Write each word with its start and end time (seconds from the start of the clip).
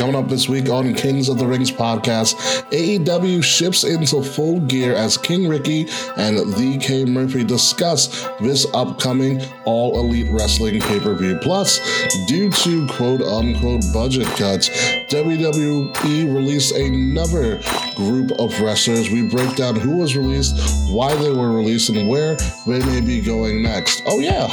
Coming 0.00 0.16
up 0.16 0.28
this 0.28 0.48
week 0.48 0.70
on 0.70 0.94
Kings 0.94 1.28
of 1.28 1.36
the 1.36 1.46
Rings 1.46 1.70
podcast, 1.70 2.34
AEW 2.70 3.44
ships 3.44 3.84
into 3.84 4.22
full 4.22 4.58
gear 4.60 4.94
as 4.94 5.18
King 5.18 5.46
Ricky 5.46 5.88
and 6.16 6.38
The 6.54 6.78
K 6.80 7.04
Murphy 7.04 7.44
discuss 7.44 8.26
this 8.40 8.66
upcoming 8.72 9.42
All 9.66 10.00
Elite 10.00 10.28
Wrestling 10.30 10.80
pay 10.80 11.00
per 11.00 11.14
view. 11.14 11.36
Plus, 11.42 11.80
due 12.28 12.50
to 12.50 12.88
quote 12.88 13.20
unquote 13.20 13.82
budget 13.92 14.26
cuts, 14.38 14.70
WWE 15.10 16.34
released 16.34 16.74
another 16.74 17.60
group 17.94 18.30
of 18.40 18.58
wrestlers. 18.58 19.10
We 19.10 19.28
break 19.28 19.54
down 19.54 19.76
who 19.76 19.98
was 19.98 20.16
released, 20.16 20.58
why 20.90 21.14
they 21.16 21.30
were 21.30 21.52
released, 21.52 21.90
and 21.90 22.08
where 22.08 22.36
they 22.66 22.78
may 22.86 23.02
be 23.02 23.20
going 23.20 23.62
next. 23.62 24.02
Oh, 24.06 24.18
yeah, 24.18 24.48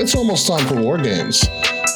it's 0.00 0.16
almost 0.16 0.48
time 0.48 0.66
for 0.66 0.74
War 0.74 0.98
Games. 0.98 1.48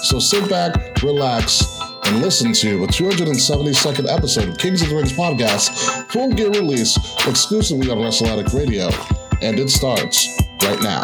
So 0.02 0.20
sit 0.20 0.48
back, 0.48 1.02
relax, 1.02 1.78
and 2.08 2.22
listen 2.22 2.54
to 2.54 2.79
the 2.79 2.86
272nd 2.86 4.11
episode 4.11 4.48
of 4.48 4.57
Kings 4.57 4.80
of 4.80 4.89
the 4.89 4.96
Rings 4.96 5.12
podcast, 5.12 5.71
full 6.11 6.32
gear 6.32 6.48
release 6.50 6.96
exclusively 7.26 7.90
on 7.90 8.00
Wrestle 8.00 8.29
Addict 8.29 8.54
Radio. 8.54 8.89
And 9.43 9.58
it 9.58 9.68
starts 9.68 10.26
right 10.62 10.81
now. 10.82 11.03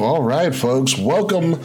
All 0.00 0.22
right, 0.22 0.54
folks, 0.54 0.96
welcome 0.96 1.60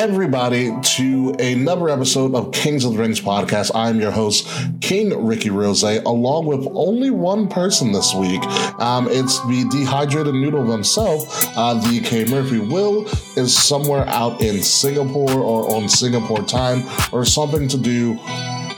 everybody 0.00 0.72
to 0.80 1.36
another 1.38 1.90
episode 1.90 2.34
of 2.34 2.50
Kings 2.52 2.86
of 2.86 2.94
the 2.94 2.98
Rings 2.98 3.20
podcast. 3.20 3.70
I'm 3.74 4.00
your 4.00 4.10
host, 4.10 4.48
King 4.80 5.26
Ricky 5.26 5.50
Rose, 5.50 5.82
along 5.82 6.46
with 6.46 6.66
only 6.72 7.10
one 7.10 7.48
person 7.48 7.92
this 7.92 8.14
week. 8.14 8.42
Um, 8.80 9.08
it's 9.10 9.38
the 9.40 9.68
dehydrated 9.70 10.32
noodle 10.32 10.64
himself, 10.64 11.26
uh, 11.54 11.74
the 11.74 12.00
K 12.00 12.24
Murphy. 12.24 12.60
Will 12.60 13.04
is 13.36 13.54
somewhere 13.54 14.06
out 14.08 14.40
in 14.40 14.62
Singapore 14.62 15.34
or 15.34 15.74
on 15.74 15.86
Singapore 15.86 16.44
time 16.44 16.82
or 17.12 17.26
something 17.26 17.68
to 17.68 17.76
do 17.76 18.18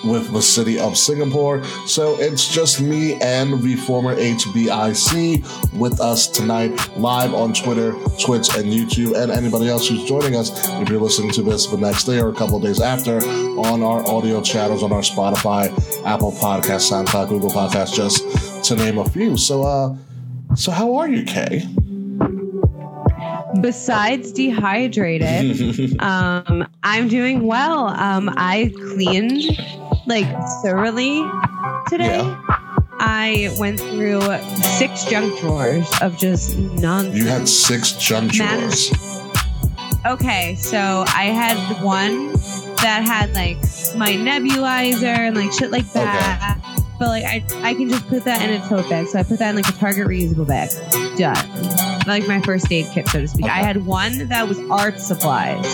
with 0.05 0.33
the 0.33 0.43
city 0.43 0.79
of 0.79 0.97
Singapore. 0.97 1.63
So 1.87 2.17
it's 2.19 2.53
just 2.53 2.81
me 2.81 3.21
and 3.21 3.63
the 3.63 3.77
former 3.77 4.15
HBIC 4.17 5.79
with 5.79 6.01
us 6.01 6.27
tonight, 6.27 6.97
live 6.97 7.35
on 7.35 7.53
Twitter, 7.53 7.93
Twitch, 8.21 8.55
and 8.57 8.67
YouTube, 8.73 9.17
and 9.21 9.31
anybody 9.31 9.69
else 9.69 9.89
who's 9.89 10.05
joining 10.05 10.37
us 10.37 10.51
if 10.81 10.89
you're 10.89 11.01
listening 11.01 11.31
to 11.33 11.43
this 11.43 11.67
the 11.67 11.77
next 11.77 12.05
day 12.05 12.21
or 12.21 12.29
a 12.29 12.35
couple 12.35 12.59
days 12.61 12.81
after 12.81 13.19
on 13.19 13.83
our 13.83 14.07
audio 14.09 14.41
channels 14.43 14.83
on 14.83 14.93
our 14.93 15.03
Spotify, 15.03 15.67
Apple 16.05 16.33
Podcast, 16.33 16.91
SoundCloud, 16.91 17.29
Google 17.29 17.51
Podcast, 17.51 17.95
just 17.95 18.65
to 18.65 18.77
name 18.77 18.99
a 18.99 19.09
few. 19.09 19.37
So, 19.37 19.63
uh, 19.63 19.97
so 20.55 20.71
how 20.71 20.97
are 20.97 21.09
you, 21.09 21.25
Kay? 21.25 21.67
besides 23.61 24.33
dehydrated 24.33 26.01
um 26.01 26.67
i'm 26.83 27.07
doing 27.07 27.47
well 27.47 27.89
um 27.89 28.33
i 28.37 28.73
cleaned 28.75 29.43
like 30.07 30.27
thoroughly 30.63 31.23
today. 31.89 32.19
Yeah. 32.19 32.41
I 33.05 33.55
went 33.59 33.81
through 33.81 34.21
six 34.79 35.05
junk 35.07 35.39
drawers 35.41 35.89
of 36.01 36.17
just 36.17 36.57
nonsense. 36.57 37.17
You 37.17 37.27
had 37.27 37.49
six 37.49 37.93
junk 37.93 38.33
drawers. 38.33 38.93
Okay, 40.07 40.57
so 40.57 41.05
I 41.09 41.25
had 41.25 41.83
one 41.83 42.33
that 42.83 43.03
had 43.05 43.35
like 43.35 43.57
my 43.97 44.13
nebulizer 44.13 45.05
and 45.05 45.37
like 45.37 45.53
shit 45.53 45.71
like 45.71 45.91
that. 45.93 46.59
Okay. 46.59 46.87
But 46.99 47.09
like 47.09 47.25
I, 47.25 47.45
I 47.71 47.75
can 47.75 47.89
just 47.89 48.07
put 48.09 48.25
that 48.25 48.49
in 48.49 48.61
a 48.61 48.69
tote 48.69 48.89
bag. 48.89 49.09
So 49.09 49.19
I 49.19 49.23
put 49.25 49.39
that 49.41 49.51
in 49.51 49.57
like 49.57 49.69
a 49.69 49.73
Target 49.73 50.07
reusable 50.07 50.47
bag. 50.47 50.71
Done. 51.17 52.07
Like 52.07 52.29
my 52.29 52.41
first 52.43 52.71
aid 52.71 52.87
kit, 52.93 53.09
so 53.09 53.21
to 53.21 53.29
speak. 53.29 53.47
Okay. 53.47 53.55
I 53.55 53.63
had 53.65 53.85
one 53.85 54.29
that 54.29 54.49
was 54.49 54.59
art 54.71 55.01
supplies 55.01 55.67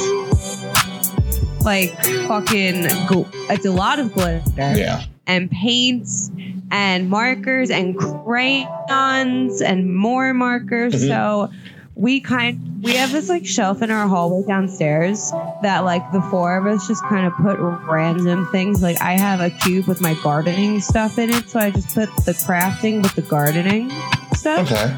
like 1.62 1.92
fucking 2.26 2.84
gl- 3.08 3.28
it's 3.50 3.66
a 3.66 3.72
lot 3.72 3.98
of 3.98 4.12
glitter. 4.12 4.42
Yeah. 4.56 5.04
And 5.26 5.50
paints 5.50 6.30
and 6.70 7.10
markers 7.10 7.70
and 7.70 7.96
crayons 7.98 9.60
and 9.60 9.94
more 9.94 10.32
markers. 10.32 10.94
Mm-hmm. 10.94 11.08
So 11.08 11.50
we 11.98 12.20
kind 12.20 12.80
we 12.84 12.94
have 12.94 13.10
this 13.10 13.28
like 13.28 13.44
shelf 13.44 13.82
in 13.82 13.90
our 13.90 14.06
hallway 14.06 14.46
downstairs 14.46 15.32
that 15.62 15.80
like 15.80 16.12
the 16.12 16.22
four 16.22 16.56
of 16.56 16.64
us 16.64 16.86
just 16.86 17.02
kind 17.06 17.26
of 17.26 17.32
put 17.34 17.58
random 17.90 18.46
things 18.52 18.80
like 18.80 19.00
i 19.02 19.14
have 19.14 19.40
a 19.40 19.50
cube 19.50 19.84
with 19.88 20.00
my 20.00 20.14
gardening 20.22 20.80
stuff 20.80 21.18
in 21.18 21.28
it 21.28 21.48
so 21.50 21.58
i 21.58 21.70
just 21.70 21.92
put 21.92 22.08
the 22.24 22.30
crafting 22.32 23.02
with 23.02 23.12
the 23.16 23.22
gardening 23.22 23.90
stuff 24.32 24.70
okay 24.70 24.92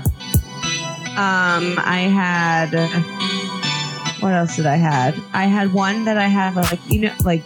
um 1.17 1.75
i 1.79 2.07
had 2.13 2.71
what 4.21 4.33
else 4.33 4.57
did 4.57 4.67
I 4.67 4.77
had? 4.77 5.15
I 5.33 5.45
had 5.45 5.73
one 5.73 6.05
that 6.05 6.17
I 6.17 6.27
had 6.27 6.57
like 6.57 6.81
you 6.89 7.01
know 7.01 7.15
like 7.25 7.43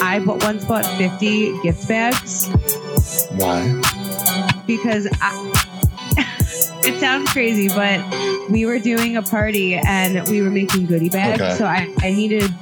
I 0.00 0.20
bought 0.20 0.42
once 0.42 0.64
bought 0.64 0.86
50 0.86 1.62
gift 1.62 1.88
bags. 1.88 2.48
Why? 3.36 3.82
Because 4.66 5.08
I, 5.20 5.52
it 6.84 6.98
sounds 6.98 7.30
crazy, 7.30 7.68
but 7.68 8.00
we 8.50 8.66
were 8.66 8.78
doing 8.78 9.16
a 9.16 9.22
party 9.22 9.74
and 9.74 10.26
we 10.28 10.42
were 10.42 10.50
making 10.50 10.86
goodie 10.86 11.08
bags. 11.08 11.40
Okay. 11.40 11.54
So 11.54 11.66
I, 11.66 11.94
I 12.00 12.10
needed 12.12 12.52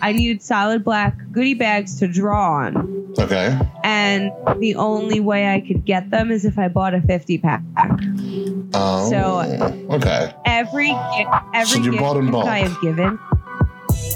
I 0.00 0.12
needed 0.12 0.42
solid 0.42 0.84
black 0.84 1.16
goodie 1.32 1.54
bags 1.54 1.98
to 2.00 2.08
draw 2.08 2.64
on. 2.64 3.14
Okay. 3.18 3.58
And 3.84 4.32
the 4.58 4.74
only 4.76 5.20
way 5.20 5.52
I 5.52 5.60
could 5.60 5.84
get 5.84 6.10
them 6.10 6.30
is 6.30 6.44
if 6.44 6.58
I 6.58 6.68
bought 6.68 6.94
a 6.94 7.00
50 7.00 7.38
pack. 7.38 7.62
Oh. 8.74 9.10
So 9.10 9.96
okay. 9.96 10.34
Every 10.44 10.88
gift 10.88 11.30
every 11.54 11.84
so 11.84 11.90
gift. 11.90 12.02
I 12.02 12.58
have 12.58 12.80
given. 12.80 13.18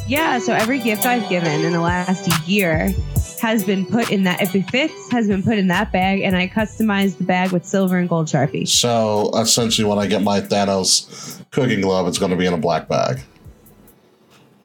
Yeah, 0.06 0.38
so 0.38 0.52
every 0.52 0.78
gift 0.78 1.06
I've 1.06 1.28
given 1.28 1.64
in 1.64 1.72
the 1.72 1.80
last 1.80 2.48
year 2.48 2.92
has 3.40 3.64
been 3.64 3.84
put 3.84 4.10
in 4.10 4.22
that 4.22 4.40
if 4.40 4.54
it 4.54 4.70
fits 4.70 5.10
has 5.10 5.26
been 5.26 5.42
put 5.42 5.58
in 5.58 5.66
that 5.68 5.90
bag 5.90 6.20
and 6.20 6.36
I 6.36 6.46
customized 6.46 7.18
the 7.18 7.24
bag 7.24 7.50
with 7.50 7.64
silver 7.66 7.98
and 7.98 8.08
gold 8.08 8.28
sharpie. 8.28 8.68
So 8.68 9.30
essentially 9.36 9.88
when 9.88 9.98
I 9.98 10.06
get 10.06 10.22
my 10.22 10.40
Thanos 10.40 11.42
cooking 11.50 11.80
glove, 11.80 12.06
it's 12.06 12.18
gonna 12.18 12.36
be 12.36 12.46
in 12.46 12.52
a 12.52 12.58
black 12.58 12.88
bag. 12.88 13.20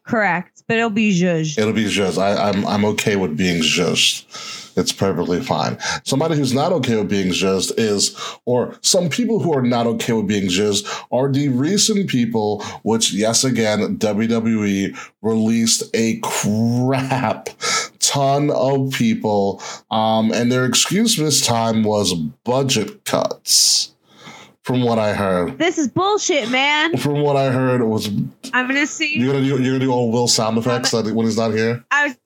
Correct, 0.03 0.56
but 0.68 0.78
it'll 0.78 0.90
be 0.90 1.12
zhuzhed. 1.12 1.58
It'll 1.58 1.74
be 1.74 1.86
zhuzhed. 1.86 2.22
I, 2.22 2.50
I'm 2.50 2.66
I'm 2.68 2.86
okay 2.86 3.16
with 3.16 3.38
being 3.38 3.62
zhuzhed. 3.62 4.26
It's 4.78 4.92
perfectly 4.92 5.42
fine. 5.42 5.80
Somebody 6.04 6.36
who's 6.36 6.54
not 6.54 6.72
okay 6.72 6.98
with 6.98 7.10
being 7.10 7.30
zhuzhed 7.30 7.74
is, 7.78 8.16
or 8.46 8.76
some 8.82 9.10
people 9.10 9.40
who 9.40 9.52
are 9.52 9.64
not 9.64 9.88
okay 9.88 10.14
with 10.14 10.28
being 10.28 10.50
zhuzhed 10.50 10.86
are 11.12 11.32
the 11.32 11.50
recent 11.50 12.10
people, 12.10 12.62
which 12.84 13.12
yes 13.12 13.44
again 13.44 13.98
WWE 13.98 14.96
released 15.22 15.84
a 15.96 16.20
crap 16.22 17.50
ton 18.00 18.52
of 18.52 18.92
people, 18.92 19.62
um, 19.90 20.32
and 20.32 20.52
their 20.52 20.66
excuse 20.66 21.18
this 21.18 21.46
time 21.46 21.84
was 21.84 22.14
budget 22.14 23.04
cuts 23.06 23.96
from 24.68 24.82
what 24.82 25.00
I 25.00 25.14
heard. 25.14 25.58
This 25.58 25.78
is 25.78 25.88
bullshit, 25.88 26.52
man. 26.52 26.98
From 26.98 27.22
what 27.22 27.38
I 27.38 27.52
heard, 27.52 27.80
it 27.80 27.86
was. 27.86 28.10
I'm 28.52 28.68
gonna 28.68 28.86
see. 28.86 29.18
You're 29.18 29.32
gonna 29.32 29.46
do. 29.46 29.64
You're 29.64 29.76
gonna 29.76 29.80
do 29.80 29.92
all 29.92 30.12
Will 30.12 30.28
sound 30.28 30.58
effects 30.58 30.92
that 30.92 31.06
when 31.06 31.26
he's 31.26 31.38
not 31.38 31.52
here. 31.54 31.86
I 31.90 32.08
was 32.08 32.18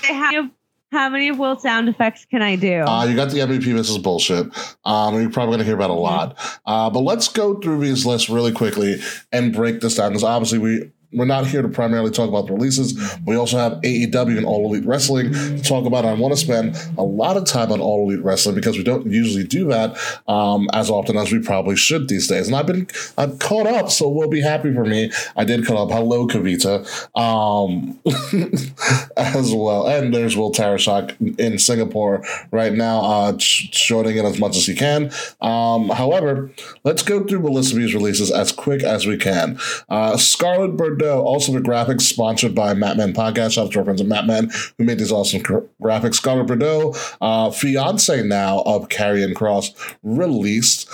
say, 0.00 0.14
how, 0.14 0.30
many, 0.30 0.50
how 0.92 1.08
many 1.10 1.30
Will 1.30 1.58
sound 1.58 1.90
effects 1.90 2.24
can 2.24 2.40
I 2.40 2.56
do? 2.56 2.80
Uh, 2.80 3.04
you 3.04 3.14
got 3.14 3.30
the 3.30 3.40
MVP. 3.40 3.64
This 3.74 3.90
is 3.90 3.98
bullshit. 3.98 4.46
Um, 4.86 5.20
you're 5.20 5.28
probably 5.28 5.52
gonna 5.56 5.64
hear 5.64 5.74
about 5.74 5.90
a 5.90 5.92
lot. 5.92 6.38
Uh, 6.64 6.88
but 6.88 7.00
let's 7.00 7.28
go 7.28 7.60
through 7.60 7.80
these 7.80 8.06
lists 8.06 8.30
really 8.30 8.52
quickly 8.52 8.96
and 9.30 9.52
break 9.52 9.82
this 9.82 9.96
down 9.96 10.08
because 10.12 10.24
obviously 10.24 10.58
we 10.58 10.90
we're 11.12 11.24
not 11.24 11.46
here 11.46 11.62
to 11.62 11.68
primarily 11.68 12.10
talk 12.10 12.28
about 12.28 12.46
the 12.46 12.52
releases. 12.52 12.98
We 13.26 13.36
also 13.36 13.58
have 13.58 13.72
AEW 13.82 14.36
and 14.36 14.46
All 14.46 14.66
Elite 14.66 14.86
Wrestling 14.86 15.32
to 15.32 15.62
talk 15.62 15.86
about. 15.86 16.04
I 16.04 16.12
want 16.14 16.32
to 16.34 16.40
spend 16.40 16.76
a 16.96 17.02
lot 17.02 17.36
of 17.36 17.44
time 17.44 17.72
on 17.72 17.80
All 17.80 18.08
Elite 18.08 18.24
Wrestling 18.24 18.54
because 18.54 18.76
we 18.76 18.84
don't 18.84 19.06
usually 19.06 19.44
do 19.44 19.66
that 19.68 19.98
um, 20.28 20.68
as 20.72 20.90
often 20.90 21.16
as 21.16 21.32
we 21.32 21.40
probably 21.40 21.76
should 21.76 22.08
these 22.08 22.28
days. 22.28 22.46
And 22.46 22.56
I've 22.56 22.66
been 22.66 22.86
I've 23.18 23.38
caught 23.38 23.66
up, 23.66 23.90
so 23.90 24.08
we'll 24.08 24.28
be 24.28 24.40
happy 24.40 24.72
for 24.72 24.84
me. 24.84 25.10
I 25.36 25.44
did 25.44 25.66
caught 25.66 25.90
up. 25.90 25.90
Hello, 25.90 26.26
Kavita, 26.26 26.86
um, 27.18 27.98
as 29.16 29.52
well. 29.52 29.86
And 29.86 30.14
there's 30.14 30.36
Will 30.36 30.52
Tarashak 30.52 31.38
in 31.38 31.58
Singapore 31.58 32.24
right 32.50 32.72
now, 32.72 33.00
uh, 33.00 33.38
shorting 33.38 34.16
it 34.16 34.24
as 34.24 34.38
much 34.38 34.56
as 34.56 34.66
he 34.66 34.74
can. 34.74 35.10
Um, 35.40 35.88
however, 35.88 36.50
let's 36.84 37.02
go 37.02 37.24
through 37.24 37.40
of 37.50 37.74
these 37.74 37.94
releases 37.94 38.30
as 38.30 38.52
quick 38.52 38.82
as 38.82 39.06
we 39.06 39.16
can. 39.16 39.58
Uh, 39.88 40.16
Scarlet 40.16 40.76
Bird 40.76 40.99
Also, 41.08 41.52
the 41.52 41.60
graphics 41.60 42.02
sponsored 42.02 42.54
by 42.54 42.74
Matman 42.74 43.14
Podcast. 43.14 43.52
Shout 43.52 43.66
out 43.66 43.72
to 43.72 43.78
our 43.80 43.84
friends 43.84 44.00
at 44.00 44.06
Matman 44.06 44.52
who 44.78 44.84
made 44.84 44.98
these 44.98 45.12
awesome 45.12 45.40
graphics. 45.40 46.14
Scarlett 46.14 46.46
Bordeaux, 46.46 46.94
uh, 47.20 47.50
fiance 47.50 48.22
now 48.22 48.60
of 48.66 48.88
Karrion 48.88 49.34
Kross, 49.34 49.74
released 50.02 50.88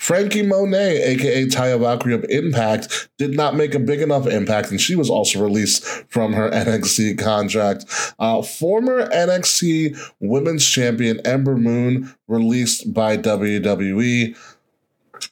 Frankie 0.00 0.40
Monet, 0.40 1.02
aka 1.02 1.44
Taya 1.44 1.78
Valkyrie 1.78 2.14
of 2.14 2.24
Impact, 2.30 3.10
did 3.18 3.36
not 3.36 3.54
make 3.54 3.74
a 3.74 3.78
big 3.78 4.00
enough 4.00 4.26
impact, 4.26 4.70
and 4.70 4.80
she 4.80 4.96
was 4.96 5.10
also 5.10 5.42
released 5.42 5.84
from 6.08 6.32
her 6.32 6.48
NXT 6.54 7.18
contract. 7.18 7.84
Uh, 8.18 8.40
former 8.40 9.06
NXT 9.10 9.98
Women's 10.18 10.66
Champion 10.66 11.20
Ember 11.26 11.54
Moon 11.54 12.14
released 12.28 12.94
by 12.94 13.18
WWE. 13.18 14.34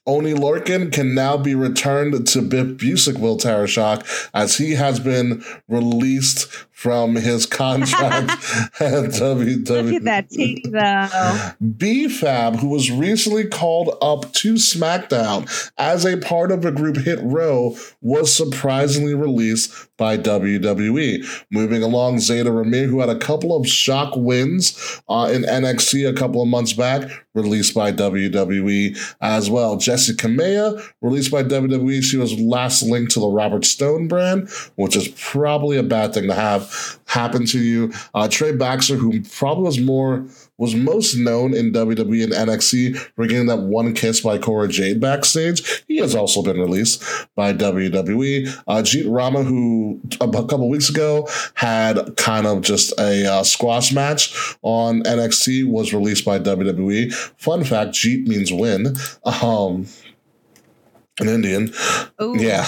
Oni 0.06 0.34
Lorcan 0.34 0.92
can 0.92 1.14
now 1.14 1.36
be 1.36 1.54
returned 1.54 2.26
to 2.28 2.42
Biff 2.42 2.78
Busick 2.78 3.18
Will 3.18 3.36
Tara 3.36 3.66
Shock 3.66 4.06
as 4.34 4.56
he 4.56 4.72
has 4.72 5.00
been 5.00 5.44
released 5.68 6.66
from 6.78 7.16
his 7.16 7.44
contract 7.44 8.30
at 8.80 9.10
WWE. 9.10 9.68
Look 9.68 9.94
at 9.94 10.04
that 10.04 10.30
team, 10.30 10.60
though. 10.70 11.50
B-Fab, 11.76 12.54
who 12.60 12.68
was 12.68 12.88
recently 12.88 13.48
called 13.48 13.98
up 14.00 14.32
to 14.34 14.54
SmackDown 14.54 15.50
as 15.76 16.06
a 16.06 16.18
part 16.18 16.52
of 16.52 16.64
a 16.64 16.70
group 16.70 16.98
Hit 16.98 17.18
Row, 17.20 17.76
was 18.00 18.32
surprisingly 18.32 19.16
released 19.16 19.88
by 19.96 20.16
WWE. 20.16 21.26
Moving 21.50 21.82
along, 21.82 22.18
Zayda 22.18 22.46
Ramier, 22.46 22.86
who 22.86 23.00
had 23.00 23.08
a 23.08 23.18
couple 23.18 23.56
of 23.56 23.66
shock 23.66 24.14
wins 24.14 25.00
uh, 25.08 25.28
in 25.34 25.42
NXT 25.42 26.08
a 26.08 26.12
couple 26.14 26.40
of 26.40 26.46
months 26.46 26.74
back, 26.74 27.10
released 27.34 27.74
by 27.74 27.90
WWE 27.90 28.96
as 29.20 29.50
well. 29.50 29.76
Jessi 29.76 30.14
Kamea, 30.14 30.80
released 31.02 31.32
by 31.32 31.42
WWE. 31.42 32.02
She 32.04 32.16
was 32.16 32.38
last 32.38 32.84
linked 32.84 33.10
to 33.12 33.20
the 33.20 33.28
Robert 33.28 33.64
Stone 33.64 34.06
brand, 34.06 34.48
which 34.76 34.94
is 34.94 35.08
probably 35.08 35.76
a 35.76 35.82
bad 35.82 36.14
thing 36.14 36.28
to 36.28 36.34
have 36.34 36.67
happen 37.06 37.46
to 37.46 37.58
you. 37.58 37.92
Uh, 38.14 38.28
Trey 38.28 38.52
Baxter, 38.52 38.96
who 38.96 39.22
probably 39.22 39.64
was 39.64 39.80
more 39.80 40.26
was 40.58 40.74
most 40.74 41.14
known 41.14 41.54
in 41.54 41.72
WWE 41.72 42.24
and 42.24 42.32
NXT 42.32 42.96
for 43.14 43.26
getting 43.26 43.46
that 43.46 43.60
one 43.60 43.94
kiss 43.94 44.20
by 44.20 44.38
Cora 44.38 44.66
Jade 44.68 45.00
backstage. 45.00 45.84
He 45.86 45.98
has 45.98 46.14
also 46.16 46.42
been 46.42 46.58
released 46.58 47.02
by 47.36 47.52
WWE. 47.52 48.48
Uh, 48.66 48.82
Jeet 48.82 49.04
Rama, 49.06 49.44
who 49.44 50.00
a 50.20 50.28
couple 50.28 50.68
weeks 50.68 50.90
ago 50.90 51.28
had 51.54 52.16
kind 52.16 52.46
of 52.46 52.62
just 52.62 52.92
a 52.98 53.24
uh, 53.24 53.42
squash 53.44 53.92
match 53.92 54.56
on 54.62 55.02
NXT, 55.04 55.68
was 55.68 55.94
released 55.94 56.24
by 56.24 56.38
WWE. 56.38 57.12
Fun 57.38 57.62
fact: 57.62 57.92
Jeet 57.92 58.26
means 58.26 58.52
win. 58.52 58.96
Um, 59.24 59.86
an 61.20 61.28
Indian, 61.28 61.72
Ooh. 62.20 62.36
yeah. 62.38 62.66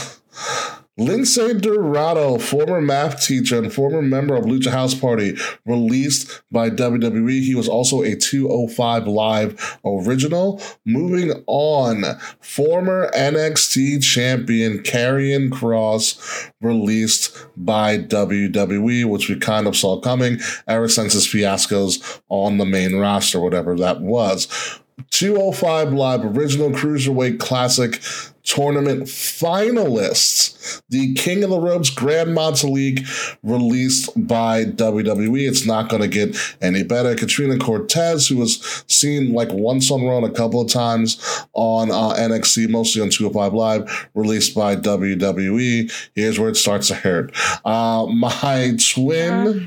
Lince 1.01 1.63
Dorado, 1.63 2.37
former 2.37 2.83
math 2.83 3.27
teacher 3.27 3.57
and 3.57 3.73
former 3.73 4.03
member 4.03 4.37
of 4.37 4.45
Lucha 4.45 4.71
House 4.71 4.95
Party, 4.95 5.35
released 5.65 6.43
by 6.53 6.69
WWE. 6.69 7.43
He 7.43 7.55
was 7.55 7.71
also 7.71 8.03
a 8.03 8.15
205 8.15 9.07
Live 9.07 9.79
original. 9.83 10.61
Moving 10.85 11.43
on, 11.47 12.05
former 12.41 13.11
NXT 13.13 14.05
champion 14.05 14.83
Karrion 14.83 15.49
Kross 15.49 16.51
released 16.61 17.47
by 17.57 17.97
WWE, 17.97 19.07
which 19.07 19.31
we 19.31 19.37
kind 19.37 19.67
of 19.67 19.77
saw 19.77 19.99
coming 19.99 20.39
ever 20.69 20.87
since 20.87 21.15
his 21.15 21.27
fiascos 21.27 22.21
on 22.29 22.59
the 22.59 22.67
main 22.67 22.97
roster, 22.97 23.41
whatever 23.41 23.75
that 23.77 24.03
was. 24.03 24.81
205 25.13 25.95
Live 25.95 26.25
Original 26.37 26.71
Cruiserweight 26.71 27.39
Classic 27.39 28.01
Tournament 28.43 29.05
finalists. 29.05 30.83
The 30.89 31.15
King 31.15 31.45
of 31.45 31.51
the 31.51 31.61
Ropes 31.61 31.91
Grand 31.91 32.31
Metalik 32.31 33.07
released 33.43 34.11
by 34.27 34.65
WWE. 34.65 35.49
It's 35.49 35.67
not 35.67 35.89
going 35.89 36.03
to 36.03 36.09
get 36.09 36.37
any 36.61 36.83
better. 36.83 37.15
Katrina 37.15 37.59
Cortez, 37.59 38.29
who 38.29 38.37
was 38.37 38.85
seen 38.87 39.33
like 39.33 39.53
once 39.53 39.91
on 39.91 40.05
Raw 40.05 40.25
a 40.25 40.31
couple 40.31 40.61
of 40.61 40.71
times 40.71 41.47
on 41.53 41.91
uh, 41.91 42.15
NXT, 42.15 42.69
mostly 42.69 43.03
on 43.03 43.11
205 43.11 43.55
Live, 43.55 44.09
released 44.15 44.55
by 44.55 44.77
WWE. 44.77 46.11
Here's 46.15 46.39
where 46.39 46.49
it 46.49 46.57
starts 46.57 46.89
to 46.89 46.95
hurt. 46.95 47.33
Uh, 47.65 48.07
my 48.07 48.77
twin. 48.93 49.61
Yeah 49.61 49.67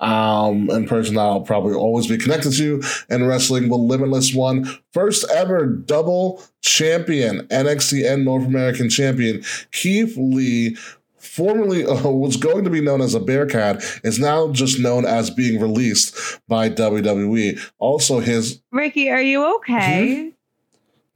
um, 0.00 0.70
and 0.70 0.88
person 0.88 1.16
I'll 1.18 1.42
probably 1.42 1.74
always 1.74 2.06
be 2.06 2.18
connected 2.18 2.52
to 2.56 2.82
in 3.08 3.26
wrestling 3.26 3.68
with 3.68 3.80
Limitless 3.80 4.34
One. 4.34 4.66
First 4.92 5.24
ever 5.30 5.66
double 5.66 6.42
champion, 6.62 7.46
NXT 7.48 8.10
and 8.10 8.24
North 8.24 8.46
American 8.46 8.88
champion, 8.88 9.42
Keith 9.72 10.16
Lee 10.16 10.76
formerly 11.18 11.84
uh, 11.86 12.08
was 12.08 12.36
going 12.36 12.64
to 12.64 12.70
be 12.70 12.80
known 12.80 13.00
as 13.00 13.14
a 13.14 13.20
Bearcat, 13.20 13.82
is 14.02 14.18
now 14.18 14.50
just 14.52 14.78
known 14.78 15.04
as 15.04 15.30
being 15.30 15.60
released 15.60 16.40
by 16.48 16.68
WWE. 16.70 17.60
Also, 17.78 18.20
his 18.20 18.60
Ricky, 18.72 19.10
are 19.10 19.22
you 19.22 19.56
okay? 19.56 20.32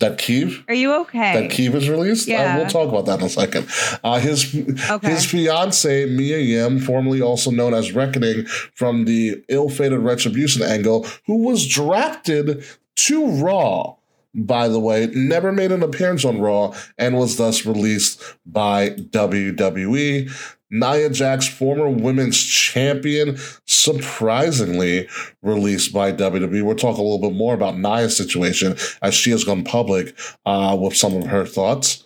That 0.04 0.18
Keeve? 0.18 0.64
Are 0.68 0.74
you 0.74 0.92
okay? 1.02 1.40
That 1.40 1.50
Keeve 1.50 1.74
is 1.74 1.88
released? 1.88 2.28
Yeah. 2.28 2.54
Uh, 2.54 2.58
we'll 2.58 2.66
talk 2.66 2.90
about 2.90 3.06
that 3.06 3.20
in 3.20 3.26
a 3.26 3.30
second. 3.30 3.66
Uh, 4.04 4.18
his 4.18 4.54
okay. 4.90 5.10
his 5.10 5.24
fiance, 5.24 6.04
Mia 6.06 6.38
Yim, 6.38 6.78
formerly 6.78 7.22
also 7.22 7.50
known 7.50 7.72
as 7.72 7.92
Reckoning 7.92 8.44
from 8.74 9.06
the 9.06 9.42
ill-fated 9.48 10.00
Retribution 10.00 10.62
angle, 10.62 11.06
who 11.26 11.38
was 11.46 11.66
drafted 11.66 12.64
to 12.96 13.26
Raw, 13.42 13.96
by 14.34 14.68
the 14.68 14.78
way, 14.78 15.06
never 15.14 15.52
made 15.52 15.72
an 15.72 15.82
appearance 15.82 16.24
on 16.24 16.38
Raw 16.38 16.74
and 16.98 17.16
was 17.16 17.38
thus 17.38 17.64
released 17.64 18.22
by 18.44 18.90
WWE. 18.90 20.30
Nia 20.74 21.08
Jax, 21.08 21.46
former 21.46 21.88
women's 21.88 22.42
champion, 22.42 23.38
surprisingly 23.64 25.08
released 25.40 25.92
by 25.92 26.12
WWE. 26.12 26.64
We'll 26.64 26.74
talk 26.74 26.98
a 26.98 27.02
little 27.02 27.20
bit 27.20 27.36
more 27.36 27.54
about 27.54 27.78
Nia's 27.78 28.16
situation 28.16 28.76
as 29.00 29.14
she 29.14 29.30
has 29.30 29.44
gone 29.44 29.62
public 29.62 30.18
uh, 30.44 30.76
with 30.78 30.96
some 30.96 31.14
of 31.16 31.26
her 31.26 31.46
thoughts. 31.46 32.04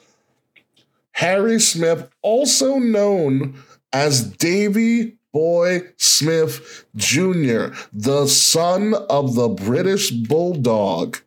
Harry 1.13 1.59
Smith, 1.59 2.11
also 2.21 2.79
known 2.79 3.61
as 3.93 4.23
Davy 4.23 5.17
Boy 5.33 5.81
Smith 5.97 6.87
Jr., 6.95 7.69
the 7.93 8.27
son 8.27 8.95
of 9.09 9.35
the 9.35 9.49
British 9.49 10.11
Bulldog, 10.11 11.19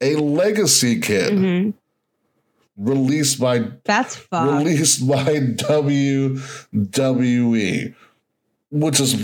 a 0.00 0.16
legacy 0.16 1.00
kid. 1.00 1.32
Mm-hmm 1.32 1.70
released 2.76 3.40
by 3.40 3.70
that's 3.84 4.16
fun. 4.16 4.58
released 4.58 5.08
by 5.08 5.24
WWE, 5.24 7.94
which 8.70 9.00
is 9.00 9.16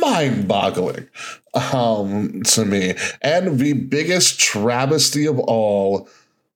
mind-boggling 0.00 1.08
um, 1.54 2.42
to 2.42 2.64
me. 2.64 2.94
And 3.22 3.58
the 3.58 3.74
biggest 3.74 4.40
travesty 4.40 5.26
of 5.26 5.38
all, 5.38 6.08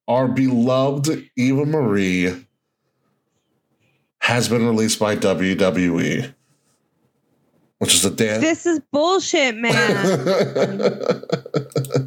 our 0.09 0.27
beloved 0.29 1.31
Eva 1.37 1.67
Marie 1.67 2.47
has 4.19 4.49
been 4.49 4.67
released 4.67 4.99
by 4.99 5.17
WWE 5.17 6.35
which 7.85 7.95
is 7.95 8.05
a 8.05 8.11
dance. 8.11 8.41
This 8.41 8.65
is 8.65 8.81
bullshit, 8.93 9.57
man. 9.57 9.75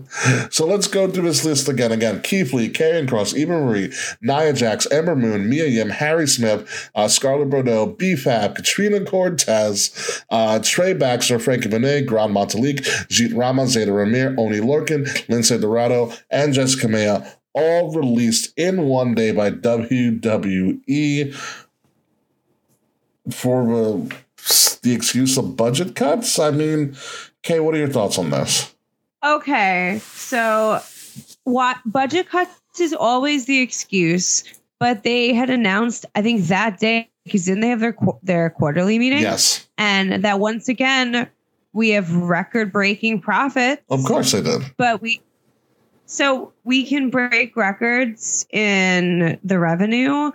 so 0.49 0.65
let's 0.65 0.87
go 0.87 1.09
through 1.09 1.23
this 1.23 1.43
list 1.45 1.67
again. 1.67 1.91
Again, 1.91 2.21
Keith 2.21 2.53
Lee, 2.53 2.69
Karrion 2.69 3.07
Kross, 3.07 3.35
Eva 3.35 3.53
Marie, 3.53 3.93
Nia 4.21 4.53
Jax, 4.53 4.85
Ember 4.87 5.15
Moon, 5.15 5.49
Mia 5.49 5.65
Yim, 5.65 5.89
Harry 5.89 6.27
Smith, 6.27 6.89
uh, 6.95 7.07
Scarlett 7.07 7.49
Bordeaux, 7.49 7.87
B-Fab, 7.87 8.55
Katrina 8.55 9.03
Cortez, 9.03 10.23
uh, 10.29 10.59
Trey 10.63 10.93
Baxter, 10.93 11.39
Frankie 11.39 11.69
Monet, 11.69 12.03
Grand 12.03 12.35
Metalik, 12.35 12.81
Jeet 13.07 13.35
Rama, 13.35 13.63
Zayda 13.63 13.89
Ramier, 13.89 14.37
Oni 14.37 14.59
Lorcan, 14.59 15.05
Lince 15.27 15.59
Dorado, 15.59 16.13
and 16.29 16.53
Jessica 16.53 16.87
Kamea, 16.87 17.33
all 17.53 17.93
released 17.93 18.53
in 18.57 18.83
one 18.83 19.15
day 19.15 19.31
by 19.31 19.49
WWE 19.49 21.33
for 23.31 23.65
the 23.65 24.15
the 24.83 24.93
excuse 24.93 25.37
of 25.37 25.57
budget 25.57 25.95
cuts? 25.95 26.39
I 26.39 26.51
mean, 26.51 26.95
Kay, 27.43 27.59
what 27.59 27.75
are 27.75 27.79
your 27.79 27.89
thoughts 27.89 28.17
on 28.17 28.29
this? 28.29 28.73
Okay, 29.25 29.99
so 30.03 30.79
what 31.43 31.77
budget 31.85 32.29
cuts 32.29 32.79
is 32.79 32.93
always 32.93 33.45
the 33.45 33.59
excuse, 33.59 34.43
but 34.79 35.03
they 35.03 35.33
had 35.33 35.49
announced, 35.49 36.05
I 36.15 36.21
think 36.21 36.43
that 36.45 36.79
day, 36.79 37.09
because 37.23 37.45
then 37.45 37.59
they 37.59 37.69
have 37.69 37.79
their 37.79 37.95
their 38.23 38.49
quarterly 38.51 38.99
meeting. 38.99 39.19
Yes, 39.19 39.67
and 39.77 40.23
that 40.23 40.39
once 40.39 40.69
again 40.69 41.29
we 41.73 41.89
have 41.89 42.13
record 42.15 42.71
breaking 42.71 43.21
profits. 43.21 43.81
Of 43.89 44.03
course, 44.03 44.31
they 44.31 44.41
did. 44.41 44.61
But 44.77 45.01
we 45.01 45.21
so 46.05 46.53
we 46.63 46.85
can 46.85 47.09
break 47.09 47.55
records 47.55 48.47
in 48.51 49.39
the 49.43 49.59
revenue, 49.59 50.31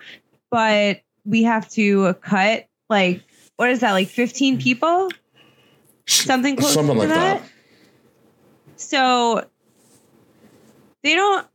but 0.51 1.01
we 1.25 1.43
have 1.45 1.69
to 1.71 2.15
cut 2.15 2.67
like 2.91 3.23
what 3.57 3.71
is 3.71 3.81
that 3.81 3.93
like 3.93 4.09
15 4.09 4.61
people 4.61 5.09
something 6.07 6.57
close 6.57 6.75
something 6.75 6.97
like 6.97 7.09
that? 7.09 7.41
that 7.41 7.52
so 8.83 9.45
they 11.03 11.15
don't 11.15 11.47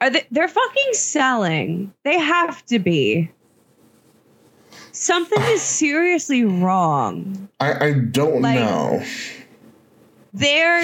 are 0.00 0.10
they 0.10 0.26
they're 0.30 0.48
fucking 0.48 0.92
selling. 0.92 1.92
They 2.04 2.18
have 2.18 2.64
to 2.66 2.78
be. 2.78 3.30
Something 4.92 5.42
is 5.42 5.62
seriously 5.62 6.44
wrong. 6.44 7.48
I 7.60 7.86
i 7.86 7.92
don't 7.92 8.42
like, 8.42 8.56
know. 8.56 9.04
they're 10.32 10.82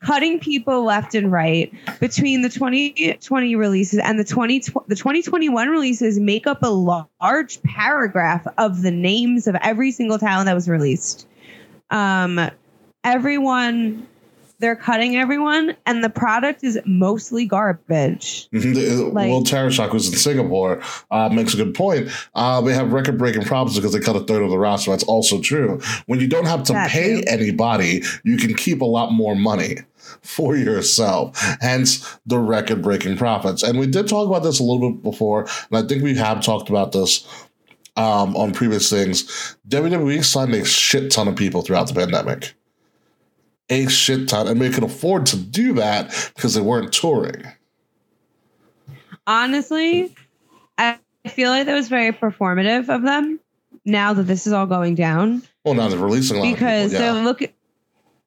cutting 0.00 0.38
people 0.38 0.84
left 0.84 1.14
and 1.14 1.32
right 1.32 1.72
between 1.98 2.42
the 2.42 2.48
2020 2.50 3.56
releases 3.56 3.98
and 3.98 4.18
the 4.18 4.24
20 4.24 4.60
the 4.86 4.94
2021 4.96 5.68
releases 5.68 6.20
make 6.20 6.46
up 6.46 6.62
a 6.62 6.68
large 6.68 7.62
paragraph 7.62 8.46
of 8.58 8.82
the 8.82 8.90
names 8.90 9.46
of 9.46 9.56
every 9.62 9.90
single 9.90 10.18
talent 10.18 10.46
that 10.46 10.54
was 10.54 10.68
released. 10.68 11.26
Um, 11.90 12.50
everyone 13.02 14.06
they're 14.64 14.74
cutting 14.74 15.14
everyone, 15.14 15.76
and 15.84 16.02
the 16.02 16.08
product 16.08 16.64
is 16.64 16.80
mostly 16.86 17.44
garbage. 17.44 18.48
Mm-hmm. 18.48 19.14
like, 19.14 19.28
well, 19.28 19.44
Terrashock, 19.44 19.90
who's 19.90 20.08
in 20.08 20.14
Singapore, 20.14 20.80
uh, 21.10 21.28
makes 21.28 21.52
a 21.52 21.58
good 21.58 21.74
point. 21.74 22.08
Uh, 22.34 22.62
they 22.62 22.72
have 22.72 22.94
record 22.94 23.18
breaking 23.18 23.42
problems 23.42 23.76
because 23.76 23.92
they 23.92 24.00
cut 24.00 24.16
a 24.16 24.20
third 24.20 24.42
of 24.42 24.48
the 24.48 24.58
roster. 24.58 24.90
That's 24.90 25.04
also 25.04 25.38
true. 25.42 25.82
When 26.06 26.18
you 26.18 26.26
don't 26.26 26.46
have 26.46 26.62
to 26.64 26.72
pay 26.88 27.20
too. 27.20 27.24
anybody, 27.26 28.04
you 28.24 28.38
can 28.38 28.54
keep 28.54 28.80
a 28.80 28.86
lot 28.86 29.12
more 29.12 29.36
money 29.36 29.80
for 30.22 30.56
yourself. 30.56 31.38
Hence 31.60 32.18
the 32.24 32.38
record 32.38 32.80
breaking 32.80 33.18
profits. 33.18 33.62
And 33.62 33.78
we 33.78 33.86
did 33.86 34.08
talk 34.08 34.26
about 34.26 34.44
this 34.44 34.60
a 34.60 34.62
little 34.62 34.92
bit 34.92 35.02
before, 35.02 35.42
and 35.70 35.84
I 35.84 35.86
think 35.86 36.02
we 36.02 36.16
have 36.16 36.42
talked 36.42 36.70
about 36.70 36.92
this 36.92 37.28
um, 37.96 38.34
on 38.34 38.54
previous 38.54 38.88
things. 38.88 39.58
WWE 39.68 40.24
signed 40.24 40.54
a 40.54 40.64
shit 40.64 41.10
ton 41.10 41.28
of 41.28 41.36
people 41.36 41.60
throughout 41.60 41.88
the 41.88 41.94
pandemic 41.94 42.54
a 43.70 43.86
shit 43.88 44.28
ton, 44.28 44.48
and 44.48 44.60
they 44.60 44.70
could 44.70 44.84
afford 44.84 45.26
to 45.26 45.36
do 45.36 45.74
that 45.74 46.32
because 46.34 46.54
they 46.54 46.60
weren't 46.60 46.92
touring. 46.92 47.44
Honestly, 49.26 50.14
I 50.76 50.98
feel 51.28 51.50
like 51.50 51.66
that 51.66 51.74
was 51.74 51.88
very 51.88 52.12
performative 52.12 52.88
of 52.88 53.02
them. 53.02 53.40
Now 53.86 54.14
that 54.14 54.22
this 54.24 54.46
is 54.46 54.52
all 54.52 54.66
going 54.66 54.94
down, 54.94 55.42
well, 55.64 55.74
now 55.74 55.88
they're 55.88 55.98
releasing 55.98 56.38
a 56.38 56.40
lot 56.40 56.54
because 56.54 56.92
people, 56.92 57.06
yeah. 57.06 57.24
look 57.24 57.42
at, 57.42 57.52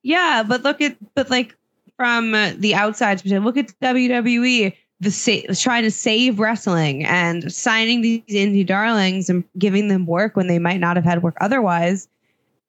yeah, 0.03 0.43
but 0.47 0.63
look 0.63 0.81
at, 0.81 0.95
but 1.15 1.31
like 1.31 1.55
from 1.95 2.31
the 2.31 2.75
outside, 2.75 3.25
look 3.25 3.57
at 3.57 3.67
WWE 3.81 4.73
the 4.99 5.11
sa- 5.11 5.53
trying 5.53 5.83
to 5.83 5.91
save 5.91 6.39
wrestling 6.39 7.05
and 7.05 7.51
signing 7.51 8.01
these 8.01 8.23
indie 8.29 8.65
darlings 8.65 9.29
and 9.29 9.43
giving 9.57 9.87
them 9.87 10.05
work 10.05 10.35
when 10.35 10.47
they 10.47 10.59
might 10.59 10.79
not 10.79 10.95
have 10.95 11.05
had 11.05 11.21
work 11.21 11.35
otherwise 11.39 12.07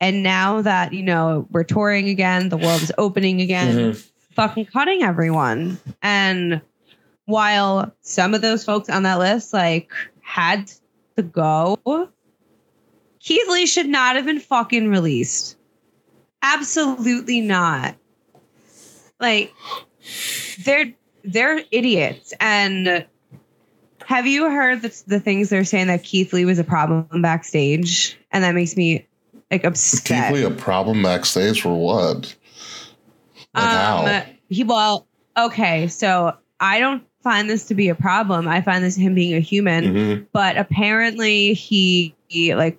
and 0.00 0.23
now 0.23 0.62
that, 0.62 0.93
you 0.93 1.02
know, 1.02 1.47
we're 1.50 1.64
touring 1.64 2.09
again, 2.09 2.49
the 2.49 2.57
world 2.57 2.83
is 2.83 2.93
opening 2.99 3.40
again, 3.40 3.76
mm-hmm. 3.76 3.99
fucking 4.35 4.67
cutting 4.67 5.02
everyone. 5.02 5.78
And 6.02 6.61
while 7.25 7.93
some 8.02 8.35
of 8.35 8.40
those 8.40 8.64
folks 8.64 8.88
on 8.88 9.02
that 9.02 9.19
list 9.19 9.52
like 9.52 9.90
had 10.23 10.71
to 11.17 11.23
go, 11.23 11.78
Keith 13.21 13.49
Lee 13.49 13.67
should 13.67 13.88
not 13.88 14.17
have 14.17 14.25
been 14.25 14.40
fucking 14.40 14.88
released. 14.88 15.57
Absolutely 16.43 17.40
not. 17.40 17.97
Like 19.19 19.52
they're 20.64 20.93
they're 21.25 21.61
idiots 21.73 22.33
and 22.38 23.05
have 24.07 24.26
you 24.26 24.49
heard 24.50 24.81
the, 24.81 25.02
the 25.07 25.21
things 25.21 25.50
they're 25.50 25.64
saying 25.64 25.88
that 25.88 26.02
Keith 26.02 26.33
Lee 26.33 26.47
was 26.47 26.59
a 26.59 26.64
problem 26.64 27.21
backstage? 27.21 28.19
And 28.31 28.43
that 28.43 28.55
makes 28.55 28.75
me 28.75 29.07
like 29.50 29.64
upset. 29.64 30.05
Deeply 30.05 30.43
a 30.43 30.50
problem 30.50 31.02
backstage 31.02 31.62
for 31.62 31.75
what? 31.75 32.35
Like 33.55 33.64
um, 33.64 34.07
how? 34.07 34.25
He 34.49 34.64
well, 34.64 35.07
okay, 35.37 35.88
so 35.88 36.37
I 36.61 36.81
don't 36.81 37.02
find 37.23 37.49
this 37.49 37.67
to 37.67 37.75
be 37.75 37.88
a 37.88 37.95
problem. 37.95 38.49
I 38.49 38.61
find 38.61 38.85
this 38.85 38.97
him 38.97 39.14
being 39.14 39.35
a 39.35 39.40
human, 39.40 39.85
mm-hmm. 39.85 40.25
but 40.33 40.57
apparently 40.57 41.55
he, 41.55 42.14
he 42.28 42.55
like 42.55 42.78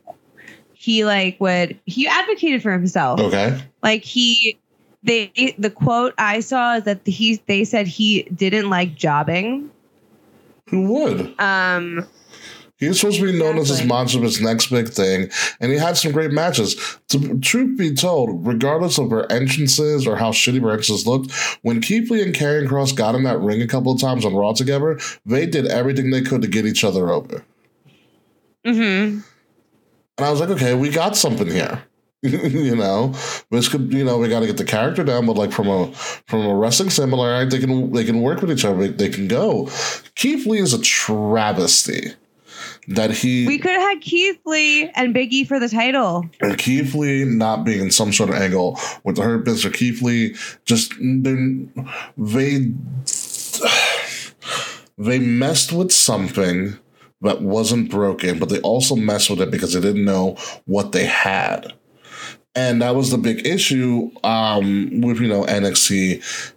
he 0.74 1.06
like 1.06 1.40
would 1.40 1.78
he 1.86 2.08
advocated 2.08 2.62
for 2.62 2.72
himself. 2.72 3.20
Okay, 3.20 3.62
like 3.84 4.04
he 4.04 4.58
they 5.04 5.56
the 5.58 5.70
quote 5.70 6.14
I 6.18 6.40
saw 6.40 6.76
is 6.76 6.84
that 6.86 7.06
he 7.06 7.42
they 7.48 7.64
said 7.64 7.88
he 7.88 8.24
didn't 8.24 8.70
like 8.70 8.96
jobbing. 8.96 9.70
Who 10.70 10.84
would? 10.94 11.40
Um 11.40 12.08
he 12.80 12.88
was 12.88 13.00
supposed 13.00 13.20
to 13.20 13.26
be 13.26 13.38
known 13.38 13.58
exactly. 13.58 13.62
as 13.62 13.80
his 13.80 13.88
monstrous 13.88 14.40
next 14.40 14.68
big 14.68 14.88
thing, 14.88 15.30
and 15.60 15.72
he 15.72 15.78
had 15.78 15.98
some 15.98 16.14
great 16.14 16.32
matches. 16.32 16.98
To, 17.10 17.38
truth 17.40 17.78
be 17.78 17.94
told, 17.94 18.48
regardless 18.48 18.98
of 18.98 19.12
her 19.12 19.30
entrances 19.30 20.08
or 20.08 20.16
how 20.16 20.32
shitty 20.32 20.62
her 20.62 20.70
entrances 20.70 21.06
looked, 21.06 21.32
when 21.62 21.82
Keith 21.82 22.10
Lee 22.10 22.24
and 22.24 22.34
Karrion 22.34 22.70
Kross 22.70 22.96
got 22.96 23.16
in 23.16 23.24
that 23.24 23.40
ring 23.40 23.62
a 23.62 23.68
couple 23.68 23.92
of 23.92 24.00
times 24.00 24.24
on 24.24 24.34
Raw 24.34 24.54
together, 24.54 24.98
they 25.26 25.46
did 25.46 25.68
everything 25.68 26.10
they 26.10 26.22
could 26.22 26.42
to 26.42 26.48
get 26.48 26.66
each 26.66 26.86
other 26.86 27.10
over. 27.10 27.44
Mm-hmm. 28.66 29.20
And 30.18 30.26
I 30.26 30.32
was 30.32 30.40
like, 30.40 30.50
okay, 30.50 30.74
we 30.74 30.90
got 30.90 31.18
something 31.18 31.48
here. 31.48 31.84
you 32.22 32.76
know, 32.76 33.14
this 33.50 33.70
could 33.70 33.94
you 33.94 34.04
know 34.04 34.18
we 34.18 34.28
got 34.28 34.42
to 34.42 34.46
get 34.46 34.58
the 34.58 34.66
character 34.66 35.06
down, 35.06 35.26
but 35.26 35.38
like 35.38 35.54
from 35.54 35.70
a 35.70 35.92
from 36.28 36.46
a 36.46 36.54
wrestling 36.54 36.90
similar, 36.90 37.46
they 37.46 37.60
can 37.60 37.94
they 37.94 38.04
can 38.04 38.22
work 38.22 38.42
with 38.42 38.52
each 38.52 38.66
other. 38.66 38.88
They, 38.88 38.90
they 38.90 39.10
can 39.10 39.30
go. 39.30 39.70
Keith 40.16 40.46
Lee 40.46 40.60
is 40.60 40.74
a 40.74 40.82
travesty 40.82 42.14
that 42.90 43.12
he 43.12 43.46
we 43.46 43.60
could 43.60 43.72
have 43.72 43.82
had 43.82 44.02
Keith 44.02 44.40
Lee 44.46 44.90
and 44.90 45.14
Biggie 45.16 45.48
for 45.48 45.60
the 45.60 45.70
title. 45.70 46.28
And 46.42 46.58
Keith 46.58 46.96
Lee 46.96 47.24
not 47.24 47.64
being 47.64 47.82
in 47.82 47.92
some 47.92 48.12
sort 48.12 48.30
of 48.30 48.36
angle 48.36 48.80
with 49.04 49.16
the 49.16 49.22
Hurt 49.22 49.46
Business 49.46 49.66
or 49.66 49.70
Keith 49.70 50.02
Lee 50.02 50.36
just 50.66 50.94
they 52.18 52.72
they 54.98 55.20
messed 55.20 55.72
with 55.72 55.92
something 55.92 56.78
that 57.22 57.42
wasn't 57.42 57.92
broken, 57.92 58.40
but 58.40 58.50
they 58.50 58.60
also 58.62 58.96
messed 58.96 59.30
with 59.30 59.42
it 59.42 59.52
because 59.52 59.74
they 59.74 59.82
didn't 59.82 60.06
know 60.06 60.36
what 60.66 60.92
they 60.92 61.06
had. 61.06 61.74
And 62.56 62.82
that 62.82 62.96
was 62.96 63.12
the 63.12 63.18
big 63.18 63.46
issue 63.46 64.10
um, 64.24 65.02
with 65.02 65.20
you 65.20 65.28
know 65.28 65.44
NXT 65.44 66.54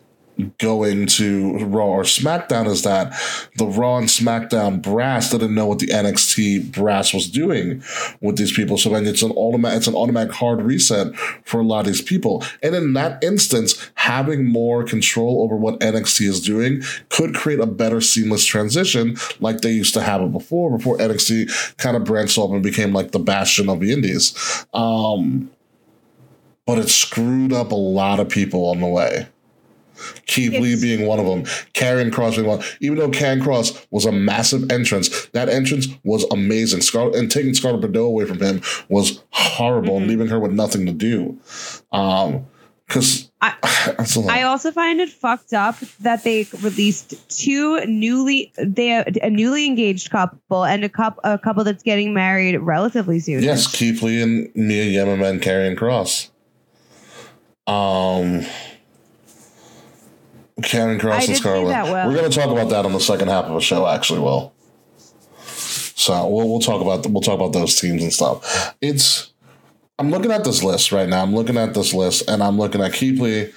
going 0.59 1.07
to 1.07 1.59
Raw 1.65 1.87
or 1.87 2.03
SmackDown 2.03 2.67
is 2.67 2.83
that 2.83 3.13
the 3.57 3.67
Raw 3.67 3.99
and 3.99 4.09
SmackDown 4.09 4.81
brass 4.81 5.31
didn't 5.31 5.55
know 5.55 5.67
what 5.67 5.79
the 5.79 5.89
NXT 5.89 6.73
brass 6.73 7.13
was 7.13 7.29
doing 7.29 7.83
with 8.21 8.37
these 8.37 8.53
people. 8.53 8.79
So 8.79 8.91
then 8.91 9.07
it's 9.07 9.23
an 9.23 9.33
automatic 9.33 9.79
it's 9.79 9.87
an 9.87 9.95
automatic 9.95 10.33
hard 10.33 10.63
reset 10.63 11.15
for 11.45 11.61
a 11.61 11.65
lot 11.65 11.81
of 11.81 11.87
these 11.87 12.03
people. 12.03 12.45
And 12.63 12.75
in 12.75 12.93
that 12.95 13.23
instance, 13.23 13.91
having 13.95 14.47
more 14.47 14.85
control 14.85 15.43
over 15.43 15.57
what 15.57 15.81
NXT 15.81 16.29
is 16.29 16.41
doing 16.41 16.83
could 17.09 17.35
create 17.35 17.61
a 17.61 17.67
better 17.67 18.01
seamless 18.01 18.45
transition 18.45 19.17
like 19.41 19.61
they 19.61 19.73
used 19.73 19.95
to 19.95 20.03
have 20.03 20.23
it 20.23 20.33
before, 20.33 20.77
before 20.77 20.99
NXT 20.99 21.77
kind 21.77 21.97
of 21.97 22.05
branched 22.05 22.39
off 22.39 22.51
and 22.51 22.63
became 22.63 22.93
like 22.93 23.13
the 23.13 23.19
bastion 23.19 23.69
of 23.69 23.81
the 23.81 23.93
indies. 23.93 24.67
Um, 24.73 25.51
but 26.67 26.79
it 26.79 26.89
screwed 26.89 27.53
up 27.53 27.73
a 27.73 27.77
lot 27.77 28.21
of 28.21 28.29
people 28.29 28.67
on 28.67 28.81
the 28.81 28.87
way. 28.87 29.27
Keith 30.27 30.53
Lee 30.53 30.81
being 30.81 31.07
one 31.07 31.19
of 31.19 31.27
them, 31.27 31.45
Karrion 31.75 32.11
Kross 32.11 32.37
being 32.37 32.47
one. 32.47 32.63
Even 32.81 32.99
though 32.99 33.11
Karrion 33.11 33.43
Kross 33.43 33.87
was 33.91 34.05
a 34.05 34.13
massive 34.13 34.71
entrance, 34.71 35.27
that 35.29 35.49
entrance 35.49 35.89
was 36.05 36.25
amazing. 36.31 36.81
Scar- 36.81 37.17
and 37.17 37.31
taking 37.31 37.55
Scarlett 37.55 37.81
Bordeaux 37.81 38.07
away 38.07 38.25
from 38.25 38.41
him 38.41 38.63
was 38.89 39.23
horrible, 39.31 39.95
mm-hmm. 39.95 40.03
and 40.03 40.07
leaving 40.09 40.29
her 40.29 40.39
with 40.39 40.53
nothing 40.53 40.87
to 40.87 40.93
do. 40.93 41.39
Um, 41.93 42.47
because 42.93 43.31
I, 43.41 43.55
I 44.29 44.43
also 44.43 44.71
find 44.71 45.01
it 45.01 45.09
fucked 45.09 45.53
up 45.53 45.79
that 46.01 46.25
they 46.25 46.47
released 46.61 47.15
two 47.29 47.85
newly 47.87 48.53
they 48.59 48.93
a 48.93 49.31
newly 49.31 49.67
engaged 49.67 50.11
couple 50.11 50.65
and 50.65 50.85
a 50.85 50.89
couple 50.89 51.21
a 51.25 51.39
couple 51.39 51.65
that's 51.65 51.83
getting 51.83 52.13
married 52.15 52.57
relatively 52.59 53.19
soon. 53.21 53.43
Yes, 53.43 53.67
Keith 53.67 54.03
Lee 54.03 54.21
and 54.21 54.51
Mia 54.55 55.05
and 55.05 55.41
Karrion 55.41 55.77
Kross. 55.77 56.31
Um 57.67 58.45
Karrion 60.61 61.01
Kross 61.01 61.29
and 61.29 61.37
Scarlett. 61.37 61.69
Well. 61.69 62.09
We're 62.09 62.17
going 62.17 62.31
to 62.31 62.37
talk 62.37 62.51
about 62.51 62.69
that 62.71 62.85
on 62.85 62.93
the 62.93 63.01
second 63.01 63.29
half 63.29 63.47
of 63.47 63.55
the 63.55 63.61
show. 63.61 63.87
Actually, 63.87 64.21
will. 64.21 64.53
So 65.45 66.27
we'll 66.27 66.49
we'll 66.49 66.61
talk 66.61 66.81
about 66.81 67.07
we'll 67.07 67.23
talk 67.23 67.35
about 67.35 67.53
those 67.53 67.79
teams 67.81 68.03
and 68.03 68.13
stuff. 68.13 68.75
It's 68.81 69.33
I'm 69.99 70.11
looking 70.11 70.33
at 70.33 70.45
this 70.45 70.63
list 70.63 70.91
right 70.93 71.09
now. 71.09 71.23
I'm 71.23 71.35
looking 71.35 71.57
at 71.57 71.75
this 71.75 71.95
list 71.95 72.29
and 72.29 72.43
I'm 72.43 72.59
looking 72.59 72.81
at 72.81 72.93
Keith 72.93 73.21
Lee 73.21 73.53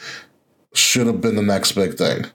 should 0.74 1.08
have 1.08 1.22
been 1.22 1.36
the 1.36 1.42
next 1.42 1.72
big 1.72 1.96
thing. 1.96 2.26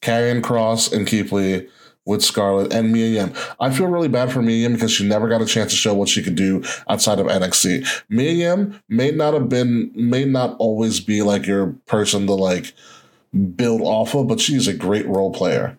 Karrion 0.00 0.40
Kross 0.40 0.92
and 0.92 1.06
Keith 1.06 1.30
Lee 1.30 1.68
with 2.06 2.24
Scarlett 2.24 2.72
and 2.72 2.92
Mia 2.92 3.06
Yim. 3.06 3.34
I 3.60 3.70
feel 3.70 3.86
really 3.86 4.08
bad 4.08 4.32
for 4.32 4.40
Mia 4.40 4.62
Yim 4.62 4.74
because 4.74 4.90
she 4.90 5.06
never 5.06 5.28
got 5.28 5.42
a 5.42 5.46
chance 5.46 5.70
to 5.70 5.76
show 5.76 5.94
what 5.94 6.08
she 6.08 6.22
could 6.22 6.34
do 6.34 6.64
outside 6.88 7.18
of 7.18 7.26
NXT. 7.26 7.86
Mia 8.08 8.32
Yim 8.32 8.80
may 8.88 9.10
not 9.10 9.34
have 9.34 9.48
been, 9.48 9.92
may 9.94 10.24
not 10.24 10.56
always 10.58 11.00
be 11.00 11.22
like 11.22 11.46
your 11.46 11.74
person 11.86 12.26
to 12.26 12.34
like 12.34 12.72
build 13.54 13.80
off 13.82 14.14
of, 14.14 14.28
but 14.28 14.40
she's 14.40 14.66
a 14.66 14.74
great 14.74 15.06
role 15.06 15.32
player. 15.32 15.78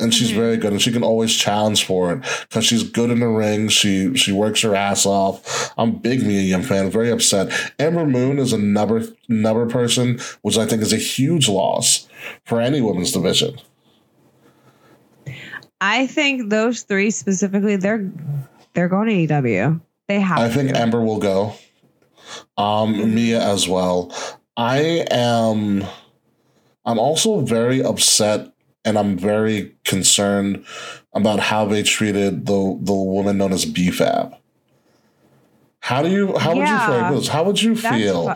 And 0.00 0.14
she's 0.14 0.30
very 0.30 0.56
good, 0.56 0.70
and 0.70 0.80
she 0.80 0.92
can 0.92 1.02
always 1.02 1.34
challenge 1.34 1.84
for 1.84 2.12
it 2.12 2.20
because 2.48 2.64
she's 2.64 2.84
good 2.84 3.10
in 3.10 3.18
the 3.18 3.26
ring. 3.26 3.68
She 3.68 4.14
she 4.16 4.30
works 4.30 4.62
her 4.62 4.76
ass 4.76 5.04
off. 5.04 5.72
I'm 5.76 5.88
a 5.88 5.92
big 5.92 6.22
Mia 6.24 6.42
Yim 6.42 6.62
fan. 6.62 6.88
Very 6.88 7.10
upset. 7.10 7.52
Ember 7.80 8.06
Moon 8.06 8.38
is 8.38 8.52
another 8.52 9.08
another 9.28 9.66
person, 9.66 10.20
which 10.42 10.56
I 10.56 10.66
think 10.66 10.82
is 10.82 10.92
a 10.92 10.98
huge 10.98 11.48
loss 11.48 12.08
for 12.44 12.60
any 12.60 12.80
women's 12.80 13.10
division. 13.10 13.58
I 15.80 16.06
think 16.06 16.50
those 16.50 16.82
three 16.82 17.10
specifically, 17.10 17.74
they're 17.74 18.08
they're 18.74 18.88
going 18.88 19.08
to 19.08 19.34
EW. 19.34 19.80
They 20.06 20.20
have. 20.20 20.38
I 20.38 20.48
think 20.48 20.70
to. 20.70 20.80
Ember 20.80 21.02
will 21.02 21.18
go. 21.18 21.54
Um, 22.56 23.14
Mia 23.14 23.40
as 23.40 23.68
well. 23.68 24.14
I 24.58 25.06
am. 25.12 25.84
I'm 26.84 26.98
also 26.98 27.40
very 27.42 27.82
upset 27.82 28.52
and 28.84 28.98
I'm 28.98 29.16
very 29.16 29.76
concerned 29.84 30.64
about 31.14 31.38
how 31.38 31.64
they 31.64 31.84
treated 31.84 32.46
the 32.46 32.78
the 32.80 32.94
woman 32.94 33.38
known 33.38 33.52
as 33.52 33.64
B-Fab. 33.64 34.34
How 35.80 36.02
do 36.02 36.10
you 36.10 36.36
how 36.36 36.56
would 36.56 36.68
you 36.68 36.78
feel 36.78 37.14
this? 37.14 37.28
How 37.28 37.44
would 37.44 37.62
you 37.62 37.76
feel? 37.76 38.34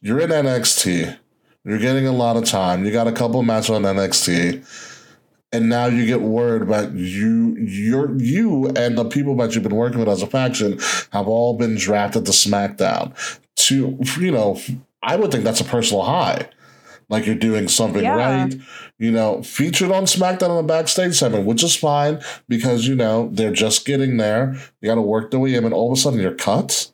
You're 0.00 0.20
in 0.20 0.30
NXT. 0.30 1.16
You're 1.64 1.78
getting 1.78 2.06
a 2.06 2.12
lot 2.12 2.36
of 2.36 2.44
time. 2.44 2.84
You 2.84 2.90
got 2.90 3.06
a 3.06 3.12
couple 3.12 3.38
of 3.38 3.46
matches 3.46 3.70
on 3.70 3.82
NXT. 3.82 4.96
And 5.52 5.68
now 5.68 5.86
you 5.86 6.06
get 6.06 6.22
word 6.22 6.62
about 6.62 6.92
you, 6.92 7.56
your, 7.56 8.16
you, 8.18 8.68
and 8.68 8.96
the 8.96 9.04
people 9.04 9.34
that 9.36 9.52
you've 9.52 9.64
been 9.64 9.74
working 9.74 9.98
with 9.98 10.08
as 10.08 10.22
a 10.22 10.26
faction 10.28 10.78
have 11.12 11.26
all 11.26 11.58
been 11.58 11.76
drafted 11.76 12.24
to 12.26 12.32
SmackDown. 12.32 13.12
To 13.66 13.98
you 14.20 14.30
know, 14.30 14.58
I 15.02 15.16
would 15.16 15.30
think 15.30 15.44
that's 15.44 15.60
a 15.60 15.64
personal 15.64 16.02
high. 16.02 16.48
Like 17.08 17.26
you're 17.26 17.34
doing 17.34 17.66
something 17.66 18.02
Yeah. 18.04 18.14
right, 18.14 18.54
you 18.98 19.10
know, 19.10 19.42
featured 19.42 19.90
on 19.90 20.04
SmackDown 20.04 20.50
on 20.50 20.56
the 20.58 20.62
backstage 20.72 21.16
segment, 21.18 21.44
which 21.44 21.64
is 21.64 21.74
fine 21.74 22.20
because 22.48 22.86
you 22.86 22.94
know 22.94 23.30
they're 23.32 23.52
just 23.52 23.84
getting 23.84 24.16
there. 24.16 24.54
You 24.80 24.88
got 24.88 24.94
to 24.94 25.00
work 25.02 25.30
their 25.32 25.40
way 25.40 25.54
in, 25.54 25.64
and 25.64 25.74
all 25.74 25.90
of 25.90 25.98
a 25.98 26.00
sudden 26.00 26.20
you're 26.20 26.34
cut, 26.34 26.88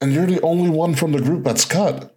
and 0.00 0.12
you're 0.12 0.26
the 0.26 0.42
only 0.42 0.68
one 0.68 0.94
from 0.94 1.12
the 1.12 1.20
group 1.22 1.42
that's 1.44 1.64
cut. 1.64 2.10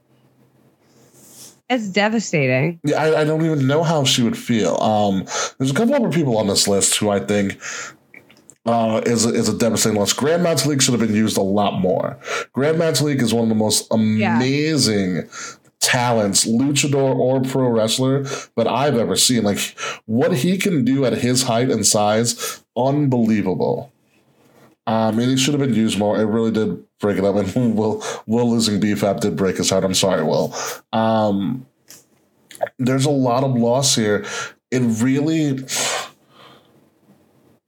It's 1.70 1.88
devastating. 1.90 2.80
Yeah, 2.86 3.02
I, 3.02 3.22
I 3.22 3.24
don't 3.26 3.44
even 3.46 3.68
know 3.68 3.84
how 3.84 4.06
she 4.06 4.24
would 4.24 4.38
feel. 4.38 4.76
Um, 4.78 5.26
there's 5.58 5.72
a 5.72 5.74
couple 5.74 5.96
other 5.96 6.10
people 6.10 6.38
on 6.38 6.48
this 6.48 6.66
list 6.68 6.96
who 6.98 7.10
I 7.10 7.20
think 7.20 7.60
uh, 8.68 9.02
is 9.06 9.26
a, 9.26 9.30
is 9.30 9.48
a 9.48 9.58
devastating 9.58 9.98
loss. 9.98 10.14
Grand 10.14 10.46
Metalik 10.46 10.82
should 10.82 10.92
have 10.92 11.00
been 11.00 11.16
used 11.16 11.38
a 11.38 11.42
lot 11.42 11.80
more. 11.80 12.18
Grand 12.52 12.78
Metalik 12.78 13.22
is 13.22 13.34
one 13.34 13.44
of 13.44 13.50
the 13.50 13.56
most 13.56 13.88
amazing 13.92 15.30
talents, 15.80 16.46
luchador 16.46 17.16
or 17.16 17.42
pro 17.42 17.70
wrestler, 17.70 18.24
that 18.58 18.68
I've 18.68 18.98
ever 18.98 19.16
seen. 19.16 19.44
Like 19.44 19.60
what 20.06 20.34
he 20.34 20.58
can 20.58 20.84
do 20.84 21.06
at 21.06 21.14
his 21.14 21.44
height 21.44 21.72
and 21.72 21.86
size, 21.86 22.64
unbelievable. 22.76 23.92
Um, 24.86 25.20
and 25.20 25.32
he 25.32 25.38
should 25.38 25.54
have 25.54 25.62
been 25.62 25.76
used 25.76 25.98
more. 25.98 26.20
It 26.20 26.26
really 26.26 26.52
did 26.52 26.84
break 27.00 27.18
it 27.18 27.24
up. 27.24 27.36
And 27.56 27.76
Will, 27.76 28.04
Will 28.26 28.50
losing 28.50 28.80
B-Fab 28.80 29.22
did 29.22 29.36
break 29.36 29.58
his 29.58 29.70
heart. 29.70 29.84
I'm 29.84 29.94
sorry, 29.94 30.24
Will. 30.24 30.54
Um, 30.92 31.66
there's 32.80 33.06
a 33.06 33.12
lot 33.12 33.44
of 33.44 33.56
loss 33.56 33.96
here. 33.96 34.26
It 34.72 34.80
really, 35.02 35.60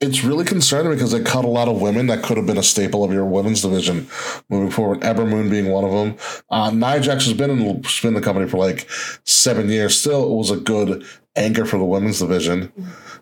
it's 0.01 0.24
really 0.24 0.46
concerning 0.46 0.91
because 0.94 1.12
they 1.12 1.22
cut 1.22 1.44
a 1.44 1.48
lot 1.50 1.68
of 1.68 1.82
women 1.82 2.08
that 2.08 2.24
could 2.24 2.38
have 2.38 2.46
been 2.46 2.58
a 2.58 2.63
staple 2.63 3.03
of 3.03 3.12
your 3.12 3.25
women's 3.25 3.62
division 3.62 4.08
moving 4.50 4.72
forward. 4.72 5.03
Ember 5.03 5.25
Moon 5.25 5.50
being 5.50 5.70
one 5.70 5.84
of 5.84 5.91
them. 5.91 6.15
Uh, 6.50 6.72
Nia 6.72 7.00
Jax 7.01 7.25
has 7.25 7.34
been 7.34 7.50
in, 7.50 7.82
been 7.82 7.84
in 8.03 8.13
the 8.13 8.22
company 8.22 8.48
for 8.48 8.58
like 8.58 8.89
seven 9.25 9.68
years. 9.70 10.00
Still, 10.00 10.24
it 10.32 10.36
was 10.36 10.51
a 10.51 10.58
good 10.58 11.06
anchor 11.36 11.65
for 11.65 11.77
the 11.77 11.84
women's 11.86 12.20
division. 12.20 12.72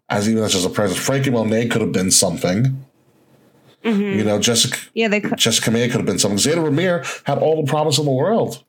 As 0.10 0.30
even 0.30 0.44
as 0.44 0.54
just 0.54 0.66
a 0.66 0.70
presence, 0.70 1.00
Frankie 1.00 1.32
Monet 1.32 1.68
could 1.70 1.82
have 1.82 1.92
been 1.92 2.12
something. 2.12 2.86
Mhm. 3.84 4.16
You 4.18 4.24
know, 4.24 4.40
Jessica 4.40 4.78
Yeah, 4.94 5.08
they. 5.08 5.22
cou- 5.22 5.36
Jessica 5.36 5.72
May 5.72 5.88
could 5.88 5.98
have 5.98 6.06
been 6.06 6.20
something. 6.20 6.38
Zayda 6.40 6.58
Ramier 6.64 7.06
had 7.26 7.38
all 7.38 7.64
the 7.64 7.70
promise 7.70 7.98
in 7.98 8.06
the 8.06 8.12
world. 8.12 8.64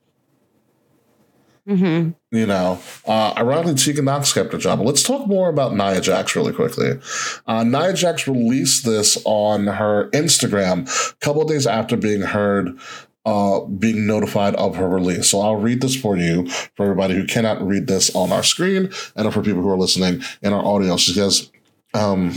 Mhm. 1.68 2.14
You 2.32 2.46
know, 2.46 2.78
uh, 3.06 3.34
ironically, 3.36 3.74
Tegan 3.74 4.06
Knox 4.06 4.32
kept 4.32 4.52
her 4.52 4.58
job. 4.58 4.78
But 4.78 4.86
let's 4.86 5.02
talk 5.02 5.26
more 5.26 5.50
about 5.50 5.74
Nia 5.76 6.00
Jax 6.00 6.34
really 6.34 6.52
quickly. 6.52 6.98
Uh, 7.46 7.62
Nia 7.64 7.92
Jax 7.92 8.26
released 8.26 8.84
this 8.86 9.18
on 9.24 9.66
her 9.66 10.08
Instagram 10.10 10.88
a 11.12 11.16
couple 11.16 11.44
days 11.44 11.66
after 11.66 11.96
being 11.96 12.22
heard, 12.22 12.78
uh, 13.26 13.60
being 13.60 14.06
notified 14.06 14.54
of 14.54 14.76
her 14.76 14.88
release. 14.88 15.28
So 15.28 15.40
I'll 15.40 15.56
read 15.56 15.82
this 15.82 15.94
for 15.94 16.16
you, 16.16 16.48
for 16.76 16.84
everybody 16.84 17.14
who 17.14 17.26
cannot 17.26 17.60
read 17.66 17.86
this 17.86 18.14
on 18.16 18.32
our 18.32 18.42
screen, 18.42 18.90
and 19.14 19.32
for 19.32 19.42
people 19.42 19.60
who 19.60 19.68
are 19.68 19.76
listening 19.78 20.22
in 20.40 20.54
our 20.54 20.64
audio. 20.64 20.96
She 20.96 21.12
says, 21.12 21.50
um, 21.92 22.34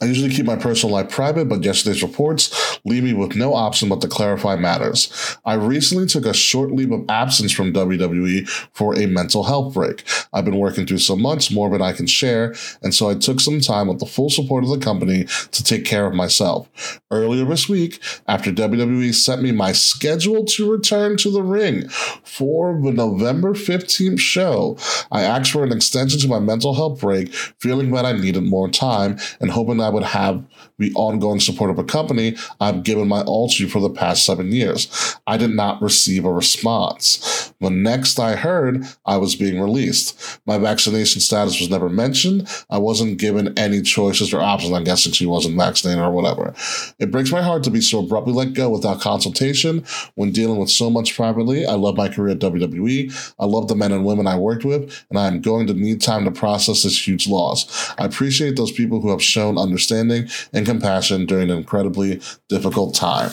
I 0.00 0.06
usually 0.06 0.34
keep 0.34 0.46
my 0.46 0.56
personal 0.56 0.92
life 0.92 1.10
private, 1.10 1.48
but 1.48 1.62
yesterday's 1.62 2.02
reports 2.02 2.50
leave 2.84 3.04
me 3.04 3.12
with 3.12 3.36
no 3.36 3.54
option 3.54 3.88
but 3.88 4.00
to 4.00 4.08
clarify 4.08 4.56
matters. 4.56 5.36
I 5.44 5.54
recently 5.54 6.06
took 6.06 6.26
a 6.26 6.34
short 6.34 6.72
leave 6.72 6.90
of 6.92 7.04
absence 7.08 7.52
from 7.52 7.72
WWE 7.72 8.48
for 8.74 8.98
a 8.98 9.06
mental 9.06 9.44
health 9.44 9.74
break. 9.74 10.04
I've 10.32 10.44
been 10.44 10.58
working 10.58 10.86
through 10.86 10.98
so 10.98 11.16
much 11.16 11.52
more 11.52 11.70
than 11.70 11.82
I 11.82 11.92
can 11.92 12.06
share, 12.06 12.54
and 12.82 12.94
so 12.94 13.08
I 13.08 13.14
took 13.14 13.40
some 13.40 13.60
time 13.60 13.88
with 13.88 13.98
the 13.98 14.06
full 14.06 14.30
support 14.30 14.64
of 14.64 14.70
the 14.70 14.78
company 14.78 15.24
to 15.24 15.64
take 15.64 15.84
care 15.84 16.06
of 16.06 16.14
myself. 16.14 17.00
Earlier 17.10 17.44
this 17.44 17.68
week, 17.68 18.00
after 18.26 18.50
WWE 18.52 19.14
sent 19.14 19.42
me 19.42 19.52
my 19.52 19.72
schedule 19.72 20.44
to 20.46 20.70
return 20.70 21.16
to 21.18 21.30
the 21.30 21.42
ring 21.42 21.88
for 21.88 22.80
the 22.82 22.92
November 22.92 23.52
15th 23.52 24.18
show, 24.18 24.76
I 25.10 25.22
asked 25.22 25.52
for 25.52 25.64
an 25.64 25.72
extension 25.72 26.20
to 26.20 26.28
my 26.28 26.38
mental 26.38 26.74
health 26.74 27.00
break, 27.00 27.32
feeling 27.32 27.90
that 27.92 28.04
I 28.04 28.12
needed 28.12 28.44
more 28.44 28.68
time 28.68 29.18
and 29.40 29.50
hoping 29.50 29.80
I 29.80 29.90
would 29.90 30.04
have 30.04 30.44
the 30.82 30.92
ongoing 30.94 31.40
support 31.40 31.70
of 31.70 31.78
a 31.78 31.84
company 31.84 32.36
I've 32.60 32.82
given 32.82 33.08
my 33.08 33.22
all 33.22 33.48
to 33.48 33.68
for 33.68 33.80
the 33.80 33.90
past 33.90 34.24
seven 34.24 34.52
years. 34.52 35.16
I 35.26 35.36
did 35.36 35.50
not 35.50 35.80
receive 35.80 36.24
a 36.24 36.32
response. 36.32 37.52
The 37.60 37.70
next 37.70 38.18
I 38.18 38.34
heard, 38.34 38.84
I 39.06 39.16
was 39.16 39.36
being 39.36 39.60
released. 39.60 40.40
My 40.46 40.58
vaccination 40.58 41.20
status 41.20 41.60
was 41.60 41.70
never 41.70 41.88
mentioned. 41.88 42.48
I 42.68 42.78
wasn't 42.78 43.18
given 43.18 43.56
any 43.56 43.82
choices 43.82 44.34
or 44.34 44.40
options. 44.40 44.72
I'm 44.72 44.84
guessing 44.84 45.12
she 45.12 45.26
wasn't 45.26 45.56
vaccinated 45.56 46.02
or 46.02 46.10
whatever. 46.10 46.54
It 46.98 47.12
breaks 47.12 47.30
my 47.30 47.42
heart 47.42 47.62
to 47.64 47.70
be 47.70 47.80
so 47.80 48.00
abruptly 48.00 48.32
let 48.32 48.54
go 48.54 48.68
without 48.70 49.00
consultation 49.00 49.84
when 50.16 50.32
dealing 50.32 50.58
with 50.58 50.70
so 50.70 50.90
much 50.90 51.14
privately. 51.14 51.66
I 51.66 51.74
love 51.74 51.96
my 51.96 52.08
career 52.08 52.32
at 52.32 52.40
WWE. 52.40 53.32
I 53.38 53.44
love 53.44 53.68
the 53.68 53.76
men 53.76 53.92
and 53.92 54.04
women 54.04 54.26
I 54.26 54.36
worked 54.36 54.64
with, 54.64 55.04
and 55.10 55.18
I 55.18 55.28
am 55.28 55.40
going 55.40 55.66
to 55.68 55.74
need 55.74 56.00
time 56.00 56.24
to 56.24 56.32
process 56.32 56.82
this 56.82 57.06
huge 57.06 57.28
loss. 57.28 57.94
I 57.98 58.04
appreciate 58.04 58.56
those 58.56 58.72
people 58.72 59.00
who 59.00 59.10
have 59.10 59.22
shown 59.22 59.58
understanding 59.58 60.28
and 60.52 60.66
compassion 60.72 61.26
during 61.26 61.50
an 61.50 61.58
incredibly 61.58 62.20
difficult 62.48 62.94
time. 62.94 63.30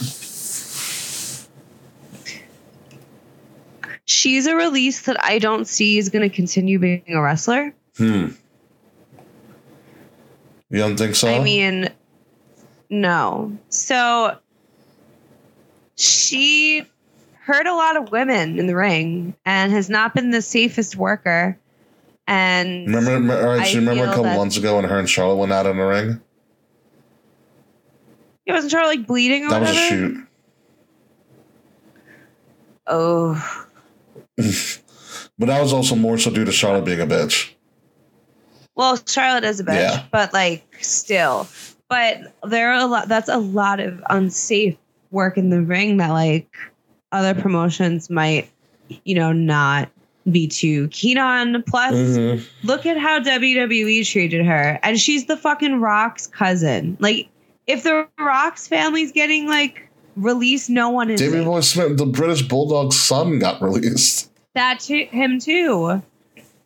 She's 4.06 4.48
a 4.48 4.56
release 4.56 5.04
that 5.04 5.24
I 5.24 5.40
don't 5.40 5.68
see 5.68 5.98
is 5.98 6.10
going 6.10 6.28
to 6.28 6.36
continue 6.36 6.80
being 6.80 7.04
a 7.10 7.22
wrestler. 7.22 7.74
Hmm. 7.98 8.30
You 10.70 10.80
don't 10.80 10.98
think 10.98 11.16
so? 11.16 11.28
I 11.28 11.40
mean, 11.40 11.90
no. 12.90 13.58
So 13.70 14.38
she 15.96 16.84
hurt 17.42 17.68
a 17.68 17.74
lot 17.74 17.98
of 17.98 18.12
women 18.12 18.60
in 18.60 18.68
the 18.68 18.76
ring 18.76 19.36
and 19.46 19.72
has 19.72 19.90
not 19.90 20.14
been 20.14 20.32
the 20.32 20.42
safest 20.42 20.96
worker. 20.96 21.58
And 22.28 22.94
remember, 22.94 23.40
all 23.40 23.58
right, 23.58 23.66
so 23.66 23.74
you 23.74 23.80
remember 23.80 24.04
a 24.04 24.16
couple 24.16 24.26
months 24.26 24.58
ago 24.58 24.76
when 24.76 24.86
her 24.86 25.00
and 25.00 25.10
Charlotte 25.10 25.38
went 25.38 25.52
out 25.52 25.66
in 25.66 25.78
the 25.78 25.84
ring? 25.84 26.22
Wasn't 28.52 28.72
Charlotte 28.72 28.98
like 28.98 29.08
bleeding 29.08 29.46
or 29.46 29.50
That 29.50 29.62
was 29.62 29.70
a 29.72 29.74
shoot. 29.90 30.26
Oh, 32.88 33.36
But 35.38 35.46
that 35.46 35.62
was 35.62 35.72
also 35.72 35.96
more 35.96 36.18
so 36.18 36.32
due 36.32 36.44
to 36.44 36.52
Charlotte 36.52 36.84
being 36.86 37.00
a 37.00 37.08
bitch. 37.08 37.52
well, 38.76 39.00
Charlotte 39.08 39.44
is 39.46 39.60
a 39.60 39.64
bitch, 39.64 39.76
Yeah. 39.76 40.04
but 40.12 40.34
like 40.34 40.66
still. 40.82 41.48
But 41.90 42.34
there 42.48 42.72
are 42.72 42.80
a 42.82 42.86
lot. 42.86 43.08
That's 43.08 43.30
a 43.30 43.38
lot 43.38 43.80
of 43.80 44.02
unsafe 44.10 44.76
work 45.12 45.38
in 45.38 45.50
the 45.50 45.62
ring 45.62 45.98
that 45.98 46.10
like 46.12 46.50
other 47.12 47.34
promotions 47.34 48.10
might, 48.10 48.50
you 49.06 49.16
know, 49.16 49.32
not 49.32 49.90
be 50.30 50.46
too 50.48 50.88
keen 50.90 51.18
on. 51.18 51.64
Plus, 51.64 51.94
Mhm. 51.96 52.46
look 52.64 52.86
at 52.86 52.98
how 52.98 53.20
WWE 53.20 54.04
treated 54.04 54.46
her. 54.46 54.78
And 54.84 55.00
she's 55.00 55.26
the 55.26 55.38
fucking 55.38 55.80
Rock's 55.80 56.28
cousin. 56.28 56.98
Like, 57.00 57.28
if 57.70 57.84
the 57.84 58.08
Rock's 58.18 58.68
family's 58.68 59.12
getting 59.12 59.48
like 59.48 59.88
released, 60.16 60.70
no 60.70 60.90
one 60.90 61.12
is. 61.12 61.22
David 61.22 61.46
Boy 61.46 61.62
Smith, 61.62 61.98
the 61.98 62.06
British 62.06 62.42
Bulldog's 62.42 63.00
son, 63.00 63.38
got 63.38 63.62
released. 63.62 64.32
that 64.56 64.80
to 64.82 65.06
him 65.06 65.40
too. 65.40 66.02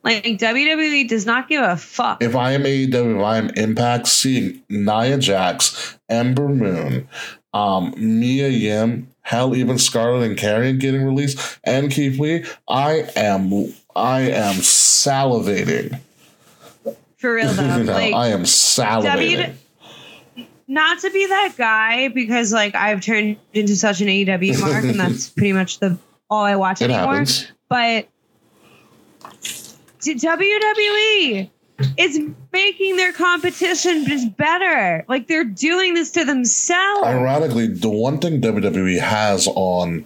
Like 0.04 0.24
WWE 0.24 1.08
does 1.08 1.26
not 1.26 1.50
give 1.50 1.62
a 1.62 1.76
fuck. 1.76 2.24
If 2.24 2.36
I 2.36 2.54
am 2.54 2.64
AEW, 2.64 3.18
if 3.18 3.24
I 3.24 3.38
am 3.38 3.50
Impact, 3.52 4.08
seeing 4.08 4.64
Nia 4.70 5.18
Jax, 5.18 5.98
Ember 6.10 6.48
Moon, 6.50 7.08
um, 7.54 7.94
Mia 7.98 8.48
Yim, 8.48 9.08
hell, 9.22 9.56
even 9.56 9.78
Scarlett 9.78 10.30
and 10.30 10.40
Karrion 10.40 10.80
getting 10.80 11.04
released, 11.04 11.60
and 11.64 11.92
Keith 11.92 12.20
Lee, 12.20 12.46
I 12.68 13.10
am, 13.16 13.74
I 13.96 14.22
am 14.22 14.56
salivating. 14.56 16.00
For 17.18 17.36
real 17.36 17.54
though. 17.54 17.78
you 17.78 17.84
know, 17.84 17.94
like 17.94 18.14
I 18.14 18.28
am 18.28 18.44
salivating. 18.44 19.56
Not 20.74 21.00
to 21.00 21.12
be 21.12 21.26
that 21.28 21.54
guy 21.58 22.08
because 22.10 22.52
like 22.52 22.76
I've 22.76 23.02
turned 23.02 23.38
into 23.54 23.76
such 23.76 24.02
an 24.02 24.08
AEW 24.08 24.60
mark 24.60 24.84
and 24.84 25.00
that's 25.00 25.30
pretty 25.30 25.54
much 25.54 25.80
the 25.80 25.98
all 26.30 26.44
I 26.44 26.56
watch 26.56 26.82
it 26.82 26.90
anymore. 26.90 27.14
happens. 27.14 27.48
But 27.70 28.08
WWE 30.02 31.50
is 31.98 32.20
making 32.52 32.98
their 32.98 33.14
competition 33.14 34.06
just 34.06 34.36
better. 34.36 35.06
Like 35.08 35.28
they're 35.28 35.44
doing 35.44 35.94
this 35.94 36.12
to 36.12 36.26
themselves. 36.26 37.08
Ironically, 37.08 37.68
the 37.68 37.90
one 37.90 38.20
thing 38.20 38.42
WWE 38.42 39.00
has 39.00 39.48
on 39.48 40.06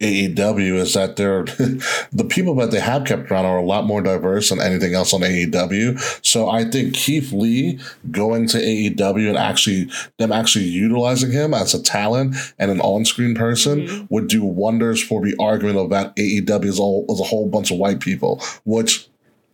AEW 0.00 0.76
is 0.76 0.94
that 0.94 1.16
they're 1.16 1.42
the 2.12 2.26
people 2.28 2.54
that 2.56 2.70
they 2.70 2.80
have 2.80 3.04
kept 3.04 3.30
around 3.30 3.46
are 3.46 3.58
a 3.58 3.64
lot 3.64 3.84
more 3.84 4.00
diverse 4.00 4.50
than 4.50 4.60
anything 4.60 4.94
else 4.94 5.12
on 5.12 5.22
AEW. 5.22 6.24
So 6.24 6.48
I 6.48 6.64
think 6.64 6.94
Keith 6.94 7.32
Lee 7.32 7.80
going 8.10 8.46
to 8.48 8.58
AEW 8.58 9.28
and 9.28 9.36
actually 9.36 9.90
them 10.18 10.30
actually 10.30 10.66
utilizing 10.66 11.32
him 11.32 11.52
as 11.52 11.74
a 11.74 11.82
talent 11.82 12.36
and 12.58 12.70
an 12.70 12.80
on-screen 12.80 13.34
person 13.34 13.80
mm-hmm. 13.80 14.06
would 14.10 14.28
do 14.28 14.44
wonders 14.44 15.02
for 15.02 15.24
the 15.24 15.34
argument 15.40 15.78
of 15.78 15.90
that 15.90 16.14
AEW 16.16 16.64
is 16.64 16.78
all 16.78 17.04
is 17.08 17.20
a 17.20 17.24
whole 17.24 17.48
bunch 17.48 17.70
of 17.70 17.78
white 17.78 18.00
people, 18.00 18.40
which 18.64 19.08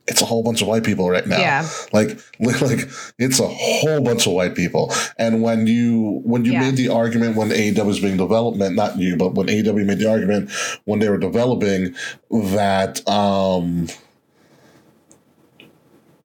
it's 0.07 0.21
a 0.21 0.25
whole 0.27 0.43
bunch 0.43 0.61
of 0.61 0.69
white 0.69 0.85
people 0.85 1.09
right 1.09 1.27
now. 1.27 1.38
Yeah. 1.38 1.69
Like 1.93 2.19
like 2.40 2.88
it's 3.19 3.40
a 3.40 3.47
whole 3.47 4.01
bunch 4.03 4.27
of 4.27 4.33
white 4.33 4.55
people. 4.55 4.93
And 5.19 5.43
when 5.43 5.67
you 5.67 6.21
when 6.25 6.45
you 6.45 6.53
yeah. 6.53 6.61
made 6.61 6.77
the 6.77 6.88
argument 6.88 7.37
when 7.37 7.51
AEW 7.51 7.87
was 7.87 8.01
being 8.01 8.17
development, 8.17 8.75
not 8.75 8.99
you, 8.99 9.17
but 9.17 9.35
when 9.35 9.47
AEW 9.47 9.87
made 9.87 9.99
the 9.99 10.11
argument 10.11 10.51
when 10.85 10.99
they 10.99 11.09
were 11.09 11.19
developing 11.19 11.95
that 12.31 13.07
um 13.09 13.88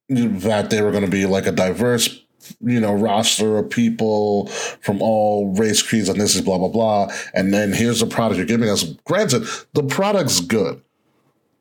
that 0.09 0.69
they 0.69 0.81
were 0.81 0.91
going 0.91 1.05
to 1.05 1.11
be 1.11 1.25
like 1.25 1.45
a 1.45 1.51
diverse 1.51 2.23
you 2.61 2.79
know 2.79 2.93
roster 2.93 3.59
of 3.59 3.69
people 3.69 4.47
from 4.81 5.01
all 5.01 5.53
race 5.53 5.83
creeds 5.83 6.09
and 6.09 6.19
this 6.19 6.35
is 6.35 6.41
blah 6.41 6.57
blah 6.57 6.67
blah 6.67 7.07
and 7.35 7.53
then 7.53 7.71
here's 7.71 7.99
the 7.99 8.07
product 8.07 8.37
you're 8.37 8.47
giving 8.47 8.69
us 8.69 8.83
granted 9.05 9.43
the 9.73 9.83
product's 9.83 10.39
good 10.39 10.81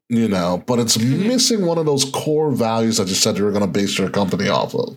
you 0.09 0.29
know, 0.29 0.63
but 0.67 0.79
it's 0.79 0.97
mm-hmm. 0.97 1.29
missing 1.29 1.67
one 1.67 1.79
of 1.79 1.87
those 1.87 2.05
core 2.07 2.51
values 2.51 2.97
that 2.97 3.09
you 3.09 3.15
said 3.15 3.37
you 3.37 3.45
were 3.45 3.51
going 3.53 3.65
to 3.65 3.67
base 3.67 3.99
your 3.99 4.11
company 4.11 4.49
off 4.49 4.75
of. 4.75 4.97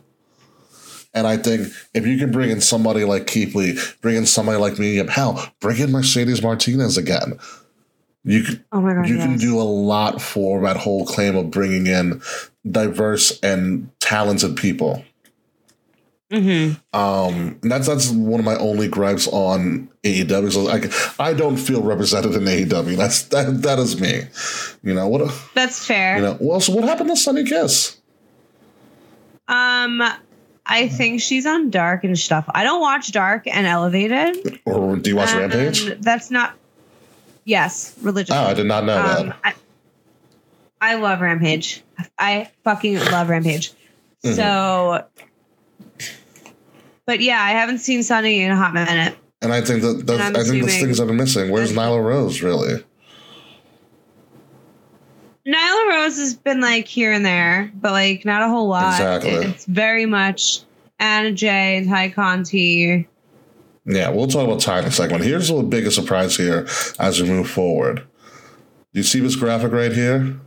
And 1.13 1.27
I 1.27 1.35
think 1.35 1.67
if 1.93 2.07
you 2.07 2.17
can 2.17 2.31
bring 2.31 2.51
in 2.51 2.61
somebody 2.61 3.03
like 3.03 3.27
Keith 3.27 3.53
Lee, 3.53 3.77
bring 4.01 4.15
in 4.15 4.25
somebody 4.25 4.57
like 4.57 4.79
me, 4.79 4.95
hell, 5.07 5.51
bring 5.59 5.79
in 5.79 5.91
Mercedes 5.91 6.41
Martinez 6.41 6.97
again. 6.97 7.37
You 8.23 8.43
can, 8.43 8.63
oh 8.71 8.81
God, 8.81 9.09
you 9.09 9.17
yes. 9.17 9.25
can 9.25 9.37
do 9.37 9.59
a 9.59 9.63
lot 9.63 10.21
for 10.21 10.61
that 10.61 10.77
whole 10.77 11.05
claim 11.05 11.35
of 11.35 11.51
bringing 11.51 11.87
in 11.87 12.21
diverse 12.69 13.39
and 13.41 13.89
talented 13.99 14.55
people. 14.55 15.03
Mm-hmm. 16.31 16.97
Um, 16.97 17.59
that's 17.61 17.87
that's 17.87 18.09
one 18.09 18.39
of 18.39 18.45
my 18.45 18.55
only 18.55 18.87
gripes 18.87 19.27
on 19.27 19.89
AEW. 20.03 20.51
So 20.51 20.69
I, 20.69 21.29
I 21.29 21.33
don't 21.33 21.57
feel 21.57 21.83
represented 21.83 22.35
in 22.35 22.43
AEW. 22.43 22.95
That's 22.95 23.23
that 23.23 23.61
that 23.63 23.79
is 23.79 23.99
me. 23.99 24.23
You 24.81 24.93
know 24.93 25.09
what? 25.09 25.29
That's 25.53 25.85
fair. 25.85 26.15
You 26.15 26.21
know. 26.23 26.37
Well, 26.39 26.61
so 26.61 26.73
what 26.73 26.85
happened 26.85 27.09
to 27.09 27.17
Sunny 27.17 27.43
Kiss? 27.43 27.97
Um, 29.49 30.01
I 30.65 30.87
think 30.87 31.19
she's 31.19 31.45
on 31.45 31.69
Dark 31.69 32.05
and 32.05 32.17
stuff. 32.17 32.45
I 32.49 32.63
don't 32.63 32.79
watch 32.79 33.11
Dark 33.11 33.45
and 33.47 33.67
Elevated. 33.67 34.61
Or 34.63 34.95
do 34.95 35.09
you 35.09 35.17
watch 35.17 35.33
Rampage? 35.33 35.99
That's 35.99 36.31
not. 36.31 36.53
Yes, 37.43 37.93
religious. 38.01 38.33
Oh, 38.33 38.43
I 38.43 38.53
did 38.53 38.67
not 38.67 38.85
know 38.85 38.97
um, 38.97 39.27
that. 39.27 39.37
I, 39.43 40.93
I 40.93 40.95
love 40.95 41.19
Rampage. 41.19 41.83
I 42.17 42.49
fucking 42.63 42.99
love 42.99 43.27
Rampage. 43.27 43.73
Mm-hmm. 44.23 44.35
So 44.35 45.05
but 47.11 47.19
yeah, 47.19 47.41
I 47.41 47.49
haven't 47.49 47.79
seen 47.79 48.03
Sunny 48.03 48.41
in 48.41 48.51
a 48.51 48.55
hot 48.55 48.73
minute. 48.73 49.17
And 49.41 49.51
I 49.51 49.59
think 49.59 49.81
that, 49.81 50.07
that 50.07 50.33
I 50.33 50.43
think 50.45 50.63
those 50.63 50.77
things 50.77 50.97
that 50.97 51.09
are 51.09 51.13
missing. 51.13 51.51
Where's 51.51 51.73
Nyla 51.73 52.01
Rose 52.01 52.41
really? 52.41 52.81
Nyla 55.45 55.89
Rose 55.89 56.17
has 56.17 56.35
been 56.35 56.61
like 56.61 56.87
here 56.87 57.11
and 57.11 57.25
there, 57.25 57.69
but 57.75 57.91
like 57.91 58.23
not 58.23 58.43
a 58.43 58.47
whole 58.47 58.69
lot. 58.69 58.93
Exactly. 58.93 59.31
It's 59.31 59.65
very 59.65 60.05
much 60.05 60.61
Anna 61.01 61.33
Jay 61.33 61.75
and 61.75 61.89
Tay 61.89 62.11
Conti. 62.11 63.09
Yeah, 63.85 64.09
we'll 64.11 64.27
talk 64.27 64.47
about 64.47 64.61
Ty 64.61 64.79
in 64.79 64.85
a 64.85 64.91
second. 64.91 65.21
Here's 65.21 65.49
the 65.49 65.63
biggest 65.63 65.97
surprise 65.97 66.37
here 66.37 66.65
as 66.97 67.21
we 67.21 67.27
move 67.27 67.49
forward. 67.49 68.07
You 68.93 69.03
see 69.03 69.19
this 69.19 69.35
graphic 69.35 69.73
right 69.73 69.91
here? 69.91 70.39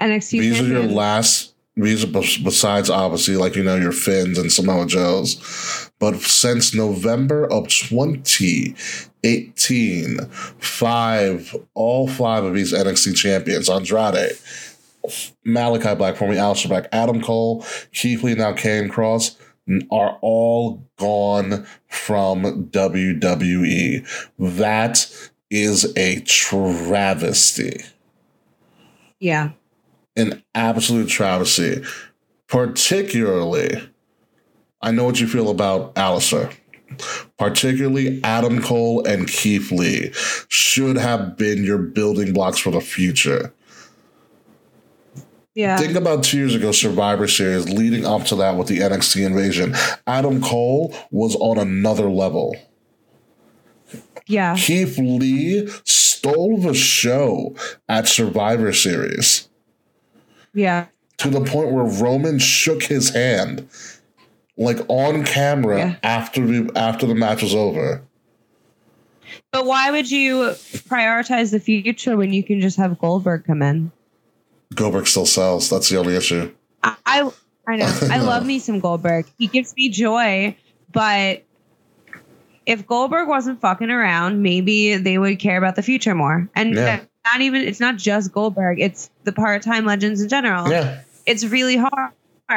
NXT. 0.00 0.30
These 0.30 0.60
are 0.62 0.66
your 0.66 0.82
last 0.82 1.54
are 1.78 2.22
besides 2.42 2.90
obviously 2.90 3.36
like 3.36 3.54
you 3.56 3.62
know 3.62 3.76
your 3.76 3.92
Finns 3.92 4.38
and 4.38 4.50
Samoa 4.50 4.86
Joes, 4.86 5.90
but 5.98 6.16
since 6.16 6.74
November 6.74 7.44
of 7.50 7.68
2018, 7.68 10.18
five 10.58 11.54
all 11.74 12.08
five 12.08 12.44
of 12.44 12.54
these 12.54 12.72
NXT 12.72 13.14
champions 13.16 13.68
Andrade, 13.68 14.32
Malakai 15.46 15.96
Black, 15.96 16.16
formerly 16.16 16.40
Aleister 16.40 16.68
Black, 16.68 16.88
Adam 16.92 17.22
Cole, 17.22 17.64
Keith 17.92 18.22
Lee, 18.22 18.34
now 18.34 18.52
Karrion 18.52 18.90
Kross, 18.90 19.36
are 19.90 20.18
all 20.20 20.82
gone 20.96 21.66
from 21.88 22.68
WWE. 22.70 24.06
That 24.38 25.06
is 25.50 25.92
a 25.96 26.20
travesty. 26.20 27.82
Yeah 29.20 29.50
an 30.18 30.42
absolute 30.54 31.08
travesty. 31.08 31.82
Particularly, 32.46 33.88
I 34.80 34.90
know 34.90 35.04
what 35.04 35.20
you 35.20 35.26
feel 35.26 35.50
about 35.50 35.94
Aleister. 35.94 36.54
Particularly 37.38 38.20
Adam 38.24 38.62
Cole 38.62 39.06
and 39.06 39.28
Keith 39.28 39.70
Lee 39.70 40.10
should 40.48 40.96
have 40.96 41.36
been 41.36 41.62
your 41.62 41.78
building 41.78 42.32
blocks 42.32 42.58
for 42.58 42.70
the 42.70 42.80
future. 42.80 43.52
Yeah. 45.54 45.76
Think 45.76 45.96
about 45.96 46.22
two 46.22 46.38
years 46.38 46.54
ago, 46.54 46.70
Survivor 46.72 47.26
Series, 47.26 47.68
leading 47.68 48.06
up 48.06 48.24
to 48.26 48.36
that 48.36 48.56
with 48.56 48.68
the 48.68 48.78
NXT 48.78 49.26
invasion. 49.26 49.74
Adam 50.06 50.40
Cole 50.40 50.94
was 51.10 51.34
on 51.36 51.58
another 51.58 52.08
level. 52.08 52.54
Yeah. 54.28 54.54
Keith 54.56 54.98
Lee 54.98 55.68
stole 55.84 56.58
the 56.58 56.74
show 56.74 57.56
at 57.88 58.06
Survivor 58.06 58.72
Series. 58.72 59.47
Yeah. 60.54 60.86
To 61.18 61.28
the 61.28 61.40
point 61.40 61.72
where 61.72 61.84
Roman 61.84 62.38
shook 62.38 62.82
his 62.84 63.10
hand, 63.10 63.68
like 64.56 64.78
on 64.88 65.24
camera 65.24 65.78
yeah. 65.78 65.96
after 66.02 66.46
the 66.46 66.70
after 66.76 67.06
the 67.06 67.14
match 67.14 67.42
was 67.42 67.54
over. 67.54 68.02
But 69.50 69.66
why 69.66 69.90
would 69.90 70.10
you 70.10 70.50
prioritize 70.88 71.50
the 71.50 71.60
future 71.60 72.16
when 72.16 72.32
you 72.32 72.42
can 72.42 72.60
just 72.60 72.76
have 72.76 72.98
Goldberg 72.98 73.44
come 73.44 73.62
in? 73.62 73.90
Goldberg 74.74 75.06
still 75.06 75.26
sells. 75.26 75.70
That's 75.70 75.88
the 75.88 75.98
only 75.98 76.16
issue. 76.16 76.52
I 76.82 76.96
I, 77.04 77.30
I 77.66 77.76
know. 77.76 77.98
I 78.10 78.18
love 78.18 78.46
me 78.46 78.58
some 78.58 78.78
Goldberg. 78.78 79.26
He 79.38 79.46
gives 79.46 79.74
me 79.76 79.88
joy, 79.88 80.56
but 80.92 81.44
if 82.66 82.86
Goldberg 82.86 83.28
wasn't 83.28 83.60
fucking 83.60 83.90
around, 83.90 84.42
maybe 84.42 84.96
they 84.96 85.18
would 85.18 85.38
care 85.38 85.56
about 85.56 85.76
the 85.76 85.82
future 85.82 86.14
more. 86.14 86.48
And 86.54 86.74
yeah 86.74 87.00
not 87.32 87.40
even 87.40 87.62
it's 87.62 87.80
not 87.80 87.96
just 87.96 88.32
Goldberg, 88.32 88.80
it's 88.80 89.10
the 89.24 89.32
part-time 89.32 89.84
legends 89.84 90.20
in 90.20 90.28
general. 90.28 90.68
Yeah. 90.70 91.02
It's 91.26 91.44
really 91.44 91.76
hard. 91.76 92.12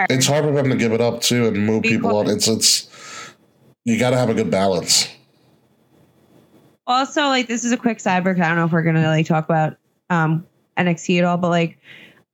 It's 0.09 0.25
hard 0.25 0.45
for 0.45 0.51
them 0.51 0.69
to 0.69 0.75
give 0.75 0.93
it 0.93 1.01
up 1.01 1.21
too 1.21 1.47
and 1.47 1.65
move 1.65 1.81
because 1.81 1.97
people 1.97 2.15
on. 2.15 2.29
It's 2.29 2.47
it's 2.47 2.89
you 3.83 3.99
got 3.99 4.11
to 4.11 4.17
have 4.17 4.29
a 4.29 4.33
good 4.33 4.49
balance. 4.49 5.09
Also, 6.87 7.23
like 7.23 7.47
this 7.47 7.63
is 7.63 7.71
a 7.71 7.77
quick 7.77 7.97
sidebar. 7.97 8.33
Cuz 8.33 8.41
i 8.41 8.47
don't 8.47 8.57
know 8.57 8.65
if 8.65 8.71
we're 8.71 8.83
gonna 8.83 9.07
like 9.07 9.25
talk 9.25 9.45
about 9.45 9.75
um 10.09 10.45
NXT 10.77 11.19
at 11.19 11.25
all, 11.25 11.37
but 11.37 11.49
like 11.49 11.77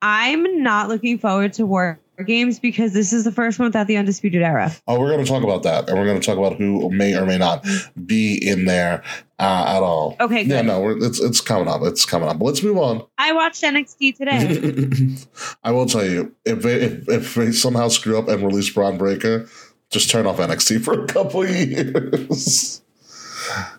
I'm 0.01 0.61
not 0.61 0.89
looking 0.89 1.17
forward 1.17 1.53
to 1.53 1.65
War 1.65 1.99
Games 2.25 2.59
because 2.59 2.93
this 2.93 3.13
is 3.13 3.23
the 3.23 3.31
first 3.31 3.59
one 3.59 3.67
without 3.67 3.87
the 3.87 3.97
Undisputed 3.97 4.41
Era. 4.41 4.71
Oh, 4.87 4.99
we're 4.99 5.11
going 5.11 5.23
to 5.23 5.29
talk 5.29 5.43
about 5.43 5.63
that, 5.63 5.87
and 5.87 5.97
we're 5.97 6.05
going 6.05 6.19
to 6.19 6.25
talk 6.25 6.37
about 6.37 6.57
who 6.57 6.89
may 6.89 7.15
or 7.15 7.25
may 7.25 7.37
not 7.37 7.65
be 8.05 8.35
in 8.35 8.65
there 8.65 9.03
uh, 9.39 9.65
at 9.67 9.83
all. 9.83 10.15
Okay, 10.19 10.43
good. 10.43 10.51
Yeah, 10.51 10.61
no, 10.61 10.89
it's 10.89 11.19
it's 11.19 11.41
coming 11.41 11.67
up. 11.67 11.81
It's 11.83 12.05
coming 12.05 12.27
up. 12.27 12.39
But 12.39 12.45
let's 12.45 12.63
move 12.63 12.77
on. 12.77 13.05
I 13.17 13.33
watched 13.33 13.63
NXT 13.63 14.17
today. 14.17 15.27
I 15.63 15.71
will 15.71 15.85
tell 15.85 16.05
you, 16.05 16.35
if 16.45 16.61
they 16.61 16.81
if, 16.81 17.09
if 17.09 17.35
they 17.35 17.51
somehow 17.51 17.87
screw 17.89 18.17
up 18.17 18.27
and 18.27 18.43
release 18.43 18.69
Bron 18.71 18.97
Breakker, 18.97 19.47
just 19.89 20.09
turn 20.09 20.25
off 20.25 20.37
NXT 20.37 20.83
for 20.83 21.03
a 21.03 21.07
couple 21.07 21.47
years. 21.47 22.81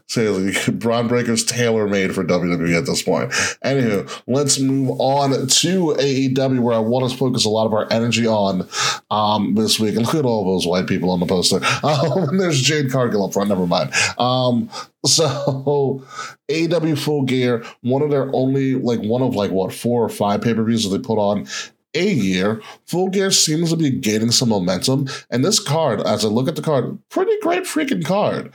Seriously, 0.07 0.73
Bron 0.79 1.07
Breakker's 1.07 1.45
tailor 1.45 1.87
made 1.87 2.15
for 2.15 2.25
WWE 2.25 2.79
at 2.79 2.87
this 2.87 3.03
point. 3.03 3.31
Anywho, 3.63 4.23
let's 4.27 4.59
move 4.59 4.99
on 4.99 5.33
to 5.33 5.95
AEW, 5.99 6.61
where 6.61 6.75
I 6.75 6.79
want 6.79 7.11
to 7.11 7.17
focus 7.17 7.45
a 7.45 7.51
lot 7.51 7.67
of 7.67 7.75
our 7.75 7.87
energy 7.93 8.27
on 8.27 8.67
um, 9.11 9.55
this 9.55 9.79
week. 9.79 9.97
Look 9.97 10.15
at 10.15 10.25
all 10.25 10.47
those 10.47 10.67
white 10.67 10.87
people 10.87 11.11
on 11.11 11.21
the 11.21 11.27
poster. 11.27 11.61
Um, 11.89 12.37
there's 12.39 12.61
Jade 12.61 12.91
Cargill 12.91 13.25
up 13.25 13.33
front. 13.33 13.49
Never 13.49 13.67
mind. 13.67 13.93
Um, 14.19 14.69
so 15.07 16.05
AEW 16.49 16.99
Full 16.99 17.23
Gear, 17.23 17.65
one 17.83 18.03
of 18.03 18.11
their 18.11 18.35
only 18.35 18.75
like 18.75 19.01
one 19.01 19.23
of 19.23 19.35
like 19.35 19.51
what 19.51 19.73
four 19.73 20.05
or 20.05 20.09
five 20.09 20.43
pay 20.43 20.55
per 20.55 20.65
views 20.65 20.85
that 20.85 20.97
they 20.97 21.03
put 21.03 21.19
on 21.19 21.47
a 21.95 22.11
year. 22.11 22.61
Full 22.87 23.09
Gear 23.09 23.31
seems 23.31 23.71
to 23.71 23.77
be 23.77 23.91
gaining 23.91 24.31
some 24.31 24.49
momentum, 24.49 25.09
and 25.31 25.45
this 25.45 25.61
card, 25.61 26.01
as 26.01 26.25
I 26.25 26.29
look 26.29 26.49
at 26.49 26.57
the 26.57 26.63
card, 26.63 26.99
pretty 27.11 27.39
great 27.41 27.65
freaking 27.65 28.05
card 28.05 28.53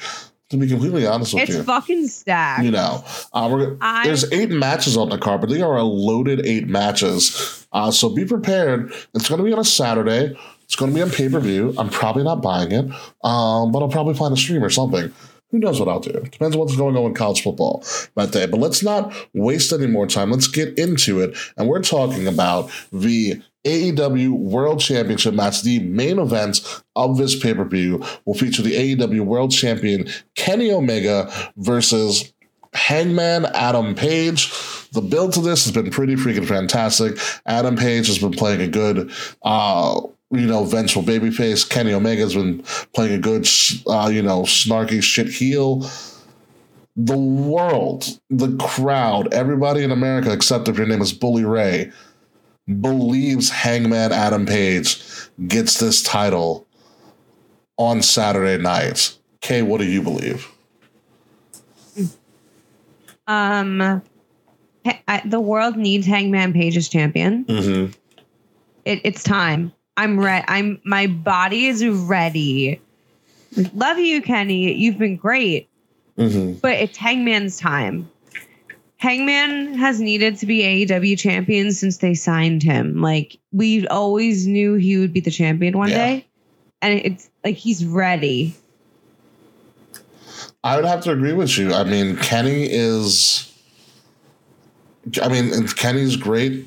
to 0.54 0.58
be 0.58 0.68
completely 0.68 1.06
honest 1.06 1.34
with 1.34 1.44
it's 1.44 1.52
you. 1.52 1.58
It's 1.58 1.66
fucking 1.66 2.08
stacked. 2.08 2.64
You 2.64 2.72
know, 2.72 3.04
uh, 3.34 4.04
there's 4.04 4.32
eight 4.32 4.50
matches 4.50 4.96
on 4.96 5.10
the 5.10 5.18
card, 5.18 5.42
but 5.42 5.50
they 5.50 5.62
are 5.62 5.78
a 5.78 5.84
loaded 5.84 6.46
eight 6.46 6.68
matches. 6.68 7.68
Uh, 7.74 7.92
so 7.92 8.10
be 8.10 8.24
prepared. 8.24 8.94
It's 9.14 9.28
going 9.28 9.40
to 9.40 9.44
be 9.44 9.52
on 9.52 9.60
a 9.60 9.66
Saturday. 9.66 10.38
It's 10.64 10.76
going 10.76 10.92
to 10.92 10.96
be 10.96 11.02
on 11.02 11.10
pay 11.10 11.28
per 11.28 11.40
view. 11.40 11.74
I'm 11.78 11.90
probably 11.90 12.24
not 12.24 12.42
buying 12.42 12.72
it, 12.72 12.86
um, 13.24 13.72
but 13.72 13.80
I'll 13.80 13.90
probably 13.90 14.14
find 14.14 14.34
a 14.34 14.38
stream 14.38 14.64
or 14.64 14.70
something. 14.70 15.12
Who 15.50 15.60
knows 15.60 15.80
what 15.80 15.88
I'll 15.88 16.00
do? 16.00 16.14
Depends 16.14 16.56
on 16.56 16.60
what's 16.60 16.76
going 16.76 16.96
on 16.98 17.06
in 17.06 17.14
college 17.14 17.44
football 17.44 17.84
that 18.16 18.32
day. 18.32 18.48
But 18.48 18.60
let's 18.60 18.82
not 18.82 19.14
waste 19.36 19.72
any 19.72 19.86
more 19.86 20.08
time. 20.08 20.32
Let's 20.32 20.48
get 20.48 20.80
into 20.80 21.20
it. 21.20 21.38
And 21.58 21.68
we're 21.68 21.84
talking 21.84 22.28
about 22.28 22.72
the 22.92 23.42
AEW 23.66 24.30
World 24.32 24.80
Championship 24.80 25.34
match, 25.34 25.64
the 25.64 25.80
main 25.80 26.20
event 26.20 26.62
of 26.96 27.18
this 27.18 27.38
pay 27.40 27.54
per 27.54 27.66
view, 27.66 28.04
will 28.26 28.34
feature 28.34 28.62
the 28.62 28.96
AEW 28.96 29.22
World 29.22 29.52
Champion 29.52 30.08
Kenny 30.36 30.72
Omega 30.72 31.32
versus 31.58 32.34
Hangman 32.74 33.46
Adam 33.54 33.96
Page. 33.96 34.52
The 34.92 35.02
build 35.02 35.34
to 35.34 35.42
this 35.42 35.64
has 35.66 35.74
been 35.74 35.90
pretty 35.92 36.16
freaking 36.16 36.48
fantastic. 36.48 37.18
Adam 37.46 37.76
Page 37.76 38.08
has 38.08 38.20
been 38.20 38.32
playing 38.32 38.62
a 38.62 38.68
good, 38.68 39.12
uh, 39.44 40.02
you 40.32 40.46
know, 40.46 40.66
vengeful 40.66 41.04
babyface. 41.04 41.68
Kenny 41.68 41.94
Omega 41.94 42.24
has 42.24 42.34
been 42.34 42.64
playing 42.94 43.14
a 43.14 43.20
good, 43.20 43.48
uh, 43.88 44.10
you 44.12 44.22
know, 44.22 44.42
snarky 44.42 45.02
shit 45.02 45.28
heel. 45.28 45.90
The 46.96 47.18
world, 47.18 48.20
the 48.30 48.56
crowd, 48.58 49.34
everybody 49.34 49.84
in 49.84 49.92
America, 49.92 50.32
except 50.32 50.68
if 50.68 50.78
your 50.78 50.86
name 50.86 51.02
is 51.02 51.12
Bully 51.12 51.44
Ray, 51.44 51.92
believes 52.82 53.50
Hangman 53.50 54.12
Adam 54.12 54.46
Page 54.46 55.02
gets 55.48 55.80
this 55.80 56.02
title 56.02 56.66
on 57.78 58.02
Saturday 58.02 58.62
night. 58.62 59.18
Kay, 59.42 59.62
what 59.62 59.80
do 59.80 59.86
you 59.86 60.02
believe? 60.02 60.48
Um, 63.28 64.02
I, 65.08 65.22
the 65.26 65.40
world 65.40 65.78
needs 65.78 66.06
Hangman 66.06 66.54
Page 66.54 66.76
as 66.78 66.90
champion. 66.90 67.46
Mm-hmm. 67.46 67.92
It, 68.86 69.02
it's 69.04 69.24
time. 69.24 69.72
I'm 69.96 70.20
ready. 70.20 70.46
I'm 70.48 70.82
my 70.84 71.08
body 71.08 71.68
is 71.68 71.86
ready. 71.86 72.82
Love 73.74 74.00
you, 74.00 74.22
Kenny. 74.22 74.74
You've 74.74 74.98
been 74.98 75.16
great, 75.16 75.70
Mm-hmm. 76.18 76.60
but 76.60 76.74
it's 76.74 76.98
Hangman's 76.98 77.58
time. 77.58 78.10
Hangman 79.04 79.74
has 79.74 80.00
needed 80.00 80.38
to 80.38 80.46
be 80.46 80.62
AEW 80.62 81.20
champion 81.20 81.74
since 81.74 81.98
they 81.98 82.14
signed 82.14 82.64
him. 82.64 83.02
Like 83.02 83.38
we 83.52 83.86
always 83.90 84.48
knew 84.48 84.76
he 84.76 84.96
would 84.98 85.12
be 85.12 85.20
the 85.20 85.30
champion 85.30 85.78
one 85.78 85.90
Yeah. 85.90 85.98
day, 85.98 86.26
and 86.82 87.02
it's 87.04 87.30
like 87.44 87.58
he's 87.58 87.84
ready. 87.86 88.56
I 90.64 90.78
would 90.78 90.86
have 90.86 91.02
to 91.04 91.12
agree 91.12 91.34
with 91.34 91.58
you. 91.58 91.74
I 91.74 91.84
mean, 91.84 92.16
Kenny 92.16 92.64
is. 92.72 93.52
I 95.22 95.28
mean, 95.28 95.52
and 95.52 95.76
Kenny's 95.76 96.16
great. 96.16 96.66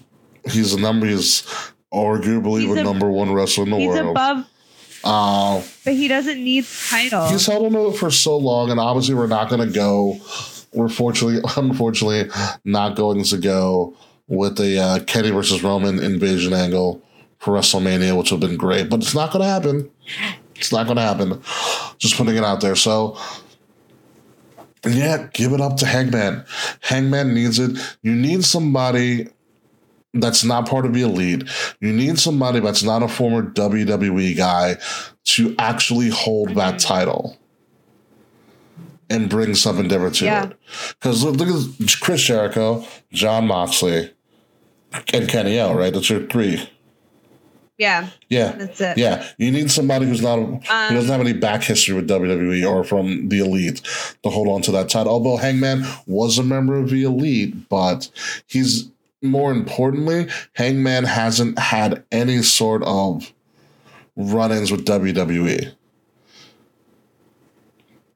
He's 0.51 0.75
a 0.75 0.79
number. 0.79 1.07
He's 1.07 1.43
arguably 1.91 2.61
He's 2.67 2.75
the 2.75 2.81
a- 2.83 2.85
number 2.85 3.11
one 3.11 3.33
wrestler 3.33 3.65
in 3.65 3.71
the 3.71 3.79
He's 3.79 3.89
world. 3.89 4.11
above, 4.11 4.45
uh, 5.05 5.63
but 5.87 5.95
he 5.95 6.07
doesn't 6.07 6.45
need 6.45 6.65
the 6.65 6.87
title. 6.91 7.29
he's 7.29 7.47
held 7.47 7.65
on 7.65 7.73
to 7.73 7.89
it 7.89 7.97
for 7.97 8.11
so 8.11 8.37
long, 8.37 8.71
and 8.71 8.79
obviously, 8.79 9.15
we're 9.15 9.27
not 9.27 9.49
going 9.49 9.67
to 9.67 9.73
go. 9.75 10.21
We're 10.77 10.89
fortunately, 10.89 11.41
unfortunately, 11.57 12.31
not 12.65 12.95
going 12.95 13.25
to 13.25 13.39
go 13.39 13.97
with 14.29 14.57
the 14.57 14.79
uh, 14.79 15.05
Kenny 15.05 15.31
versus 15.31 15.63
Roman 15.63 15.99
invasion 15.99 16.53
angle 16.53 17.03
for 17.39 17.55
WrestleMania, 17.55 18.17
which 18.17 18.31
would 18.31 18.43
have 18.43 18.51
been 18.51 18.59
great, 18.59 18.91
but 18.91 19.01
it's 19.01 19.15
not 19.15 19.33
going 19.33 19.43
to 19.43 19.49
happen. 19.49 19.91
It's 20.55 20.73
not 20.73 20.85
going 20.87 20.97
to 20.97 21.03
happen. 21.03 21.41
Just 21.99 22.17
putting 22.17 22.37
it 22.37 22.45
out 22.45 22.61
there. 22.61 22.77
So, 22.77 23.19
yeah, 24.87 25.29
give 25.33 25.53
it 25.53 25.61
up 25.61 25.77
to 25.79 25.87
Hangman. 25.87 26.45
Hangman 26.81 27.35
needs 27.35 27.59
it. 27.59 27.79
You 28.03 28.15
need 28.15 28.45
somebody 28.45 29.29
that's 30.15 30.45
not 30.45 30.69
part 30.69 30.87
of 30.87 30.95
the 30.95 31.03
elite. 31.03 31.45
You 31.81 31.93
need 31.93 32.19
somebody 32.19 32.61
that's 32.61 32.83
not 32.83 33.03
a 33.03 33.09
former 33.09 33.43
WWE 33.51 34.37
guy 34.37 34.77
to 35.25 35.55
actually 35.59 36.09
hold 36.11 36.55
that 36.55 36.79
title 36.79 37.37
and 39.11 39.29
bring 39.29 39.55
something 39.55 39.89
different 39.89 40.15
to 40.17 40.25
Yeah. 40.25 40.45
it. 40.47 40.57
Because 41.01 41.23
look, 41.25 41.37
look 41.37 41.49
at 41.49 42.01
Chris 42.01 42.23
Jericho, 42.23 42.85
Jon 43.13 43.47
Moxley, 43.47 44.11
and 45.13 45.29
Kenny 45.29 45.59
L, 45.59 45.75
right? 45.75 45.93
That's 45.93 46.09
your 46.11 46.27
three. 46.27 46.69
yeah, 47.79 48.09
Yeah. 48.31 48.53
that's 48.53 48.81
it. 48.81 48.97
Yeah, 48.99 49.27
you 49.37 49.51
need 49.51 49.71
somebody 49.71 50.07
who's 50.07 50.23
not 50.23 50.39
who 50.39 50.59
doesn't 50.95 51.11
have 51.11 51.21
um, 51.21 51.27
any 51.27 51.35
back 51.35 51.63
history 51.63 51.95
with 51.95 52.09
WWE 52.09 52.65
or 52.69 52.83
from 52.85 53.29
the 53.29 53.41
Elite 53.41 53.83
to 54.23 54.31
hold 54.31 54.49
on 54.49 54.63
to 54.63 54.73
that 54.73 54.89
title. 54.89 55.13
Although 55.13 55.37
Hangman 55.37 55.85
was 56.07 56.39
a 56.39 56.43
member 56.43 56.77
of 56.77 56.89
the 56.89 57.03
Elite, 57.03 57.69
but 57.69 58.11
he's 58.47 58.91
more 59.23 59.53
importantly, 59.53 60.27
Hangman 60.55 61.05
hasn't 61.05 61.59
had 61.59 62.03
any 62.11 62.43
sort 62.43 62.83
of 62.85 63.31
run-ins 64.17 64.71
with 64.73 64.87
WWE, 64.87 65.73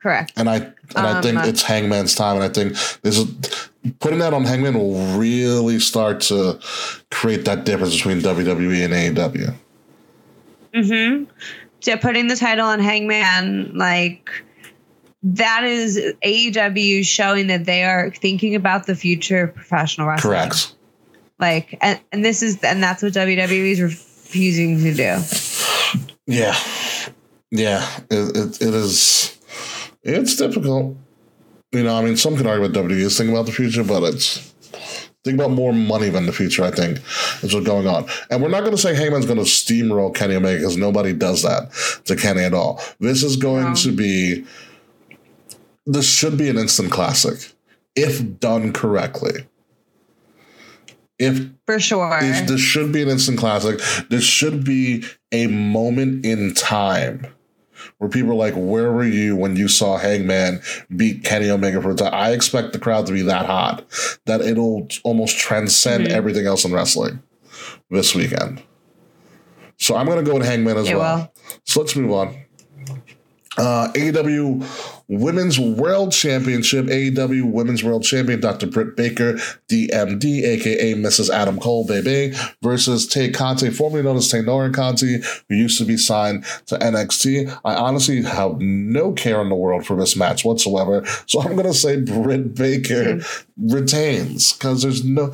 correct. 0.03 0.33
and 0.37 0.49
I 0.49 0.57
and 0.57 1.07
I 1.07 1.21
think 1.21 1.39
Um, 1.39 1.49
it's 1.49 1.63
Hangman's 1.63 2.15
time, 2.15 2.37
and 2.37 2.45
I 2.45 2.49
think 2.49 2.73
this 3.03 3.19
is 3.19 3.27
putting 3.99 4.19
that 4.19 4.35
on 4.35 4.45
Hangman 4.45 4.75
will 4.79 5.17
really 5.19 5.79
start 5.81 6.21
to 6.23 6.59
create 7.11 7.45
that 7.45 7.65
difference 7.65 7.97
between 7.97 8.21
WWE 8.21 8.85
and 8.85 9.17
AEW. 9.17 9.55
Mm-hmm. 10.75 11.25
So 11.81 11.97
putting 11.97 12.29
the 12.29 12.37
title 12.37 12.67
on 12.67 12.79
Hangman, 12.81 13.73
like 13.77 14.31
that 15.23 15.65
is 15.65 15.99
AEW 16.25 17.05
showing 17.05 17.47
that 17.49 17.65
they 17.65 17.85
are 17.85 18.11
thinking 18.11 18.55
about 18.55 18.87
the 18.87 18.95
future 18.95 19.45
of 19.45 19.55
professional 19.55 20.07
wrestling. 20.07 20.33
Correct. 20.33 20.75
Like, 21.39 21.79
and, 21.81 21.99
and 22.13 22.25
this 22.25 22.43
is, 22.43 22.63
and 22.63 22.83
that's 22.83 23.03
what 23.03 23.13
WWE 23.13 23.73
is 23.73 23.81
refusing 23.81 24.79
to 24.81 24.95
do. 24.95 25.17
Yeah, 26.27 26.55
yeah, 27.51 27.89
it, 28.11 28.37
it, 28.37 28.63
it 28.63 28.75
is. 28.75 29.40
It's 30.03 30.37
difficult. 30.37 30.97
You 31.73 31.85
know, 31.85 31.95
I 31.97 32.03
mean, 32.03 32.17
some 32.17 32.37
can 32.37 32.47
argue 32.47 32.65
about 32.67 32.85
WWE 32.85 32.91
is 32.93 33.17
thinking 33.17 33.35
about 33.35 33.47
the 33.47 33.53
future, 33.53 33.85
but 33.85 34.03
it's 34.03 34.53
think 35.23 35.35
about 35.39 35.51
more 35.51 35.73
money 35.73 36.09
than 36.09 36.27
the 36.27 36.33
future. 36.33 36.65
I 36.65 36.71
think 36.71 36.99
is 37.43 37.55
what's 37.55 37.67
going 37.67 37.87
on, 37.87 38.07
and 38.31 38.43
we're 38.43 38.49
not 38.49 38.61
going 38.61 38.73
to 38.73 38.79
say 38.79 38.95
Heyman's 38.95 39.27
going 39.27 39.39
to 39.39 39.45
steamroll 39.45 40.15
Kenny 40.15 40.35
Omega 40.35 40.59
because 40.59 40.77
nobody 40.77 41.13
does 41.13 41.43
that 41.43 41.71
to 42.07 42.17
Kenny 42.17 42.43
at 42.43 42.55
all. 42.55 42.83
This 42.99 43.23
is 43.23 43.37
going 43.37 43.65
No. 43.71 43.75
to 43.75 43.93
be. 43.93 44.45
This 45.87 46.09
should 46.09 46.37
be 46.37 46.49
an 46.49 46.59
instant 46.59 46.91
classic, 46.91 47.53
if 47.95 48.39
done 48.41 48.73
correctly. 48.73 49.47
If 51.19 51.49
For 51.67 51.79
sure. 51.79 52.19
this, 52.21 52.49
this 52.49 52.61
should 52.61 52.93
be 52.93 53.03
an 53.03 53.09
instant 53.09 53.39
classic. 53.39 53.81
This 54.09 54.25
should 54.25 54.65
be 54.65 55.05
a 55.33 55.47
moment 55.49 56.25
in 56.25 56.55
time 56.55 57.27
where 58.01 58.09
people 58.11 58.31
are 58.33 58.35
like, 58.35 58.55
"Where 58.57 58.91
were 58.93 59.05
you 59.07 59.37
when 59.37 59.57
you 59.57 59.69
saw 59.69 59.99
Hangman 59.99 60.63
beat 60.97 61.23
Kenny 61.23 61.51
Omega 61.51 61.81
for 61.83 61.91
a 61.91 61.95
time?" 61.95 62.15
I 62.15 62.33
expect 62.33 62.73
the 62.73 62.79
crowd 62.79 63.07
to 63.07 63.13
be 63.13 63.23
that 63.23 63.45
hot 63.47 63.85
that 64.27 64.41
it'll 64.41 64.89
almost 65.05 65.37
transcend 65.39 66.07
Mhm. 66.07 66.11
everything 66.11 66.47
else 66.47 66.65
in 66.65 66.73
wrestling 66.73 67.21
this 67.91 68.15
weekend. 68.15 68.63
So 69.79 69.97
I'm 69.97 70.07
going 70.07 70.23
to 70.25 70.29
go 70.31 70.37
with 70.39 70.47
Hangman 70.47 70.79
as 70.79 70.89
It 70.89 70.97
well. 70.97 71.17
will. 71.17 71.33
So 71.65 71.81
let's 71.81 71.95
move 71.95 72.11
on. 72.13 72.37
Uh, 73.59 73.89
AEW 73.95 74.65
Women's 75.11 75.59
World 75.59 76.13
Championship. 76.13 76.87
AEW 76.87 77.51
Women's 77.51 77.83
World 77.83 78.05
Champion 78.05 78.41
Dr. 78.41 78.69
Britt 78.69 78.97
Baker, 78.97 79.35
DMD, 79.69 80.45
aka 80.45 80.95
Mrs. 80.95 81.31
Adam 81.31 81.59
Cole, 81.59 81.85
baby, 81.85 82.33
versus 82.63 83.09
Tay 83.09 83.31
Conti, 83.31 83.71
formerly 83.71 84.05
known 84.05 84.17
as 84.17 84.31
Taynara 84.31 84.73
Conti, 84.73 85.21
who 85.49 85.55
used 85.57 85.79
to 85.79 85.85
be 85.85 85.97
signed 85.97 86.45
to 86.67 86.77
NXT. 86.77 87.61
I 87.65 87.75
honestly 87.75 88.23
have 88.23 88.61
no 88.61 89.13
care 89.13 89.41
in 89.41 89.49
the 89.49 89.57
world 89.57 89.85
for 89.85 89.97
this 89.97 90.15
match 90.15 90.45
whatsoever, 90.45 91.05
so 91.27 91.43
I'm 91.43 91.57
gonna 91.57 91.75
say 91.75 92.01
Britt 92.01 92.55
Baker 92.55 93.17
hmm. 93.17 93.69
retains 93.69 94.53
because 94.53 94.83
there's 94.83 95.05
no. 95.05 95.33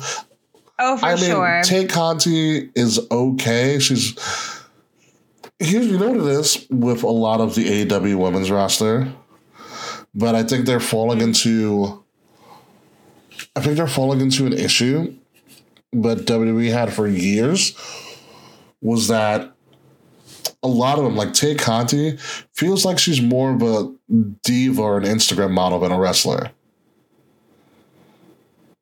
oh, 0.79 0.97
for 0.97 1.05
I 1.05 1.15
mean, 1.15 1.25
sure. 1.25 1.61
Tay 1.63 1.85
Conti 1.85 2.71
is 2.73 2.99
okay. 3.11 3.77
She's 3.77 4.15
here's 5.59 5.87
you 5.87 5.99
know 5.99 6.09
what 6.09 6.17
it 6.17 6.39
is 6.39 6.65
with 6.71 7.03
a 7.03 7.07
lot 7.07 7.41
of 7.41 7.53
the 7.53 7.85
AEW 7.85 8.15
women's 8.15 8.49
roster, 8.49 9.13
but 10.13 10.35
I 10.35 10.43
think 10.43 10.65
they're 10.65 10.79
falling 10.79 11.21
into. 11.21 12.03
I 13.55 13.61
think 13.61 13.77
they're 13.77 13.87
falling 13.87 14.21
into 14.21 14.45
an 14.45 14.53
issue 14.53 15.13
that 15.93 16.19
WWE 16.19 16.71
had 16.71 16.93
for 16.93 17.07
years 17.07 17.75
was 18.81 19.07
that 19.07 19.53
a 20.63 20.67
lot 20.67 20.97
of 20.97 21.03
them, 21.03 21.15
like 21.15 21.33
Tay 21.33 21.55
Conti, 21.55 22.17
feels 22.53 22.85
like 22.85 22.99
she's 22.99 23.21
more 23.21 23.53
of 23.53 23.61
a 23.61 23.93
diva 24.43 24.81
or 24.81 24.97
an 24.97 25.03
Instagram 25.03 25.51
model 25.51 25.79
than 25.79 25.91
a 25.91 25.99
wrestler. 25.99 26.51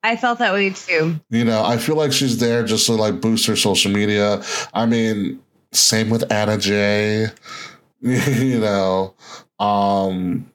I 0.04 0.16
felt 0.16 0.40
that 0.40 0.54
way 0.54 0.70
too. 0.70 1.20
You 1.30 1.46
know, 1.46 1.66
I 1.66 1.78
feel 1.78 1.96
like 1.96 2.14
she's 2.14 2.38
there 2.38 2.64
just 2.64 2.86
to 2.86 2.94
like 2.94 3.22
boost 3.22 3.48
her 3.48 3.56
social 3.56 3.92
media. 3.92 4.44
I 4.74 4.86
mean, 4.86 5.42
same 5.72 6.10
with 6.10 6.32
Anna 6.32 6.58
Jay. 6.58 7.28
you 8.02 8.60
know, 8.60 9.16
um, 9.60 10.52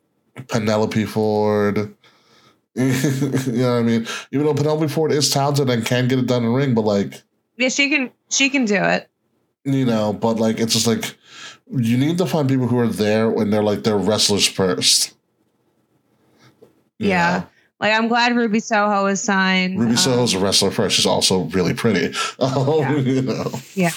Penelope 0.48 1.05
Ford. 1.07 1.94
you 2.74 2.92
know 2.92 3.72
what 3.74 3.79
I 3.81 3.83
mean? 3.83 4.07
Even 4.33 4.46
though 4.46 4.55
Penelope 4.55 4.88
Ford 4.88 5.12
is 5.12 5.29
talented 5.31 5.68
and 5.70 5.85
can 5.85 6.09
get 6.09 6.18
it 6.18 6.26
done 6.26 6.44
in 6.44 6.50
the 6.53 6.57
ring, 6.57 6.74
but 6.74 6.83
like, 6.83 7.22
Yeah, 7.57 7.68
she 7.68 7.88
can. 7.90 8.11
She 8.31 8.48
can 8.48 8.64
do 8.64 8.76
it. 8.76 9.09
you 9.64 9.85
know, 9.85 10.12
but 10.12 10.38
like 10.38 10.61
it's 10.61 10.72
just 10.74 10.87
like 10.87 11.16
you 11.76 11.96
need 11.96 12.16
to 12.18 12.26
find 12.26 12.48
people 12.48 12.66
who 12.68 12.79
are 12.79 12.87
there 12.88 13.29
when 13.29 13.50
they're 13.50 13.62
like 13.62 13.83
they're 13.83 13.98
wrestlers 13.98 14.46
first. 14.46 15.14
Yeah. 16.98 17.40
know? 17.40 17.46
Like 17.81 17.92
I'm 17.94 18.09
glad 18.09 18.37
Ruby 18.37 18.61
Soho 18.61 19.07
is 19.07 19.20
signed. 19.20 19.79
Ruby 19.79 19.92
Um, 19.92 19.96
Soho's 19.96 20.35
a 20.35 20.38
wrestler 20.38 20.70
first. 20.70 20.96
She's 20.96 21.07
also 21.07 21.44
really 21.44 21.74
pretty. 21.74 22.14
Oh, 22.38 22.81
Yeah. 22.88 22.96
you 22.96 23.22
know. 23.22 23.50
Yeah. 23.74 23.90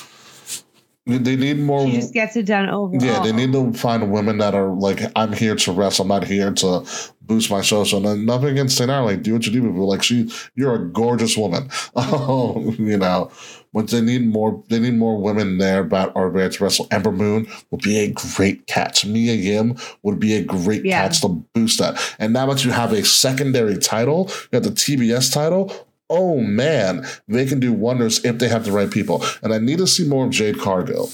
They 1.06 1.36
need 1.36 1.60
more. 1.60 1.86
She 1.86 1.94
just 1.98 2.14
gets 2.14 2.38
it 2.38 2.46
done 2.46 2.70
overall. 2.70 3.04
Yeah, 3.04 3.22
they 3.22 3.34
need 3.34 3.52
to 3.52 3.74
find 3.74 4.10
women 4.10 4.38
that 4.38 4.56
are 4.56 4.70
like, 4.70 5.02
I'm 5.18 5.34
here 5.34 5.54
to 5.56 5.72
wrestle. 5.74 6.04
I'm 6.04 6.08
not 6.08 6.24
here 6.24 6.54
to 6.54 6.86
boost 7.22 7.52
my 7.52 7.62
social. 7.62 8.08
And 8.08 8.26
nothing 8.26 8.50
against 8.50 8.78
St. 8.78 8.90
Like, 8.90 9.22
do 9.22 9.34
what 9.34 9.46
you 9.46 9.52
do, 9.52 9.62
but 9.70 9.84
like, 9.84 10.02
she, 10.02 10.32
you're 10.56 10.76
a 10.76 10.88
gorgeous 10.88 11.36
woman. 11.36 11.70
Oh, 11.98 12.74
you 12.80 12.98
know, 12.98 13.30
but 13.74 13.90
they 13.90 14.00
need 14.00 14.26
more. 14.28 14.64
They 14.70 14.80
need 14.80 14.94
more 14.94 15.22
women 15.22 15.58
there 15.58 15.84
that 15.84 16.14
are 16.16 16.32
there 16.32 16.48
to 16.48 16.64
wrestle. 16.64 16.88
Ember 16.90 17.12
Moon 17.12 17.48
would 17.72 17.82
be 17.82 18.00
a 18.00 18.12
great 18.14 18.68
catch. 18.68 19.06
Mia 19.06 19.34
Yim 19.34 19.76
would 20.04 20.22
be 20.22 20.36
a 20.36 20.42
great 20.44 20.86
Yeah. 20.86 21.02
catch 21.02 21.20
to 21.22 21.28
boost 21.54 21.80
that. 21.80 22.16
And 22.18 22.32
now 22.32 22.46
that 22.46 22.64
you 22.64 22.72
have 22.72 22.94
a 22.94 23.04
secondary 23.04 23.78
title, 23.78 24.30
you 24.52 24.58
have 24.58 24.64
the 24.64 24.70
TBS 24.72 25.34
title. 25.34 25.74
Oh 26.10 26.40
man, 26.40 27.06
they 27.28 27.46
can 27.46 27.60
do 27.60 27.74
wonders 27.74 28.24
if 28.24 28.38
they 28.38 28.48
have 28.48 28.66
the 28.66 28.72
right 28.72 28.92
people. 28.92 29.24
And 29.42 29.54
I 29.54 29.58
need 29.58 29.80
to 29.80 29.88
see 29.88 30.08
more 30.08 30.26
of 30.26 30.32
Jade 30.32 30.60
Cargill, 30.60 31.10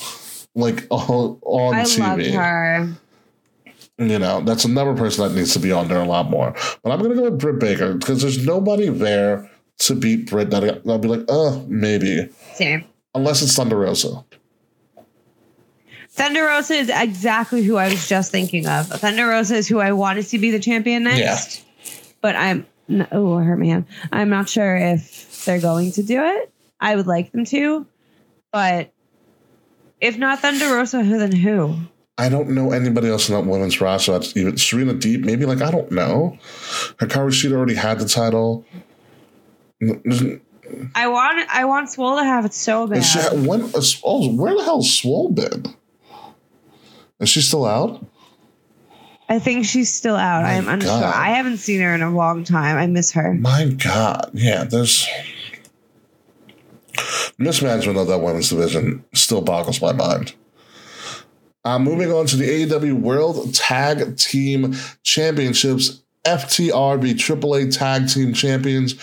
like 0.56 0.86
on, 0.90 1.40
on 1.42 1.76
I 1.76 1.84
TV. 1.84 2.00
loved 2.00 2.36
her. 2.36 2.90
You 3.98 4.18
know, 4.18 4.42
that's 4.42 4.64
another 4.66 4.96
person 4.96 5.28
that 5.28 5.36
needs 5.38 5.54
to 5.54 5.60
be 5.60 5.72
on 5.72 5.90
there 5.90 6.02
a 6.02 6.08
lot 6.08 6.30
more. 6.30 6.56
But 6.84 6.92
I'm 6.92 7.02
gonna 7.02 7.16
go 7.16 7.24
with 7.24 7.40
Britt 7.40 7.60
Baker 7.60 7.94
because 7.94 8.22
there's 8.22 8.46
nobody 8.46 8.90
there 8.90 9.50
to 9.80 9.96
beat 9.96 10.30
Britt 10.30 10.52
that 10.52 10.82
I'll 10.88 11.00
be 11.00 11.08
like, 11.08 11.26
oh, 11.28 11.66
maybe. 11.68 12.30
Same. 12.54 12.86
Unless 13.14 13.42
it's 13.42 13.56
Thunder 13.56 13.78
Rosa. 13.78 14.24
Thunder 16.10 16.46
Rosa 16.46 16.74
is 16.74 16.92
exactly 16.94 17.64
who 17.64 17.78
I 17.78 17.90
was 17.90 18.08
just 18.08 18.32
thinking 18.32 18.68
of. 18.68 18.88
Thunder 18.88 19.28
Rosa 19.28 19.56
is 19.56 19.68
who 19.68 19.80
I 19.80 19.94
wanted 19.94 20.28
to 20.28 20.38
be 20.38 20.52
the 20.52 20.60
champion 20.60 21.04
next. 21.04 21.64
But 22.22 22.36
I'm 22.36 22.66
n- 22.90 23.08
oh, 23.12 23.38
her 23.38 23.56
man. 23.56 23.86
I'm 24.12 24.30
not 24.30 24.50
sure 24.50 24.76
if 24.76 25.46
they're 25.46 25.62
going 25.62 25.92
to 25.94 26.04
do 26.04 26.24
it. 26.24 26.52
I 26.80 26.96
would 26.96 27.08
like 27.08 27.32
them 27.32 27.46
to, 27.46 27.86
but 28.52 28.92
if 30.00 30.18
not 30.18 30.40
Thunder 30.40 30.74
Rosa, 30.74 31.04
who 31.04 31.18
then 31.18 31.32
who? 31.34 31.76
I 32.18 32.28
don't 32.30 32.50
know 32.50 32.72
anybody 32.72 33.08
else 33.08 33.30
in 33.30 33.36
that 33.36 33.50
women's 33.50 33.80
roster 33.80 34.12
that's 34.14 34.36
even 34.36 34.58
Serena 34.58 34.94
Deeb, 34.94 35.24
maybe 35.24 35.46
like 35.46 35.62
I 35.62 35.72
don't 35.72 35.92
know. 35.92 36.38
Hikaru 36.98 37.32
Shida 37.32 37.54
already 37.54 37.76
had 37.76 38.00
the 38.00 38.08
title. 38.08 38.66
I 40.96 41.08
want 41.08 41.50
I 41.50 41.66
want 41.66 41.90
Swole 41.90 42.18
to 42.18 42.24
have 42.24 42.46
it 42.46 42.54
so 42.54 42.88
bad. 42.88 43.04
she, 43.04 43.20
when, 43.20 43.64
uh, 43.64 43.82
oh, 44.04 44.34
where 44.34 44.56
the 44.56 44.64
hell's 44.64 44.94
Swole 44.94 45.32
been? 45.32 45.66
Is 47.20 47.30
she 47.30 47.42
still 47.42 47.66
out? 47.66 48.06
I 49.30 49.38
think 49.38 49.66
she's 49.66 49.94
still 49.94 50.16
out. 50.16 50.42
My 50.42 50.54
I'm 50.54 50.68
unsure. 50.68 50.90
God. 50.90 51.16
I 51.16 51.30
haven't 51.30 51.58
seen 51.58 51.82
her 51.82 51.94
in 51.94 52.02
a 52.02 52.10
long 52.10 52.44
time. 52.44 52.78
I 52.78 52.88
miss 52.88 53.12
her. 53.12 53.36
My 53.36 53.66
God, 53.66 54.32
yeah, 54.34 54.64
there's 54.64 55.08
mismanagement 57.38 57.98
of 57.98 58.08
that 58.08 58.20
women's 58.20 58.50
division 58.50 59.06
still 59.14 59.42
boggles 59.42 59.82
my 59.82 59.94
mind. 59.94 60.34
Uh, 61.64 61.78
moving 61.78 62.12
on 62.12 62.26
to 62.26 62.38
the 62.38 62.66
AEW 62.66 62.94
World 62.94 63.54
Tag 63.54 64.18
Team 64.18 64.76
Championships, 65.04 66.02
FTR 66.26 67.02
the 67.02 67.14
AAA 67.14 67.76
Tag 67.78 68.08
Team 68.08 68.34
Champions 68.34 68.94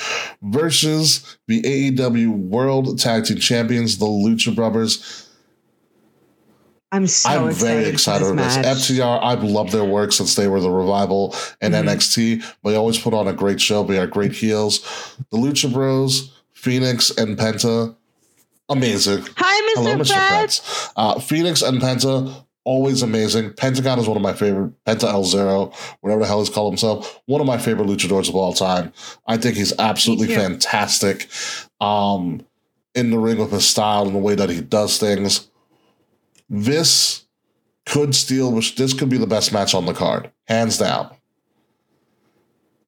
versus 0.43 1.39
the 1.47 1.63
AEW 1.63 2.31
World 2.31 2.99
Tag 2.99 3.25
Team 3.25 3.39
Champions, 3.39 3.99
the 3.99 4.07
Lucha 4.07 4.55
Brothers. 4.55 5.26
I'm 6.93 7.07
so 7.09 7.29
I'm 7.29 7.49
excited 7.49 7.67
very 7.67 7.85
excited 7.87 8.25
for 8.27 8.37
this. 8.37 8.57
match. 8.57 8.65
FTR, 8.77 9.21
I've 9.23 9.43
loved 9.43 9.73
their 9.73 9.85
work 9.85 10.13
since 10.13 10.35
they 10.37 10.47
were 10.49 10.61
the 10.61 10.71
revival 10.71 11.35
and 11.61 11.75
Mhm. 11.75 11.81
NXT. 11.89 12.43
They 12.65 12.77
always 12.77 12.99
put 12.99 13.13
on 13.13 13.27
a 13.27 13.33
great 13.33 13.61
show. 13.61 13.83
They 13.83 13.99
are 13.99 14.07
great 14.07 14.33
heels. 14.33 14.81
The 15.31 15.37
Lucha 15.39 15.73
Bros, 15.73 16.31
Phoenix 16.53 17.11
and 17.11 17.37
Penta, 17.37 17.95
amazing. 18.69 19.25
Hi, 19.37 19.61
Mr. 19.75 19.83
Hello, 19.83 19.97
Mr. 19.97 20.07
Fred. 20.15 20.61
Uh, 20.97 21.19
Phoenix 21.19 21.61
and 21.63 21.81
Penta, 21.83 22.33
always 22.65 23.03
amazing. 23.03 23.53
Pentagon 23.55 23.99
is 23.99 24.07
one 24.07 24.17
of 24.17 24.23
my 24.23 24.33
favorite. 24.33 24.73
Penta 24.85 25.05
El 25.13 25.25
Zero, 25.25 25.73
whatever 26.01 26.21
the 26.23 26.27
hell 26.29 26.39
he's 26.39 26.51
called 26.51 26.73
himself, 26.73 27.21
one 27.27 27.41
of 27.41 27.47
my 27.49 27.59
favorite 27.59 27.89
luchadors 27.89 28.29
of 28.29 28.37
all 28.37 28.53
time. 28.53 28.93
I 29.27 29.37
think 29.39 29.57
he's 29.57 29.73
absolutely 29.79 30.29
fantastic 30.29 31.29
um, 31.81 32.43
in 32.95 33.11
the 33.11 33.19
ring 33.19 33.39
with 33.39 33.51
his 33.51 33.67
style 33.67 34.07
and 34.07 34.15
the 34.15 34.21
way 34.21 34.37
that 34.37 34.51
he 34.51 34.61
does 34.61 34.99
things. 34.99 35.49
This 36.49 37.25
could 37.85 38.15
steal, 38.15 38.53
which 38.53 38.77
this 38.77 38.93
could 38.93 39.09
be 39.09 39.19
the 39.19 39.27
best 39.27 39.53
match 39.53 39.75
on 39.75 39.87
the 39.87 39.95
card, 39.95 40.31
hands 40.47 40.79
down. 40.79 41.15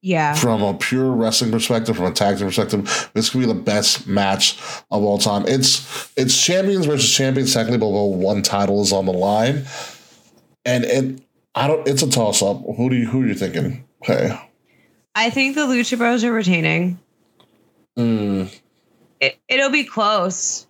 Yeah. 0.01 0.35
From 0.35 0.63
a 0.63 0.75
pure 0.75 1.11
wrestling 1.11 1.51
perspective, 1.51 1.97
from 1.97 2.07
a 2.07 2.13
tag 2.13 2.39
team 2.39 2.47
perspective, 2.47 3.11
this 3.15 3.31
could 3.31 3.41
be 3.41 3.47
the 3.47 3.55
best 3.55 4.07
match 4.07 4.57
of 4.93 5.03
all 5.03 5.19
time. 5.19 5.45
It's 5.49 6.13
it's 6.17 6.41
champions 6.41 6.87
versus 6.87 7.13
champions 7.13 7.53
technically, 7.53 7.79
but 7.79 7.89
one 7.89 8.43
title 8.43 8.81
is 8.81 8.93
on 8.93 9.07
the 9.07 9.13
line, 9.13 9.67
and 10.65 10.85
it 10.85 11.21
I 11.57 11.67
don't. 11.67 11.87
It's 11.89 12.03
a 12.03 12.11
toss 12.11 12.43
up. 12.43 12.63
Who 12.77 12.89
do 12.89 12.95
you 12.95 13.09
who 13.09 13.23
are 13.23 13.27
you 13.27 13.35
thinking? 13.35 13.85
Okay. 14.05 14.41
I 15.17 15.31
think 15.31 15.57
the 15.57 15.63
Lucha 15.63 15.99
Bros 15.99 16.23
are 16.23 16.33
retaining. 16.33 17.01
Mm, 17.99 18.57
It, 19.19 19.37
it'll 19.49 19.71
be 19.71 19.83
close. 19.83 20.68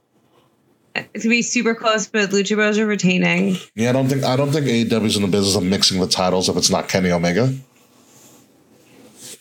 It's 1.14 1.24
gonna 1.24 1.34
be 1.34 1.42
super 1.42 1.74
close, 1.74 2.06
but 2.06 2.30
Lucha 2.30 2.56
Bros 2.56 2.78
are 2.78 2.86
retaining. 2.86 3.56
yeah, 3.74 3.90
I 3.90 3.92
don't 3.92 4.08
think 4.08 4.24
I 4.24 4.36
don't 4.36 4.50
think 4.52 4.66
AEW's 4.66 5.16
in 5.16 5.22
the 5.22 5.28
business 5.28 5.56
of 5.56 5.62
mixing 5.62 6.00
the 6.00 6.06
titles 6.06 6.48
if 6.48 6.56
it's 6.56 6.70
not 6.70 6.88
Kenny 6.88 7.10
Omega. 7.10 7.54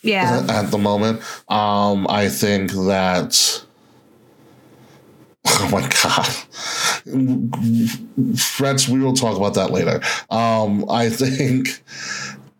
Yeah. 0.04 0.46
at 0.50 0.72
the 0.72 0.78
moment. 0.78 1.22
Um, 1.50 2.08
I 2.10 2.30
think 2.30 2.72
that. 2.72 3.64
Oh 5.50 5.70
my 5.72 5.82
god, 5.82 6.26
Frets. 8.38 8.90
We 8.90 9.00
will 9.00 9.14
talk 9.14 9.38
about 9.38 9.54
that 9.54 9.72
later. 9.72 10.02
Um, 10.30 10.86
I 10.90 11.10
think 11.10 11.82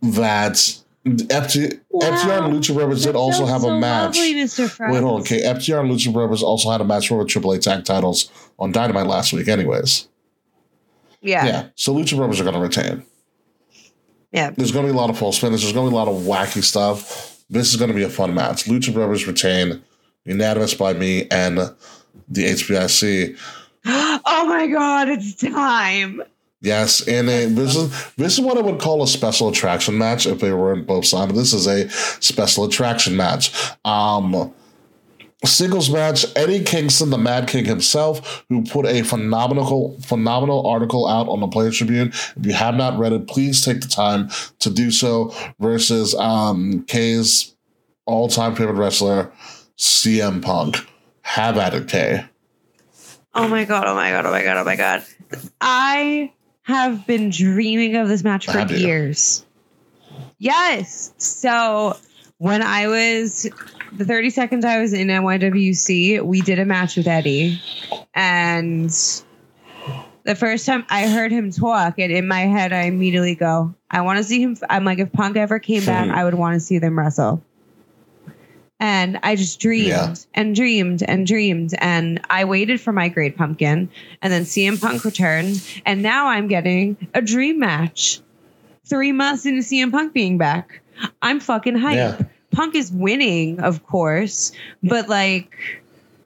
that 0.02 0.78
FT, 1.16 1.80
FTR 1.94 2.46
and 2.46 2.54
Lucha 2.54 2.74
Brothers 2.74 3.04
did 3.04 3.16
also 3.16 3.46
have 3.46 3.64
a 3.64 3.80
match. 3.80 4.16
Lovely, 4.18 4.34
Mr. 4.36 4.70
Fred. 4.70 4.92
Wait, 4.92 5.02
hold 5.02 5.16
on. 5.16 5.22
Okay, 5.22 5.42
FTR 5.42 5.80
and 5.82 5.90
Lucha 5.92 6.12
Brothers 6.12 6.44
also 6.44 6.70
had 6.70 6.82
a 6.82 6.84
match 6.84 7.08
for 7.08 7.24
the 7.24 7.30
AAA 7.30 7.62
tag 7.62 7.86
titles 7.86 8.32
on 8.60 8.72
Dynamite 8.72 9.08
last 9.08 9.34
week. 9.34 9.48
Anyways, 9.48 10.08
Yeah. 11.22 11.46
yeah. 11.46 11.68
So 11.76 11.94
Lucha 11.94 12.18
Brothers 12.18 12.40
are 12.40 12.44
going 12.44 12.56
to 12.56 12.62
retain. 12.62 13.04
Yeah. 14.32 14.52
There's 14.52 14.72
going 14.72 14.86
to 14.86 14.92
be 14.92 14.98
a 14.98 15.00
lot 15.00 15.10
of 15.10 15.18
false 15.18 15.38
finishes. 15.38 15.64
There's 15.64 15.74
going 15.74 15.88
to 15.88 15.92
be 15.92 15.96
a 15.96 16.00
lot 16.00 16.08
of 16.08 16.24
wacky 16.24 16.64
stuff. 16.64 17.44
This 17.50 17.70
is 17.70 17.78
going 17.78 17.90
to 17.90 17.96
be 17.96 18.04
a 18.04 18.10
fun 18.10 18.34
match. 18.34 18.66
Lucha 18.66 18.94
Brothers 18.94 19.26
retain, 19.26 19.82
unanimous 20.26 20.74
by 20.74 20.94
me 20.94 21.28
and 21.32 21.58
the 21.58 22.44
HBIC. 22.44 23.38
oh 23.86 24.46
my 24.48 24.68
god, 24.68 25.08
it's 25.10 25.36
time. 25.36 26.22
Yes, 26.68 27.08
and 27.08 27.30
a, 27.30 27.46
this 27.46 27.78
is 27.78 28.14
this 28.16 28.34
is 28.34 28.42
what 28.42 28.58
I 28.58 28.62
would 28.62 28.82
call 28.82 29.02
a 29.02 29.08
special 29.08 29.48
attraction 29.48 29.98
match 29.98 30.28
if 30.28 30.42
they 30.42 30.52
were 30.52 30.74
in 30.74 30.84
both 30.84 31.06
sides. 31.06 31.34
This 31.34 31.54
is 31.54 31.66
a 31.66 31.88
special 32.22 32.66
attraction 32.66 33.16
match. 33.16 33.54
Um, 33.86 34.54
singles 35.46 35.90
match. 35.90 36.26
Eddie 36.36 36.66
Kingston, 36.66 37.10
the 37.10 37.18
Mad 37.18 37.48
King 37.48 37.64
himself, 37.64 38.44
who 38.50 38.64
put 38.64 38.86
a 38.86 39.02
phenomenal 39.04 39.98
phenomenal 40.02 40.68
article 40.68 41.08
out 41.08 41.30
on 41.30 41.40
the 41.40 41.48
Players 41.48 41.78
Tribune. 41.78 42.10
If 42.10 42.46
you 42.46 42.52
have 42.52 42.76
not 42.76 43.00
read 43.00 43.14
it, 43.14 43.30
please 43.30 43.64
take 43.64 43.80
the 43.80 43.88
time 43.88 44.30
to 44.60 44.70
do 44.70 44.92
so. 44.92 45.34
Versus 45.62 46.14
um, 46.16 46.84
K's 46.84 47.56
all 48.06 48.28
time 48.28 48.56
favorite 48.56 48.76
wrestler, 48.76 49.32
CM 49.78 50.44
Punk. 50.44 50.86
Have 51.22 51.58
at 51.58 51.74
it, 51.74 51.88
K. 51.88 52.26
Oh 53.34 53.48
my 53.48 53.64
god, 53.64 53.86
oh 53.88 53.96
my 53.96 54.12
god, 54.12 54.26
oh 54.26 54.32
my 54.32 54.44
god, 54.44 54.58
oh 54.58 54.66
my 54.66 54.76
god. 54.76 55.06
I 55.62 56.34
have 56.68 57.08
been 57.08 57.30
dreaming 57.30 57.96
of 57.96 58.10
this 58.10 58.26
match 58.26 58.46
for 58.46 58.60
years. 58.74 59.46
Yes. 60.38 61.14
So 61.18 61.96
when 62.40 62.62
I 62.62 62.88
was 62.88 63.50
the 63.94 64.04
30 64.04 64.30
seconds 64.32 64.66
I 64.66 64.82
was 64.82 64.92
in 64.92 65.08
NYWC, 65.08 66.22
we 66.22 66.42
did 66.42 66.60
a 66.60 66.66
match 66.66 66.98
with 66.98 67.08
Eddie. 67.08 67.62
And 68.14 68.90
the 70.24 70.36
first 70.36 70.66
time 70.66 70.86
I 70.90 71.08
heard 71.08 71.32
him 71.32 71.52
talk, 71.52 72.00
and 72.00 72.12
in 72.12 72.28
my 72.28 72.42
head, 72.42 72.74
I 72.74 72.82
immediately 72.82 73.36
go, 73.36 73.74
I 73.90 74.02
want 74.02 74.18
to 74.18 74.26
see 74.26 74.42
him. 74.42 74.58
I'm 74.70 74.84
like, 74.84 75.00
if 75.00 75.14
Punk 75.14 75.38
ever 75.38 75.60
came 75.60 75.86
back. 75.86 76.10
I 76.10 76.26
would 76.26 76.34
want 76.34 76.56
to 76.56 76.60
see 76.60 76.80
them 76.80 77.00
wrestle. 77.00 77.42
And 78.80 79.20
I 79.24 79.36
just 79.36 79.60
dreamed 79.60 79.88
Yeah. 79.88 80.14
and 80.36 80.56
dreamed 80.56 81.02
and 81.04 81.26
dreamed. 81.26 81.74
And 81.80 82.22
I 82.30 82.46
waited 82.46 82.80
for 82.80 82.92
my 82.94 83.10
great 83.10 83.36
pumpkin. 83.36 83.90
And 84.22 84.32
then 84.32 84.44
CM 84.44 84.80
Punk 84.80 85.04
returned. 85.04 85.64
And 85.86 86.04
now 86.04 86.28
I'm 86.28 86.48
getting 86.48 86.96
a 87.14 87.22
dream 87.22 87.60
match. 87.60 88.20
Three 88.86 89.12
months 89.12 89.46
into 89.46 89.62
CM 89.64 89.92
Punk 89.92 90.14
being 90.14 90.38
back. 90.38 90.82
I'm 91.22 91.40
fucking 91.40 91.76
hyped. 91.76 91.96
Yeah. 91.96 92.22
Punk 92.52 92.76
is 92.76 92.92
winning, 92.92 93.60
of 93.60 93.86
course. 93.86 94.52
But 94.84 95.10
like, 95.10 95.56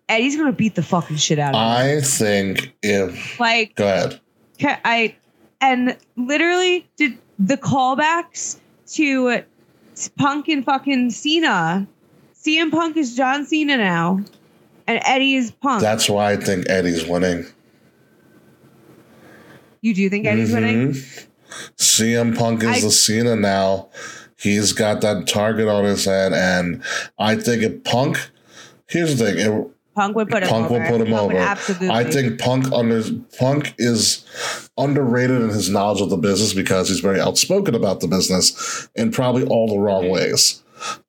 Eddie's 0.10 0.36
to 0.36 0.52
beat 0.52 0.76
the 0.76 0.84
fucking 0.84 1.18
shit 1.18 1.40
out 1.40 1.56
of 1.56 1.62
him. 1.62 1.98
I 1.98 2.02
think 2.02 2.74
if 2.84 3.40
Like, 3.40 3.76
go 3.76 3.86
ahead. 3.88 4.20
I 4.64 5.16
and 5.62 5.96
literally 6.18 6.88
did 6.98 7.18
the 7.40 7.56
callbacks 7.58 8.60
to 8.94 9.44
Punk 10.18 10.50
and 10.50 10.66
fucking 10.66 11.12
Cena. 11.12 11.88
CM 12.44 12.72
Punk 12.72 12.98
is 12.98 13.16
John 13.16 13.46
Cena 13.46 13.78
now, 13.78 14.20
and 14.88 15.00
Eddie 15.06 15.36
is 15.36 15.52
Punk. 15.52 15.82
That's 15.82 16.10
why 16.10 16.32
I 16.32 16.38
think 16.38 16.70
Eddie's 16.70 17.06
winning. 17.06 17.46
you 19.82 19.94
do 19.94 20.10
think 20.10 20.26
Eddie's 20.26 20.52
winning? 20.52 20.94
Mhm. 20.94 21.26
CM 21.78 22.36
Punk 22.38 22.64
is 22.64 22.70
I- 22.70 22.82
the 22.82 22.92
Cena 22.92 23.36
now. 23.36 23.90
He's 24.38 24.74
got 24.74 25.02
that 25.02 25.28
target 25.28 25.68
on 25.68 25.86
his 25.86 26.06
head, 26.06 26.34
and 26.34 26.82
I 27.20 27.36
think 27.36 27.62
if 27.62 27.84
Punk. 27.84 28.18
Here's 28.88 29.18
the 29.18 29.26
thing: 29.26 29.38
it, 29.40 29.68
Punk 29.96 30.16
would 30.16 30.30
put 30.30 30.42
him 30.44 30.50
over. 30.50 30.52
Punk 30.52 30.72
over. 30.72 30.80
will 30.80 30.88
put 30.98 31.08
him 31.08 31.14
Punk 31.14 31.32
over. 31.32 31.38
Absolutely. 31.38 31.90
I 31.90 32.04
think 32.06 32.40
Punk 32.40 32.72
under 32.72 33.04
Punk 33.38 33.76
is 33.78 34.26
underrated 34.78 35.42
in 35.42 35.50
his 35.50 35.70
knowledge 35.70 36.02
of 36.02 36.10
the 36.10 36.18
business 36.18 36.54
because 36.54 36.90
he's 36.90 37.02
very 37.02 37.20
outspoken 37.20 37.76
about 37.76 38.00
the 38.00 38.08
business 38.08 38.88
in 38.96 39.12
probably 39.12 39.44
all 39.46 39.68
the 39.68 39.78
wrong 39.78 40.10
ways. 40.10 40.61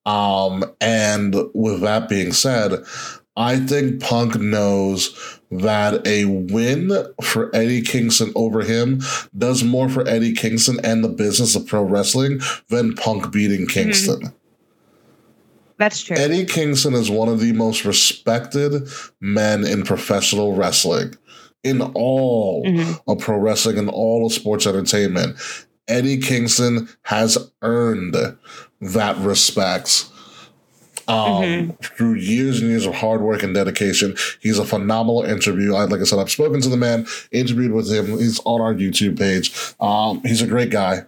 Um, 0.05 0.65
and 0.81 1.35
with 1.55 1.81
that 1.83 2.09
being 2.09 2.33
said, 2.33 2.85
I 3.37 3.59
think 3.59 4.01
Punk 4.03 4.39
knows 4.39 5.39
that 5.51 6.07
a 6.07 6.25
win 6.27 6.91
for 7.23 7.55
Eddie 7.55 7.83
Kingston 7.83 8.33
over 8.35 8.63
him 8.63 9.01
does 9.37 9.63
more 9.65 9.89
for 9.89 10.07
Eddie 10.09 10.33
Kingston 10.35 10.79
and 10.85 11.03
the 11.03 11.09
business 11.09 11.55
of 11.57 11.67
pro 11.67 11.83
wrestling 11.83 12.41
than 12.69 12.95
Punk 12.95 13.33
beating 13.33 13.67
Kingston. 13.67 14.33
That's 15.79 16.03
true. 16.03 16.17
Eddie 16.17 16.45
Kingston 16.45 16.95
is 16.95 17.11
one 17.11 17.29
of 17.29 17.41
the 17.41 17.53
most 17.53 17.85
respected 17.85 18.89
men 19.21 19.65
in 19.67 19.83
professional 19.83 20.55
wrestling, 20.55 21.15
in 21.65 21.81
all 21.81 22.65
Mhm. 22.65 23.01
of 23.07 23.19
pro 23.19 23.37
wrestling 23.39 23.79
and 23.79 23.89
all 23.89 24.27
of 24.27 24.33
sports 24.33 24.67
entertainment. 24.67 25.37
Eddie 25.89 26.19
Kingston 26.19 26.89
has 27.03 27.37
earned 27.63 28.17
that 28.83 29.17
respect. 29.19 30.07
Um, 31.09 31.17
Mhm. 31.43 31.83
through 31.97 32.15
years 32.15 32.61
and 32.61 32.71
years 32.71 32.87
of 32.87 32.95
hard 32.95 33.21
work 33.23 33.43
and 33.43 33.53
dedication, 33.55 34.15
he's 34.41 34.59
a 34.59 34.65
phenomenal 34.65 35.25
interview. 35.25 35.75
I, 35.75 35.85
like 35.85 36.01
I 36.01 36.05
said, 36.05 36.21
I've 36.21 36.31
spoken 36.31 36.61
to 36.61 36.69
the 36.69 36.77
man, 36.77 37.07
interviewed 37.33 37.73
with 37.73 37.91
him. 37.93 38.19
He's 38.19 38.41
on 38.45 38.61
our 38.61 38.73
YouTube 38.73 39.19
page. 39.19 39.53
Um, 39.81 40.21
he's 40.25 40.43
a 40.43 40.47
great 40.47 40.71
guy, 40.71 41.03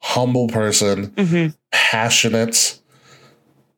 humble 0.00 0.48
person 0.48 1.12
Mhm. 1.16 1.54
passionate. 1.70 2.78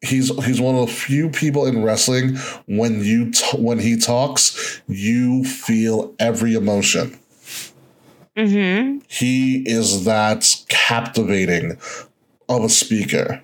He's 0.01 0.29
he's 0.45 0.61
one 0.61 0.75
of 0.75 0.87
the 0.87 0.93
few 0.93 1.29
people 1.29 1.67
in 1.67 1.83
wrestling 1.83 2.37
when 2.67 3.05
you 3.05 3.31
t- 3.31 3.59
when 3.59 3.79
he 3.79 3.97
talks, 3.99 4.81
you 4.89 5.45
feel 5.45 6.15
every 6.19 6.55
emotion. 6.55 7.19
Mhm. 8.37 9.01
He 9.09 9.63
is 9.67 10.05
that 10.05 10.47
captivating 10.69 11.77
of 12.49 12.65
a 12.65 12.69
speaker. 12.69 13.43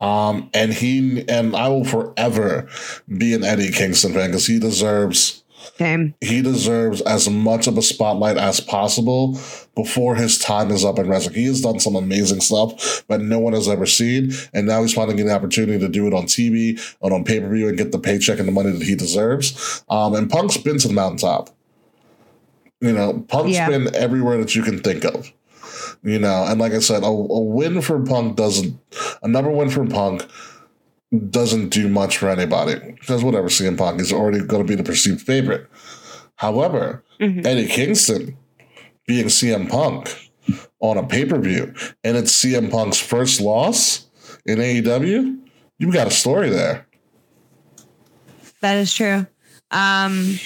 Um, 0.00 0.50
and 0.52 0.72
he 0.72 1.24
and 1.28 1.54
I 1.54 1.68
will 1.68 1.84
forever 1.84 2.68
be 3.16 3.34
an 3.34 3.44
Eddie 3.44 3.70
Kingston 3.70 4.12
fan 4.12 4.30
because 4.30 4.46
he 4.48 4.58
deserves 4.58 5.44
Same. 5.78 6.14
he 6.20 6.42
deserves 6.42 7.00
as 7.02 7.30
much 7.30 7.68
of 7.68 7.78
a 7.78 7.82
spotlight 7.82 8.36
as 8.36 8.58
possible 8.58 9.38
before 9.76 10.16
his 10.16 10.38
time 10.40 10.72
is 10.72 10.84
up 10.84 10.98
in 10.98 11.08
wrestling. 11.08 11.36
He 11.36 11.44
has 11.46 11.60
done 11.60 11.78
some 11.78 11.94
amazing 11.94 12.40
stuff 12.40 13.04
that 13.06 13.20
no 13.20 13.38
one 13.38 13.52
has 13.52 13.68
ever 13.68 13.86
seen, 13.86 14.32
and 14.52 14.66
now 14.66 14.82
he's 14.82 14.92
finally 14.92 15.14
getting 15.14 15.28
the 15.28 15.36
opportunity 15.36 15.78
to 15.78 15.88
do 15.88 16.08
it 16.08 16.14
on 16.14 16.24
TV 16.24 16.80
and 17.00 17.12
on 17.14 17.22
pay 17.22 17.38
per 17.38 17.48
view 17.48 17.68
and 17.68 17.78
get 17.78 17.92
the 17.92 17.98
paycheck 18.00 18.40
and 18.40 18.48
the 18.48 18.52
money 18.52 18.72
that 18.72 18.82
he 18.82 18.96
deserves. 18.96 19.84
Um, 19.88 20.16
and 20.16 20.28
Punk's 20.28 20.56
been 20.56 20.78
to 20.78 20.88
the 20.88 20.94
mountaintop. 20.94 21.50
You 22.80 22.90
know, 22.92 23.24
Punk's 23.28 23.52
Yeah. 23.52 23.68
been 23.68 23.94
everywhere 23.94 24.38
that 24.38 24.56
you 24.56 24.62
can 24.64 24.80
think 24.80 25.04
of. 25.04 25.32
You 26.04 26.18
know, 26.18 26.44
and 26.48 26.58
like 26.60 26.72
I 26.72 26.80
said, 26.80 27.02
a, 27.04 27.06
a 27.06 27.40
win 27.40 27.80
for 27.80 28.00
Punk 28.00 28.36
doesn't, 28.36 28.76
another 29.22 29.50
win 29.50 29.70
for 29.70 29.86
Punk 29.86 30.26
doesn't 31.30 31.68
do 31.68 31.88
much 31.88 32.18
for 32.18 32.28
anybody 32.28 32.74
because 32.98 33.22
whatever 33.22 33.48
CM 33.48 33.78
Punk 33.78 34.00
is 34.00 34.12
already 34.12 34.40
going 34.40 34.66
to 34.66 34.68
be 34.68 34.74
the 34.74 34.82
perceived 34.82 35.20
favorite. 35.20 35.68
However, 36.36 37.04
Mhm. 37.20 37.46
Eddie 37.46 37.68
Kingston 37.68 38.36
being 39.06 39.26
CM 39.26 39.68
Punk 39.68 40.30
on 40.80 40.96
a 40.96 41.06
pay 41.06 41.24
per 41.24 41.38
view 41.38 41.72
and 42.02 42.16
it's 42.16 42.32
CM 42.32 42.68
Punk's 42.70 42.98
first 42.98 43.40
loss 43.40 44.06
in 44.44 44.58
AEW, 44.58 45.38
you've 45.78 45.94
got 45.94 46.08
a 46.08 46.10
story 46.10 46.50
there. 46.50 46.86
That 48.60 48.78
is 48.78 48.92
true. 48.92 49.26
Um, 49.70 50.38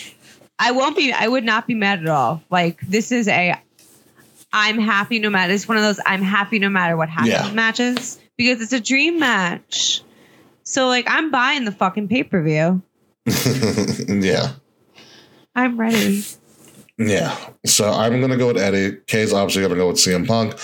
I 0.58 0.72
won't 0.72 0.96
be. 0.96 1.12
I 1.12 1.28
would 1.28 1.44
not 1.44 1.66
be 1.66 1.74
mad 1.74 2.00
at 2.00 2.08
all. 2.08 2.42
Like 2.50 2.80
this 2.82 3.12
is 3.12 3.28
a. 3.28 3.54
I'm 4.58 4.78
happy 4.78 5.18
no 5.18 5.28
matter. 5.28 5.52
It's 5.52 5.68
one 5.68 5.76
of 5.76 5.82
those. 5.84 6.00
I'm 6.06 6.22
happy 6.22 6.58
no 6.58 6.70
matter 6.70 6.96
what 6.96 7.10
happens 7.10 7.28
Yeah. 7.32 7.52
matches 7.52 8.18
because 8.38 8.62
it's 8.62 8.72
a 8.72 8.80
dream 8.80 9.18
match. 9.20 10.02
So 10.62 10.88
like 10.88 11.04
I'm 11.08 11.30
buying 11.30 11.66
the 11.66 11.72
fucking 11.72 12.08
pay 12.08 12.22
per 12.24 12.42
view. 12.42 12.80
yeah. 14.08 14.52
I'm 15.54 15.78
ready. 15.78 16.24
Yeah. 16.96 17.36
So 17.66 17.90
I'm 17.90 18.18
gonna 18.20 18.38
go 18.38 18.46
with 18.48 18.56
Eddie. 18.56 18.96
Kay's 19.06 19.34
obviously 19.34 19.60
gonna 19.62 19.74
go 19.74 19.88
with 19.88 19.98
CM 19.98 20.26
Punk. 20.26 20.54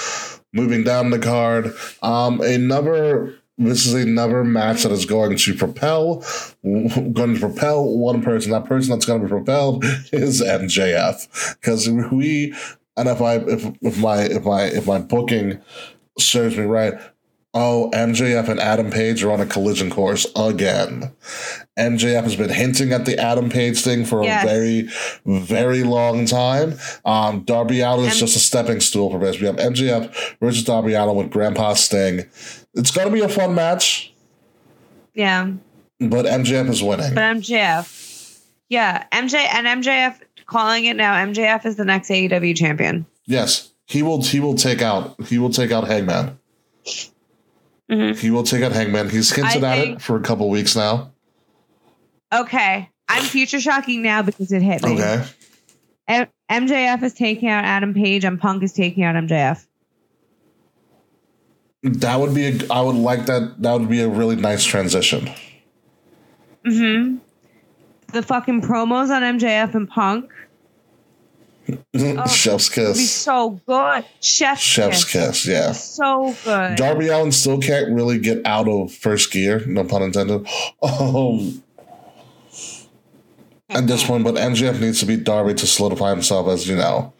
Moving 0.55 0.84
down 0.84 1.11
the 1.11 1.18
card, 1.18 1.74
um, 2.03 2.40
another. 2.40 3.36
This 3.59 3.86
is 3.86 3.93
another 3.95 4.43
match 4.45 4.82
that 4.82 4.93
is 4.93 5.05
going 5.05 5.36
to 5.36 5.55
propel, 5.55 6.24
going 6.64 7.34
to 7.34 7.38
propel 7.38 7.84
one 7.99 8.22
person. 8.22 8.51
That 8.51 8.64
person 8.64 8.90
that's 8.90 9.05
going 9.05 9.20
to 9.20 9.26
be 9.26 9.30
propelled 9.30 9.84
is 10.12 10.40
MJF, 10.43 11.55
because 11.61 11.88
we, 11.88 12.55
and 12.97 13.09
if 13.09 13.20
I, 13.20 13.36
if, 13.36 13.64
if 13.80 13.99
my, 13.99 14.22
if 14.22 14.45
my, 14.45 14.62
if 14.64 14.86
my 14.86 14.99
booking 14.99 15.61
serves 16.18 16.57
me 16.57 16.64
right, 16.64 16.95
oh, 17.55 17.90
MJF 17.95 18.49
and 18.49 18.59
Adam 18.61 18.90
Page 18.90 19.22
are 19.22 19.30
on 19.32 19.40
a 19.40 19.47
collision 19.47 19.90
course 19.90 20.26
again. 20.36 21.12
MJF 21.78 22.22
has 22.22 22.36
been 22.36 22.49
hinting 22.51 22.93
at 22.93 23.05
the 23.05 23.18
Adam 23.18 23.51
Page 23.51 23.80
thing 23.82 24.05
for 24.07 24.22
Yes. 24.24 24.43
a 24.45 24.47
very, 24.47 24.88
very 25.26 25.82
long 25.82 26.24
time. 26.26 26.74
Um, 27.05 27.43
Darby 27.45 27.80
Allin 27.80 28.07
is 28.07 28.14
M- 28.14 28.18
just 28.20 28.36
a 28.36 28.40
stepping 28.40 28.80
stool 28.80 29.11
for 29.11 29.18
this. 29.18 29.38
We 29.40 29.47
have 29.47 29.57
MJF 29.57 30.36
versus 30.40 30.64
Darby 30.64 30.95
Allin 30.95 31.16
with 31.16 31.30
Grandpa 31.30 31.74
Sting. 31.74 32.20
It's 32.74 32.90
going 32.90 33.09
to 33.09 33.12
be 33.12 33.20
a 33.20 33.28
fun 33.28 33.55
match, 33.55 34.14
Yeah, 35.14 35.53
but 36.01 36.24
MJF 36.24 36.68
is 36.70 36.82
winning. 36.82 37.14
but 37.14 37.20
MJF. 37.22 38.40
Yeah, 38.70 39.05
MJ 39.12 39.34
and 39.34 39.66
MJF 39.84 40.20
calling 40.53 40.85
it 40.85 40.95
now. 40.97 41.15
MJF 41.15 41.67
is 41.67 41.77
the 41.77 41.85
next 41.85 42.09
AEW 42.11 42.55
champion. 42.57 43.07
yes, 43.27 43.73
he 43.87 44.03
will. 44.03 44.23
He 44.23 44.39
will 44.41 44.55
take 44.55 44.81
out. 44.83 45.21
He 45.27 45.39
will 45.39 45.51
take 45.51 45.71
out 45.73 45.87
Hangman. 45.89 46.39
Mhm. 47.91 48.19
He 48.19 48.31
will 48.31 48.45
take 48.45 48.63
out 48.63 48.73
Hangman. 48.73 49.11
He's 49.11 49.31
hinted 49.35 49.65
I 49.65 49.77
at 49.77 49.83
think- 49.85 49.97
it 49.99 50.03
for 50.03 50.17
a 50.17 50.21
couple 50.21 50.49
weeks 50.49 50.77
now. 50.77 51.11
Okay, 52.33 52.89
I'm 53.09 53.23
future 53.25 53.61
shocking 53.61 54.01
now 54.03 54.23
because 54.23 54.53
it 54.53 54.63
hit 54.63 54.83
me. 54.83 54.93
Okay. 54.95 55.25
M- 56.09 56.27
MJF 56.51 57.03
is 57.03 57.13
taking 57.15 57.49
out 57.51 57.65
Adam 57.65 57.93
Page 57.95 58.25
and 58.25 58.41
Punk 58.41 58.63
is 58.63 58.73
taking 58.73 59.03
out 59.05 59.15
MJF. 59.17 59.67
That 61.83 62.21
would 62.21 62.35
be. 62.35 62.47
A, 62.47 62.59
I 62.73 62.81
would 62.81 62.95
like 62.97 63.27
that. 63.27 63.61
That 63.61 63.73
would 63.79 63.89
be 63.91 64.01
a 64.01 64.09
really 64.09 64.37
nice 64.37 64.65
transition. 64.65 65.29
Mm-hmm. 66.67 67.17
The 68.13 68.23
fucking 68.23 68.63
promos 68.63 69.11
on 69.11 69.23
MJF 69.39 69.75
and 69.75 69.89
Punk 69.89 70.31
Chef's 72.29 72.77
would 72.77 72.83
be 72.83 72.93
kiss. 72.93 73.15
so 73.15 73.61
good. 73.67 74.05
Chef's, 74.21 74.61
Chef's 74.61 75.05
kiss. 75.05 75.45
kiss. 75.45 75.47
Yeah. 75.47 75.73
So 75.73 76.35
good. 76.45 76.77
Darby 76.77 77.09
Allin 77.09 77.33
still 77.33 77.59
can't 77.59 77.93
really 77.93 78.19
get 78.19 78.45
out 78.47 78.69
of 78.69 78.93
first 78.93 79.33
gear, 79.33 79.65
no 79.67 79.85
pun 79.85 80.03
intended. 80.03 80.47
Um, 80.83 81.63
at 83.71 83.87
this 83.87 84.05
point, 84.05 84.25
but 84.25 84.35
MJF 84.35 84.81
needs 84.81 85.01
to 85.01 85.07
beat 85.07 85.25
Darby 85.25 85.55
to 85.55 85.67
solidify 85.67 86.11
himself 86.11 86.47
as, 86.49 86.69
you 86.69 86.77
know, 86.77 87.15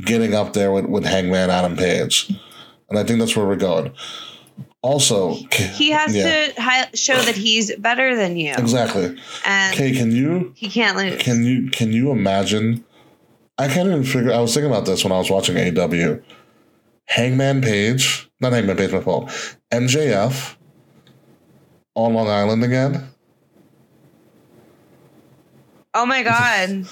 getting 0.00 0.34
up 0.34 0.52
there 0.52 0.72
with, 0.72 0.86
with 0.86 1.04
Hangman 1.04 1.50
Adam 1.50 1.76
Page. 1.76 2.32
And 2.88 2.98
I 2.98 3.04
think 3.04 3.20
that's 3.20 3.36
where 3.36 3.46
we're 3.46 3.54
going. 3.56 3.92
Also, 4.86 5.34
he 5.50 5.90
has 5.90 6.14
yeah, 6.14 6.52
to 6.52 6.60
hi- 6.62 6.88
show 6.94 7.16
that 7.20 7.34
he's 7.34 7.74
better 7.74 8.14
than 8.14 8.36
you, 8.36 8.52
Exactly. 8.56 9.16
and 9.44 9.74
Okay, 9.74 9.90
can 9.90 10.12
you 10.12 10.52
he 10.54 10.68
can't 10.70 10.96
lose. 10.96 11.20
can 11.20 11.42
you 11.42 11.68
can 11.70 11.92
you 11.92 12.12
imagine? 12.12 12.84
I 13.58 13.66
can't 13.66 13.88
even 13.88 14.04
figure. 14.04 14.32
I 14.32 14.38
was 14.38 14.54
thinking 14.54 14.70
about 14.70 14.86
this 14.86 15.02
when 15.02 15.12
I 15.12 15.18
was 15.18 15.28
watching 15.28 15.56
aw 15.56 16.16
Hangman 17.06 17.62
Page, 17.62 18.30
not 18.40 18.52
Hangman 18.52 18.76
Page, 18.76 18.92
my 18.92 19.00
fault. 19.00 19.28
MJF 19.72 20.56
on 21.96 22.14
Long 22.14 22.28
Island 22.28 22.62
again. 22.62 23.08
oh 25.94 26.06
my 26.06 26.22
god! 26.22 26.86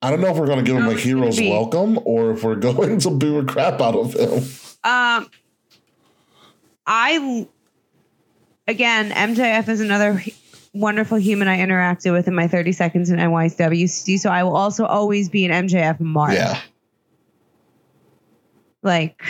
I 0.00 0.10
don't 0.10 0.22
know 0.22 0.28
if 0.28 0.38
we're 0.38 0.46
going 0.46 0.64
to 0.64 0.70
give 0.70 0.76
him 0.80 0.88
a 0.88 0.94
hero's 0.94 1.38
welcome 1.38 1.98
or 2.06 2.30
if 2.30 2.42
we're 2.42 2.54
going 2.72 2.98
to 3.00 3.10
boo 3.10 3.40
a 3.40 3.44
crap 3.44 3.80
out 3.82 3.94
of 3.94 4.14
him. 4.14 4.42
Um, 4.84 5.28
I 6.86 7.46
again, 8.66 9.10
MJF 9.10 9.68
is 9.68 9.80
another 9.80 10.22
wonderful 10.72 11.18
human 11.18 11.48
I 11.48 11.58
interacted 11.58 12.12
with 12.12 12.28
in 12.28 12.34
my 12.34 12.48
30 12.48 12.72
seconds 12.72 13.10
in 13.10 13.18
NYSWC. 13.18 14.18
So 14.18 14.30
I 14.30 14.42
will 14.42 14.56
also 14.56 14.84
always 14.84 15.28
be 15.28 15.44
an 15.44 15.68
MJF 15.68 16.00
mark. 16.00 16.32
Yeah, 16.32 16.60
Like 18.82 19.22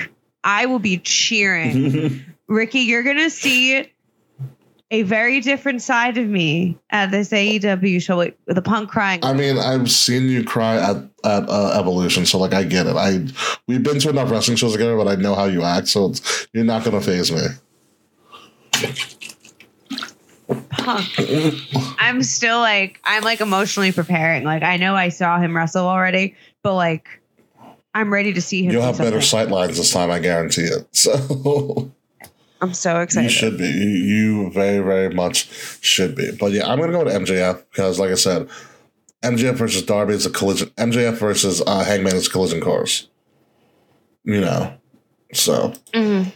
I 0.42 0.66
will 0.66 0.78
be 0.78 0.98
cheering. 0.98 2.24
Ricky, 2.46 2.80
you're 2.80 3.02
gonna 3.02 3.30
see 3.30 3.90
a 4.94 5.02
very 5.02 5.40
different 5.40 5.82
side 5.82 6.18
of 6.18 6.28
me 6.28 6.78
at 6.90 7.10
this 7.10 7.30
AEW 7.30 8.00
show 8.00 8.18
with 8.18 8.36
the 8.46 8.62
punk 8.62 8.88
crying. 8.88 9.24
I 9.24 9.32
mean, 9.32 9.58
I've 9.58 9.90
seen 9.90 10.28
you 10.28 10.44
cry 10.44 10.76
at 10.76 10.96
at 11.24 11.48
uh, 11.48 11.72
Evolution, 11.76 12.24
so 12.24 12.38
like 12.38 12.54
I 12.54 12.62
get 12.62 12.86
it. 12.86 12.94
I 12.94 13.26
we've 13.66 13.82
been 13.82 13.98
to 13.98 14.10
enough 14.10 14.30
wrestling 14.30 14.56
shows 14.56 14.72
together, 14.72 14.96
but 14.96 15.08
I 15.08 15.16
know 15.16 15.34
how 15.34 15.46
you 15.46 15.64
act, 15.64 15.88
so 15.88 16.10
it's, 16.10 16.46
you're 16.52 16.64
not 16.64 16.84
gonna 16.84 17.00
phase 17.00 17.32
me. 17.32 17.40
Punk. 20.70 21.06
I'm 21.98 22.22
still 22.22 22.60
like 22.60 23.00
I'm 23.02 23.24
like 23.24 23.40
emotionally 23.40 23.90
preparing. 23.90 24.44
Like 24.44 24.62
I 24.62 24.76
know 24.76 24.94
I 24.94 25.08
saw 25.08 25.40
him 25.40 25.56
wrestle 25.56 25.88
already, 25.88 26.36
but 26.62 26.76
like 26.76 27.08
I'm 27.94 28.12
ready 28.12 28.32
to 28.32 28.40
see 28.40 28.62
him. 28.62 28.70
You'll 28.70 28.82
have 28.82 28.98
better 28.98 29.20
sight 29.20 29.48
lines 29.48 29.76
this 29.76 29.92
time, 29.92 30.12
I 30.12 30.20
guarantee 30.20 30.62
it. 30.62 30.86
So 30.92 31.90
I'm 32.60 32.72
so 32.74 32.98
excited. 33.00 33.24
you 33.24 33.30
should 33.30 33.58
be. 33.58 33.66
You, 33.68 34.50
very, 34.50 34.78
very 34.82 35.10
much 35.14 35.48
should 35.82 36.14
be. 36.14 36.30
But 36.32 36.52
yeah, 36.52 36.66
I'm 36.70 36.78
gonna 36.78 36.92
go 36.92 37.04
with 37.04 37.12
MJF 37.14 37.62
because, 37.70 37.98
like 37.98 38.10
I 38.10 38.14
said, 38.14 38.48
MJF 39.22 39.54
versus 39.54 39.82
Darby 39.82 40.14
is 40.14 40.26
a 40.26 40.30
collision. 40.30 40.68
MJF 40.70 41.14
versus 41.18 41.62
uh, 41.66 41.84
Hangman 41.84 42.14
is 42.16 42.26
a 42.26 42.30
collision 42.30 42.60
course. 42.60 43.08
You 44.24 44.40
know, 44.40 44.74
so. 45.32 45.74
Mhm. 45.92 46.32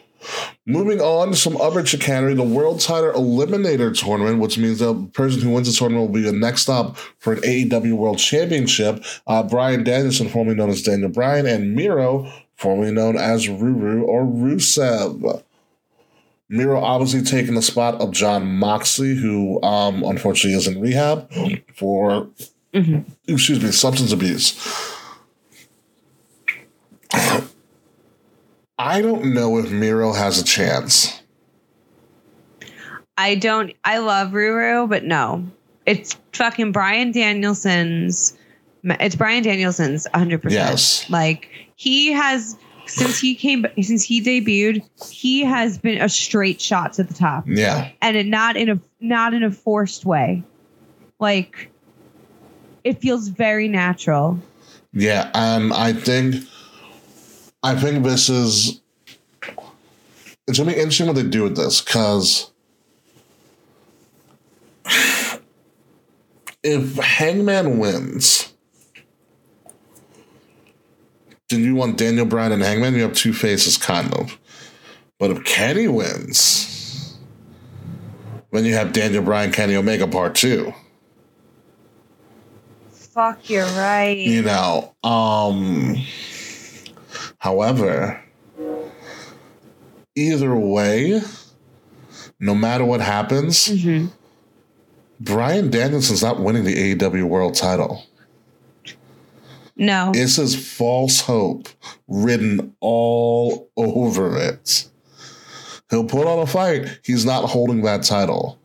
Moving 0.66 1.00
on, 1.00 1.32
some 1.34 1.56
other 1.58 1.86
chicanery, 1.86 2.34
the 2.34 2.42
World 2.42 2.80
Title 2.80 3.12
Eliminator 3.12 3.96
Tournament, 3.96 4.40
which 4.40 4.58
means 4.58 4.80
the 4.80 4.92
person 5.14 5.40
who 5.40 5.50
wins 5.50 5.70
the 5.70 5.78
tournament 5.78 6.08
will 6.10 6.14
be 6.20 6.20
the 6.28 6.32
next 6.36 6.62
stop 6.62 6.96
for 7.18 7.34
an 7.34 7.38
AEW 7.40 7.94
World 7.94 8.18
Championship. 8.18 9.02
Uh, 9.28 9.44
Bryan 9.44 9.84
Danielson, 9.84 10.28
formerly 10.28 10.56
known 10.56 10.70
as 10.70 10.82
Daniel 10.82 11.08
Bryan, 11.08 11.46
and 11.46 11.74
Miro, 11.74 12.30
formerly 12.56 12.90
known 12.90 13.16
as 13.16 13.46
Ruru 13.46 14.02
or 14.02 14.24
Rusev. 14.24 15.42
Miro 16.48 16.80
obviously 16.80 17.22
taking 17.22 17.54
the 17.54 17.62
spot 17.62 17.96
of 18.00 18.10
Jon 18.10 18.46
Moxley, 18.58 19.14
who 19.14 19.62
um, 19.62 20.02
unfortunately 20.02 20.56
is 20.56 20.66
in 20.66 20.80
rehab 20.80 21.30
for, 21.74 22.28
Mhm. 22.74 23.04
excuse 23.26 23.62
me, 23.62 23.70
substance 23.70 24.12
abuse. 24.12 24.54
I 28.78 29.02
don't 29.02 29.34
know 29.34 29.58
if 29.58 29.70
Miro 29.70 30.12
has 30.12 30.38
a 30.40 30.44
chance. 30.44 31.20
I 33.16 33.34
don't. 33.34 33.72
I 33.84 33.98
love 33.98 34.30
Ruru, 34.30 34.88
but 34.88 35.04
no, 35.04 35.44
it's 35.86 36.16
fucking 36.32 36.72
Bryan 36.72 37.10
Danielson's. 37.10 38.36
It's 38.84 39.16
Bryan 39.16 39.42
Danielson's 39.42 40.06
100. 40.14 40.40
percent 40.42 40.70
Yes. 40.70 41.10
Like 41.10 41.48
he 41.74 42.12
has 42.12 42.56
since 42.88 43.18
he 43.18 43.34
came 43.34 43.66
since 43.80 44.02
he 44.02 44.20
debuted, 44.22 44.82
he 45.12 45.44
has 45.44 45.78
been 45.78 46.00
a 46.00 46.08
straight 46.08 46.60
shot 46.60 46.94
to 46.94 47.04
the 47.04 47.14
top, 47.14 47.44
Yeah. 47.46 47.90
and 48.02 48.16
it 48.16 48.26
not 48.26 48.56
in 48.56 48.68
a 48.70 48.80
not 49.00 49.34
in 49.34 49.42
a 49.42 49.50
forced 49.50 50.04
way. 50.04 50.42
Like 51.20 51.70
it 52.84 53.00
feels 53.00 53.28
very 53.28 53.68
natural. 53.68 54.38
Yeah, 54.92 55.30
and 55.34 55.72
I 55.72 55.92
think 55.92 56.36
I 57.62 57.74
think 57.74 58.04
this 58.04 58.28
is 58.28 58.80
it's 60.46 60.58
gonna 60.58 60.70
be 60.72 60.76
interesting 60.78 61.06
what 61.06 61.16
they 61.16 61.22
do 61.24 61.42
with 61.42 61.56
this 61.56 61.80
because 61.82 62.50
if 66.62 66.96
Hangman 66.96 67.78
wins, 67.78 68.47
then 71.48 71.62
you 71.64 71.74
want 71.74 71.96
Daniel 71.96 72.26
Bryan 72.26 72.52
and 72.52 72.62
Hangman. 72.62 72.94
You 72.94 73.02
have 73.02 73.14
two 73.14 73.32
faces, 73.32 73.76
kind 73.76 74.12
of. 74.14 74.38
But 75.18 75.30
if 75.30 75.44
Kenny 75.44 75.88
wins, 75.88 77.16
then 78.52 78.64
you 78.64 78.74
have 78.74 78.92
Daniel 78.92 79.22
Bryan, 79.22 79.50
Kenny 79.52 79.74
Omega 79.76 80.06
Part 80.06 80.34
Two. 80.34 80.72
Fuck, 82.90 83.50
you're 83.50 83.64
right. 83.66 84.16
you 84.16 84.42
know 84.42 84.94
um 85.02 85.96
however 87.38 88.20
either 90.14 90.54
way 90.54 91.20
no 92.38 92.54
matter 92.54 92.84
what 92.84 93.00
happens 93.00 93.66
Mhm. 93.66 94.10
Bryan 95.18 95.68
Danielson's 95.70 96.22
not 96.22 96.38
winning 96.38 96.62
the 96.62 96.94
aew 96.94 97.24
world 97.24 97.54
title 97.56 98.04
No, 99.78 100.10
this 100.12 100.38
is 100.38 100.54
false 100.76 101.20
hope 101.20 101.68
written 102.08 102.74
all 102.80 103.70
over 103.76 104.36
it 104.36 104.88
he'll 105.88 106.04
put 106.04 106.26
on 106.26 106.40
a 106.40 106.46
fight 106.46 107.00
he's 107.04 107.24
not 107.24 107.44
holding 107.44 107.82
that 107.82 108.02
title 108.02 108.58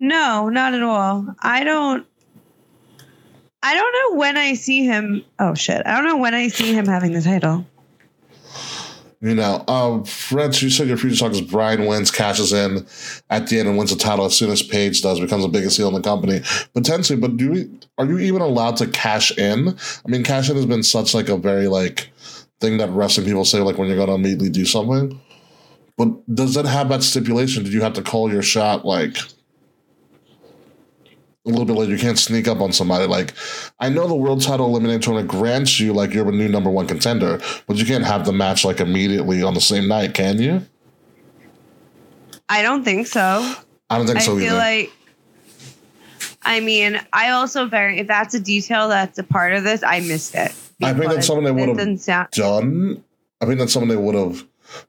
No, 0.00 0.48
not 0.48 0.74
at 0.74 0.82
all. 0.82 1.34
I 1.40 1.62
don't. 1.62 2.04
I 3.62 3.74
don't 3.74 3.92
know 3.92 4.18
when 4.18 4.36
I 4.36 4.54
see 4.54 4.84
him. 4.84 5.24
Oh 5.38 5.54
shit! 5.54 5.80
I 5.86 5.94
don't 5.94 6.04
know 6.04 6.16
when 6.16 6.34
I 6.34 6.48
see 6.48 6.72
him 6.74 6.86
having 6.86 7.12
the 7.12 7.22
title. 7.22 7.64
You 9.22 9.36
know, 9.36 9.64
um, 9.68 10.04
Fred, 10.04 10.60
you 10.60 10.68
said 10.68 10.88
your 10.88 10.96
future 10.96 11.16
talk 11.16 11.30
is 11.30 11.40
Brian 11.40 11.86
wins, 11.86 12.10
cashes 12.10 12.52
in 12.52 12.84
at 13.30 13.46
the 13.46 13.60
end, 13.60 13.68
and 13.68 13.78
wins 13.78 13.90
the 13.90 13.96
title 13.96 14.24
as 14.24 14.36
soon 14.36 14.50
as 14.50 14.64
Page 14.64 15.00
does, 15.00 15.20
becomes 15.20 15.44
the 15.44 15.48
biggest 15.48 15.76
heel 15.76 15.86
in 15.86 15.94
the 15.94 16.00
company. 16.00 16.40
Potentially, 16.74 17.20
but 17.20 17.36
do 17.36 17.52
we, 17.52 17.70
are 17.98 18.04
you 18.04 18.18
even 18.18 18.42
allowed 18.42 18.78
to 18.78 18.88
cash 18.88 19.30
in? 19.38 19.68
I 19.68 20.08
mean, 20.08 20.24
cash 20.24 20.50
in 20.50 20.56
has 20.56 20.66
been 20.66 20.82
such 20.82 21.14
like 21.14 21.28
a 21.28 21.36
very 21.36 21.68
like 21.68 22.10
thing 22.60 22.78
that 22.78 22.90
wrestling 22.90 23.24
people 23.24 23.44
say 23.44 23.60
like 23.60 23.78
when 23.78 23.88
you're 23.88 24.04
to 24.04 24.12
immediately 24.12 24.50
do 24.50 24.64
something. 24.64 25.20
But 25.96 26.34
does 26.34 26.54
that 26.54 26.64
have 26.64 26.88
that 26.88 27.04
stipulation? 27.04 27.62
Did 27.62 27.74
you 27.74 27.82
have 27.82 27.92
to 27.92 28.02
call 28.02 28.32
your 28.32 28.42
shot 28.42 28.84
like 28.84 29.18
a 31.44 31.48
little 31.48 31.64
bit 31.64 31.74
later? 31.76 31.92
You 31.92 31.98
can't 31.98 32.18
sneak 32.18 32.48
up 32.48 32.60
on 32.60 32.72
somebody. 32.72 33.06
Like 33.06 33.34
I 33.80 33.88
know 33.88 34.06
the 34.06 34.14
world 34.14 34.42
title 34.42 34.70
eliminator 34.70 35.02
tournament 35.02 35.28
grants 35.28 35.80
you 35.80 35.92
like 35.92 36.12
you're 36.14 36.28
a 36.28 36.32
new 36.32 36.48
number 36.48 36.70
one 36.70 36.86
contender, 36.86 37.40
but 37.66 37.76
you 37.76 37.84
can't 37.84 38.04
have 38.04 38.24
the 38.24 38.32
match 38.32 38.64
like 38.64 38.80
immediately 38.80 39.42
on 39.42 39.54
the 39.54 39.60
same 39.60 39.88
night, 39.88 40.14
can 40.14 40.40
you? 40.40 40.62
I 42.48 42.62
don't 42.62 42.84
think 42.84 43.06
so. 43.06 43.54
I 43.88 43.98
don't 43.98 44.06
think 44.06 44.18
I 44.18 44.22
so 44.22 44.36
feel 44.36 44.54
either. 44.54 44.56
like. 44.56 44.92
I 46.44 46.60
mean, 46.60 47.00
I 47.12 47.30
also 47.30 47.66
very. 47.66 48.00
If 48.00 48.08
that's 48.08 48.34
a 48.34 48.40
detail 48.40 48.88
that's 48.88 49.18
a 49.18 49.22
part 49.22 49.54
of 49.54 49.62
this, 49.64 49.82
I 49.82 50.00
missed 50.00 50.34
it. 50.34 50.52
I 50.82 50.92
think 50.92 51.12
that's 51.12 51.26
something 51.26 51.44
they 51.44 51.52
would've 51.52 52.00
sound- 52.00 52.28
Done. 52.32 53.04
I 53.40 53.46
think 53.46 53.58
that's 53.58 53.72
something 53.72 53.88
they 53.88 53.96
would 53.96 54.14
have 54.14 54.44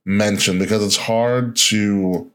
mentioned 0.06 0.60
because 0.60 0.84
it's 0.84 0.97
hard 0.97 1.56
to 1.56 2.32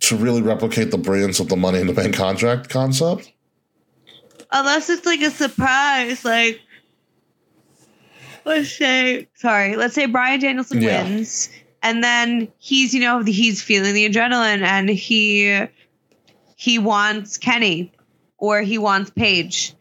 to 0.00 0.16
really 0.16 0.42
replicate 0.42 0.90
the 0.90 0.98
brilliance 0.98 1.40
of 1.40 1.48
the 1.48 1.56
money 1.56 1.80
in 1.80 1.86
the 1.86 1.92
bank 1.92 2.14
contract 2.14 2.68
concept. 2.68 3.32
unless 4.52 4.88
it's 4.90 5.04
like 5.06 5.20
a 5.22 5.30
surprise, 5.30 6.24
like 6.24 6.60
let's 8.44 8.70
say 8.72 9.28
sorry, 9.34 9.76
let's 9.76 9.94
say 9.94 10.06
Bryan 10.06 10.40
Danielson 10.40 10.80
Yeah. 10.82 11.02
wins, 11.04 11.48
and 11.82 12.02
then 12.02 12.48
he's 12.58 12.94
you 12.94 13.00
know 13.00 13.22
he's 13.22 13.62
feeling 13.62 13.94
the 13.94 14.08
adrenaline 14.08 14.62
and 14.62 14.88
he 14.88 15.66
he 16.56 16.78
wants 16.78 17.38
Kenny 17.38 17.92
or 18.38 18.62
he 18.62 18.78
wants 18.78 19.10
Page. 19.10 19.74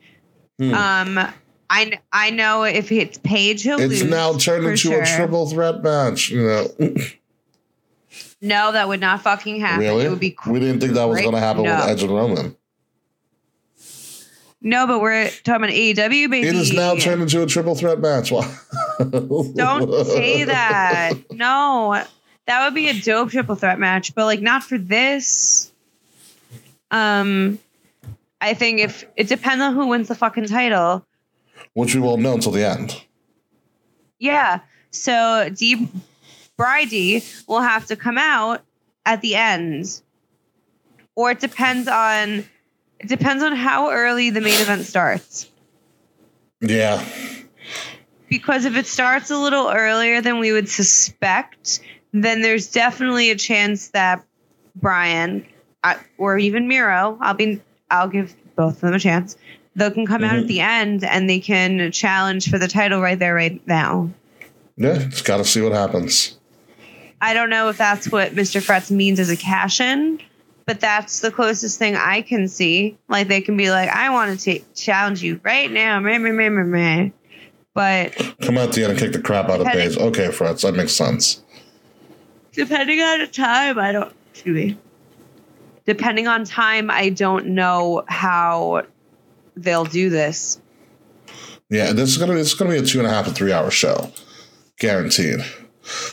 Hmm. 0.59 0.73
Um, 0.73 1.27
I 1.69 1.99
I 2.11 2.29
know 2.31 2.63
if 2.63 2.91
it's 2.91 3.17
Page, 3.19 3.63
he'll 3.63 3.79
it's 3.79 4.01
lose. 4.01 4.09
now 4.09 4.33
turned 4.37 4.65
into 4.65 4.77
sure. 4.77 5.01
a 5.01 5.05
triple 5.05 5.49
threat 5.49 5.83
match. 5.83 6.29
You 6.29 6.43
know, 6.43 6.67
No, 8.45 8.71
that 8.71 8.87
would 8.87 8.99
not 8.99 9.21
fucking 9.21 9.59
happen. 9.59 9.79
really? 9.79 10.05
It 10.05 10.09
would 10.09 10.19
be 10.19 10.37
we 10.47 10.59
didn't 10.59 10.79
think 10.79 10.93
that 10.93 11.05
was 11.05 11.19
going 11.19 11.33
to 11.33 11.39
happen 11.39 11.63
No. 11.63 11.75
with 11.75 11.85
Edge 11.87 12.03
and 12.03 12.13
Roman. 12.15 12.55
no, 14.61 14.87
but 14.87 14.99
we're 15.01 15.29
talking 15.43 15.63
about 15.63 15.69
AEW, 15.69 16.29
baby. 16.29 16.47
It 16.47 16.55
is 16.55 16.73
now 16.73 16.95
turned 16.95 17.21
into 17.21 17.41
a 17.41 17.45
triple 17.45 17.75
threat 17.75 17.99
match. 17.99 18.29
Don't 18.99 20.05
say 20.05 20.43
that. 20.45 21.13
No, 21.31 22.03
that 22.45 22.65
would 22.65 22.73
be 22.75 22.87
a 22.89 22.93
dope 22.93 23.29
triple 23.31 23.55
threat 23.55 23.79
match, 23.79 24.13
but 24.15 24.25
like 24.25 24.41
not 24.41 24.63
for 24.63 24.77
this. 24.77 25.71
Um, 26.91 27.59
I 28.41 28.53
think 28.53 28.79
if 28.79 29.05
it 29.15 29.27
depends 29.27 29.61
on 29.63 29.73
who 29.73 29.87
wins 29.87 30.07
the 30.07 30.15
fucking 30.15 30.45
title. 30.47 31.05
Which 31.73 31.93
we 31.95 32.01
won't 32.01 32.21
know 32.21 32.33
until 32.35 32.51
the 32.51 32.65
end. 32.65 33.01
Yeah. 34.19 34.59
So 34.91 35.49
D 35.53 35.89
Bridie 36.57 37.23
will 37.47 37.61
have 37.61 37.85
to 37.87 37.95
come 37.95 38.17
out 38.17 38.61
at 39.05 39.21
the 39.21 39.35
end. 39.35 40.01
Or 41.15 41.31
it 41.31 41.39
depends 41.39 41.87
on 41.87 42.45
it 42.99 43.07
depends 43.07 43.43
on 43.43 43.55
how 43.55 43.91
early 43.91 44.29
the 44.29 44.41
main 44.41 44.59
event 44.61 44.83
starts. 44.85 45.49
Yeah. 46.61 47.03
Because 48.29 48.65
if 48.65 48.75
it 48.75 48.85
starts 48.87 49.29
a 49.29 49.37
little 49.37 49.69
earlier 49.69 50.21
than 50.21 50.39
we 50.39 50.51
would 50.51 50.67
suspect, 50.69 51.79
then 52.11 52.41
there's 52.41 52.71
definitely 52.71 53.29
a 53.29 53.35
chance 53.35 53.89
that 53.89 54.23
Brian 54.75 55.45
uh, 55.83 55.95
or 56.17 56.37
even 56.37 56.67
Miro, 56.67 57.17
I'll 57.21 57.33
be 57.33 57.61
I'll 57.91 58.07
give 58.09 58.33
both 58.55 58.75
of 58.75 58.81
them 58.81 58.93
a 58.93 58.99
chance. 58.99 59.37
They 59.75 59.91
can 59.91 60.05
come 60.07 60.23
out 60.23 60.35
Mhm. 60.35 60.41
at 60.41 60.47
the 60.47 60.61
end 60.61 61.03
and 61.03 61.29
they 61.29 61.39
can 61.39 61.91
challenge 61.91 62.49
for 62.49 62.57
the 62.57 62.67
title 62.67 63.01
right 63.01 63.19
there, 63.19 63.35
right 63.35 63.61
now. 63.67 64.09
Yeah, 64.77 64.97
just 64.97 65.25
got 65.25 65.37
to 65.37 65.45
see 65.45 65.61
what 65.61 65.73
happens. 65.73 66.37
I 67.25 67.33
don't 67.33 67.49
know 67.49 67.69
if 67.69 67.77
that's 67.79 68.11
what 68.11 68.33
Mr. 68.33 68.61
Frets 68.61 68.91
means 68.91 69.19
as 69.19 69.31
a 69.31 69.35
cash 69.35 69.81
in, 69.81 70.21
but 70.67 70.79
that's 70.79 71.21
the 71.21 71.31
closest 71.31 71.79
thing 71.79 71.95
I 71.95 72.21
can 72.21 72.47
see. 72.47 72.99
Like 73.07 73.27
they 73.29 73.41
can 73.41 73.57
be 73.57 73.71
like, 73.71 73.89
I 73.89 74.11
want 74.11 74.39
to 74.41 74.59
challenge 74.75 75.23
you 75.23 75.41
right 75.43 75.71
now. 75.71 75.99
Meh, 75.99 76.19
meh, 76.19 76.29
meh, 76.29 76.49
meh, 76.49 76.63
meh. 76.63 77.09
But 77.73 78.15
come 78.41 78.59
out 78.59 78.73
the 78.73 78.83
end 78.83 78.91
and 78.91 78.99
kick 78.99 79.11
the 79.11 79.19
crap 79.19 79.49
out 79.49 79.59
of 79.59 79.65
Page. 79.65 79.97
Okay, 79.97 80.27
Frets, 80.27 80.61
that 80.61 80.75
makes 80.75 80.91
sense. 80.91 81.43
Depending 82.51 83.01
on 83.01 83.17
the 83.17 83.27
time, 83.27 83.79
I 83.79 83.91
don't. 83.91 84.13
Excuse 84.31 84.55
me. 84.55 84.77
Depending 85.85 86.27
on 86.27 86.45
time, 86.45 86.91
I 86.91 87.09
don't 87.09 87.47
know 87.47 88.03
how 88.07 88.83
they'll 89.55 89.85
do 89.85 90.11
this. 90.11 90.61
Yeah, 91.71 91.91
this 91.91 92.09
is 92.09 92.19
gonna 92.19 92.35
this 92.35 92.49
is 92.49 92.53
gonna 92.53 92.69
be 92.69 92.77
a 92.77 92.83
two 92.83 92.99
and 92.99 93.07
a 93.07 93.09
half 93.09 93.25
to 93.25 93.31
three 93.31 93.51
hour 93.51 93.71
show, 93.71 94.11
guaranteed. 94.77 95.39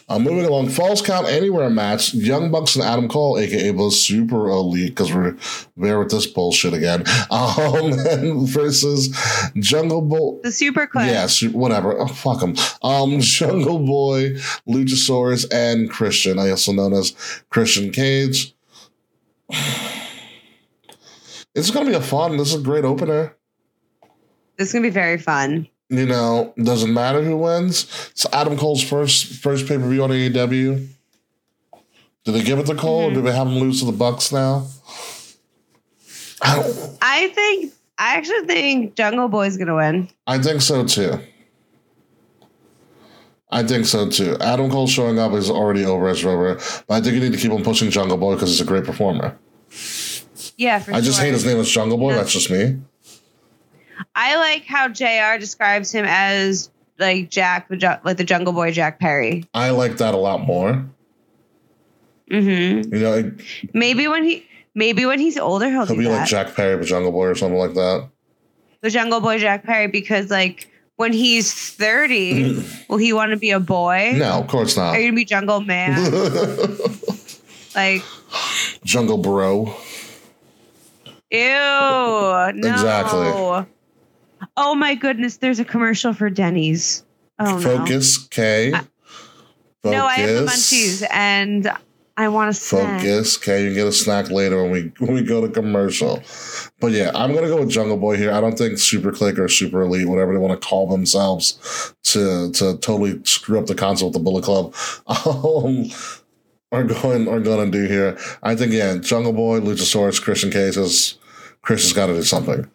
Uh, 0.09 0.19
moving 0.19 0.45
along, 0.45 0.69
Falls 0.69 1.03
Count 1.03 1.27
Anywhere 1.29 1.71
match. 1.71 2.15
Young 2.15 2.51
Bucks 2.51 2.77
and 2.77 2.85
Adam 2.85 3.09
Cole, 3.09 3.39
aka 3.39 3.71
the 3.71 3.91
Super 3.91 4.49
Elite, 4.49 4.91
because 4.91 5.13
we're 5.13 5.37
there 5.77 5.99
with 5.99 6.11
this 6.11 6.27
bullshit 6.27 6.75
again. 6.75 7.05
Um, 7.33 8.47
versus 8.47 9.09
Jungle 9.57 10.03
Boy. 10.03 10.39
The 10.43 10.53
Super 10.53 10.87
Kliq. 10.87 11.07
Yeah, 11.07 11.27
su- 11.27 11.51
whatever. 11.53 11.99
Oh, 11.99 12.07
fuck 12.07 12.41
them. 12.41 12.55
Um, 12.83 13.21
Jungle 13.21 13.79
Boy, 13.79 14.31
Luchasaurus, 14.69 15.47
and 15.53 15.91
Christian, 15.91 16.39
also 16.39 16.73
known 16.73 16.93
as 16.93 17.13
Christian 17.51 17.91
Cage. 17.91 18.55
It's 21.55 21.71
gonna 21.71 21.91
be 21.91 21.95
a 21.95 22.01
fun. 22.01 22.39
This 22.39 22.49
is 22.55 22.61
a 22.61 22.65
great 22.65 22.85
opener. 22.85 23.37
This 24.57 24.69
is 24.69 24.73
gonna 24.73 24.83
be 24.85 24.91
very 24.91 25.19
fun. 25.19 25.69
You 25.93 26.07
know, 26.07 26.55
doesn't 26.57 26.95
matter 26.95 27.23
who 27.23 27.37
wins. 27.37 27.83
It's 28.13 28.25
Adam 28.33 28.57
Cole's 28.57 28.83
first 28.83 29.27
first 29.43 29.69
pay 29.69 29.77
per 29.77 29.87
view 29.87 30.03
on 30.03 30.09
AEW. 30.09 30.89
Did 32.25 32.33
they 32.33 32.43
give 32.43 32.59
it 32.59 32.65
to 32.67 32.75
Cole, 32.75 33.03
mm-hmm. 33.03 33.13
or 33.13 33.15
do 33.17 33.21
they 33.21 33.37
have 33.37 33.47
him 33.47 33.59
lose 33.59 33.81
to 33.81 33.85
the 33.85 33.93
Bucks 33.93 34.33
now? 34.33 34.69
I 36.41 36.57
don't. 36.57 36.99
I 37.03 37.29
think. 37.29 37.75
I 37.99 38.17
actually 38.17 38.47
think 38.47 38.95
Jungle 38.95 39.29
Boy's 39.29 39.59
gonna 39.59 39.77
win. 39.77 40.09
I 40.27 40.39
think 40.39 40.63
so 40.63 40.87
too. 40.87 41.19
I 43.51 43.63
think 43.63 43.85
so 43.85 44.09
too. 44.09 44.39
Adam 44.41 44.71
Cole 44.71 44.87
showing 44.87 45.19
up 45.19 45.33
is 45.33 45.51
already 45.51 45.85
over 45.85 46.09
as 46.09 46.25
over, 46.25 46.55
but 46.89 46.95
I 46.95 47.01
think 47.03 47.17
you 47.17 47.21
need 47.21 47.33
to 47.33 47.39
keep 47.39 47.53
on 47.53 47.63
pushing 47.63 47.91
Jungle 47.91 48.17
Boy 48.17 48.33
because 48.33 48.49
he's 48.49 48.63
a 48.63 48.65
great 48.65 48.85
performer. 48.85 49.37
Yeah, 50.57 50.83
I 50.91 51.03
just 51.03 51.21
hate 51.21 51.35
his 51.35 51.45
name 51.45 51.59
as 51.59 51.71
Jungle 51.71 51.99
Boy. 51.99 52.15
That's 52.15 52.33
just 52.33 52.51
me. 52.51 52.81
I 54.15 54.37
like 54.37 54.65
how 54.65 54.89
Jr. 54.89 55.39
describes 55.39 55.93
him 55.93 56.05
as 56.07 56.71
like 56.99 57.31
Jack, 57.31 57.69
like 57.71 58.17
the 58.17 58.25
Jungle 58.25 58.53
Boy 58.53 58.73
Jack 58.73 58.99
Perry. 58.99 59.45
I 59.55 59.71
like 59.71 59.99
that 59.99 60.15
a 60.15 60.19
lot 60.19 60.41
more. 60.47 60.85
Mm-hmm. 62.31 62.95
You 62.95 63.01
know, 63.01 63.33
maybe 63.75 64.09
when 64.09 64.25
he 64.25 64.47
maybe 64.75 65.05
when 65.05 65.19
he's 65.19 65.37
older 65.37 65.69
he'll, 65.71 65.87
he'll 65.87 65.97
be 65.97 66.05
that. 66.05 66.21
like 66.21 66.29
Jack 66.29 66.55
Perry, 66.55 66.77
the 66.77 66.85
Jungle 66.85 67.13
Boy 67.13 67.27
or 67.27 67.35
something 67.35 67.59
like 67.59 67.75
that. 67.75 68.09
The 68.81 68.91
Jungle 68.91 69.21
Boy 69.21 69.39
Jack 69.39 69.65
Perry, 69.65 69.89
because 69.89 70.31
like 70.31 70.71
when 70.97 71.13
he's 71.13 71.53
thirty, 71.53 72.63
will 72.89 72.99
he 72.99 73.13
want 73.13 73.33
to 73.33 73.37
be 73.37 73.51
a 73.51 73.61
boy? 73.61 74.15
No, 74.17 74.41
of 74.41 74.49
course 74.49 74.77
not. 74.77 74.95
Are 74.95 75.01
you 75.01 75.09
gonna 75.09 75.17
be 75.17 75.25
Jungle 75.25 75.61
Man? 75.61 75.97
like 77.75 78.03
Jungle 78.85 79.19
Bro. 79.19 79.75
Ew. 81.31 81.39
No. 81.41 82.51
Exactly. 82.53 83.67
Oh 84.57 84.75
my 84.75 84.95
goodness, 84.95 85.39
there's 85.39 85.61
a 85.61 85.65
commercial 85.65 86.13
for 86.13 86.31
Denny's. 86.31 87.05
Oh 87.39 87.61
Focus, 87.61 88.23
no. 88.23 88.27
K. 88.31 88.73
I, 88.75 88.83
no, 89.85 90.07
I 90.07 90.15
have 90.15 90.29
the 90.29 90.51
munchies 90.51 91.07
and 91.11 91.71
I 92.17 92.29
want 92.29 92.55
to 92.55 92.61
focus. 92.61 93.39
Okay, 93.39 93.63
you 93.63 93.69
can 93.69 93.75
get 93.75 93.87
a 93.87 93.93
snack 93.93 94.31
later 94.31 94.63
when 94.63 94.71
we 94.71 94.81
when 94.99 95.15
we 95.15 95.23
go 95.23 95.41
to 95.41 95.49
commercial. 95.49 96.23
But 96.81 96.93
yeah, 96.93 97.11
I'm 97.15 97.35
gonna 97.35 97.49
go 97.49 97.61
with 97.61 97.71
Jungle 97.71 97.97
Boy 97.97 98.17
here. 98.17 98.33
I 98.33 98.41
don't 98.41 98.57
think 98.57 98.79
Super 98.79 99.13
Kliq 99.13 99.39
or 99.39 99.49
Super 99.49 99.83
Elite, 99.83 100.07
whatever 100.07 100.33
they 100.33 100.39
want 100.39 100.61
to 100.61 100.69
call 100.69 100.87
themselves, 100.87 101.95
to 102.05 102.53
to 102.53 102.77
totally 102.79 103.21
screw 103.25 103.59
up 103.59 103.67
the 103.67 103.75
concept 103.75 104.07
with 104.07 104.15
the 104.15 104.21
Bullet 104.21 104.45
Club, 104.45 104.75
um, 105.07 105.91
are 106.71 106.85
going 106.85 107.29
are 107.29 107.41
going 107.41 107.71
to 107.71 107.79
do 107.79 107.87
here. 107.87 108.19
I 108.43 108.57
think 108.57 108.73
yeah, 108.73 108.97
Jungle 108.99 109.33
Boy, 109.33 109.61
Luchasaurus, 109.61 110.23
Christian 110.23 110.51
Cases, 110.51 111.19
Chris 111.63 111.83
has 111.83 111.93
got 111.93 112.07
to 112.07 112.15
do 112.15 112.23
something. 112.23 112.71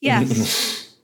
Yes. 0.00 0.86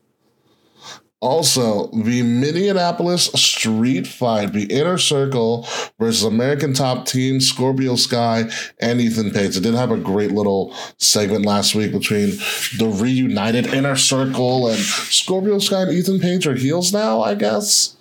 Also, 1.21 1.87
the 1.89 2.23
Minneapolis 2.23 3.25
Street 3.33 4.07
Fight, 4.07 4.53
the 4.53 4.65
Inner 4.65 4.99
Circle 4.99 5.67
versus 5.99 6.23
American 6.23 6.75
Top 6.75 7.07
Team, 7.07 7.41
Scorpio 7.41 7.97
Sky, 7.97 8.51
and 8.79 9.01
Ethan 9.01 9.31
Page. 9.31 9.57
It 9.57 9.63
did 9.63 9.75
have 9.75 9.91
a 9.91 9.97
great 9.97 10.33
little 10.33 10.75
segment 10.99 11.47
last 11.47 11.75
week 11.75 11.93
between 11.93 12.31
the 12.79 12.95
reunited 12.95 13.67
Inner 13.67 13.97
Circle 13.97 14.69
and 14.69 14.79
Scorpio 14.79 15.59
Sky 15.59 15.83
and 15.83 15.93
Ethan 15.93 16.21
Page 16.21 16.47
are 16.47 16.55
heels 16.55 16.93
now, 16.93 17.23
I 17.23 17.35
guess. 17.35 17.97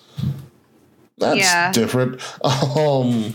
That's 1.18 1.40
yeah. 1.40 1.72
different. 1.72 2.22
Um, 2.44 3.34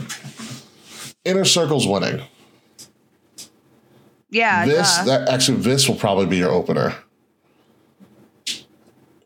Inner 1.24 1.44
Circle's 1.44 1.86
winning. 1.86 2.22
Yeah. 4.30 4.66
This 4.66 4.98
that 4.98 5.28
actually 5.28 5.58
this 5.58 5.88
will 5.88 5.96
probably 5.96 6.26
be 6.26 6.38
your 6.38 6.50
opener. 6.50 6.94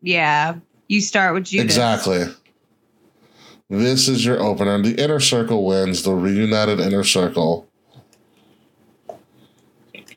Yeah. 0.01 0.57
You 0.89 1.01
start 1.01 1.35
with 1.35 1.45
Judas. 1.45 1.65
Exactly. 1.65 2.25
This 3.71 4.09
is 4.09 4.25
your 4.25 4.41
opener. 4.41 4.81
The 4.83 4.95
inner 5.03 5.21
circle 5.21 5.65
wins, 5.65 6.03
the 6.03 6.13
reunited 6.13 6.81
inner 6.81 7.05
circle. 7.05 7.67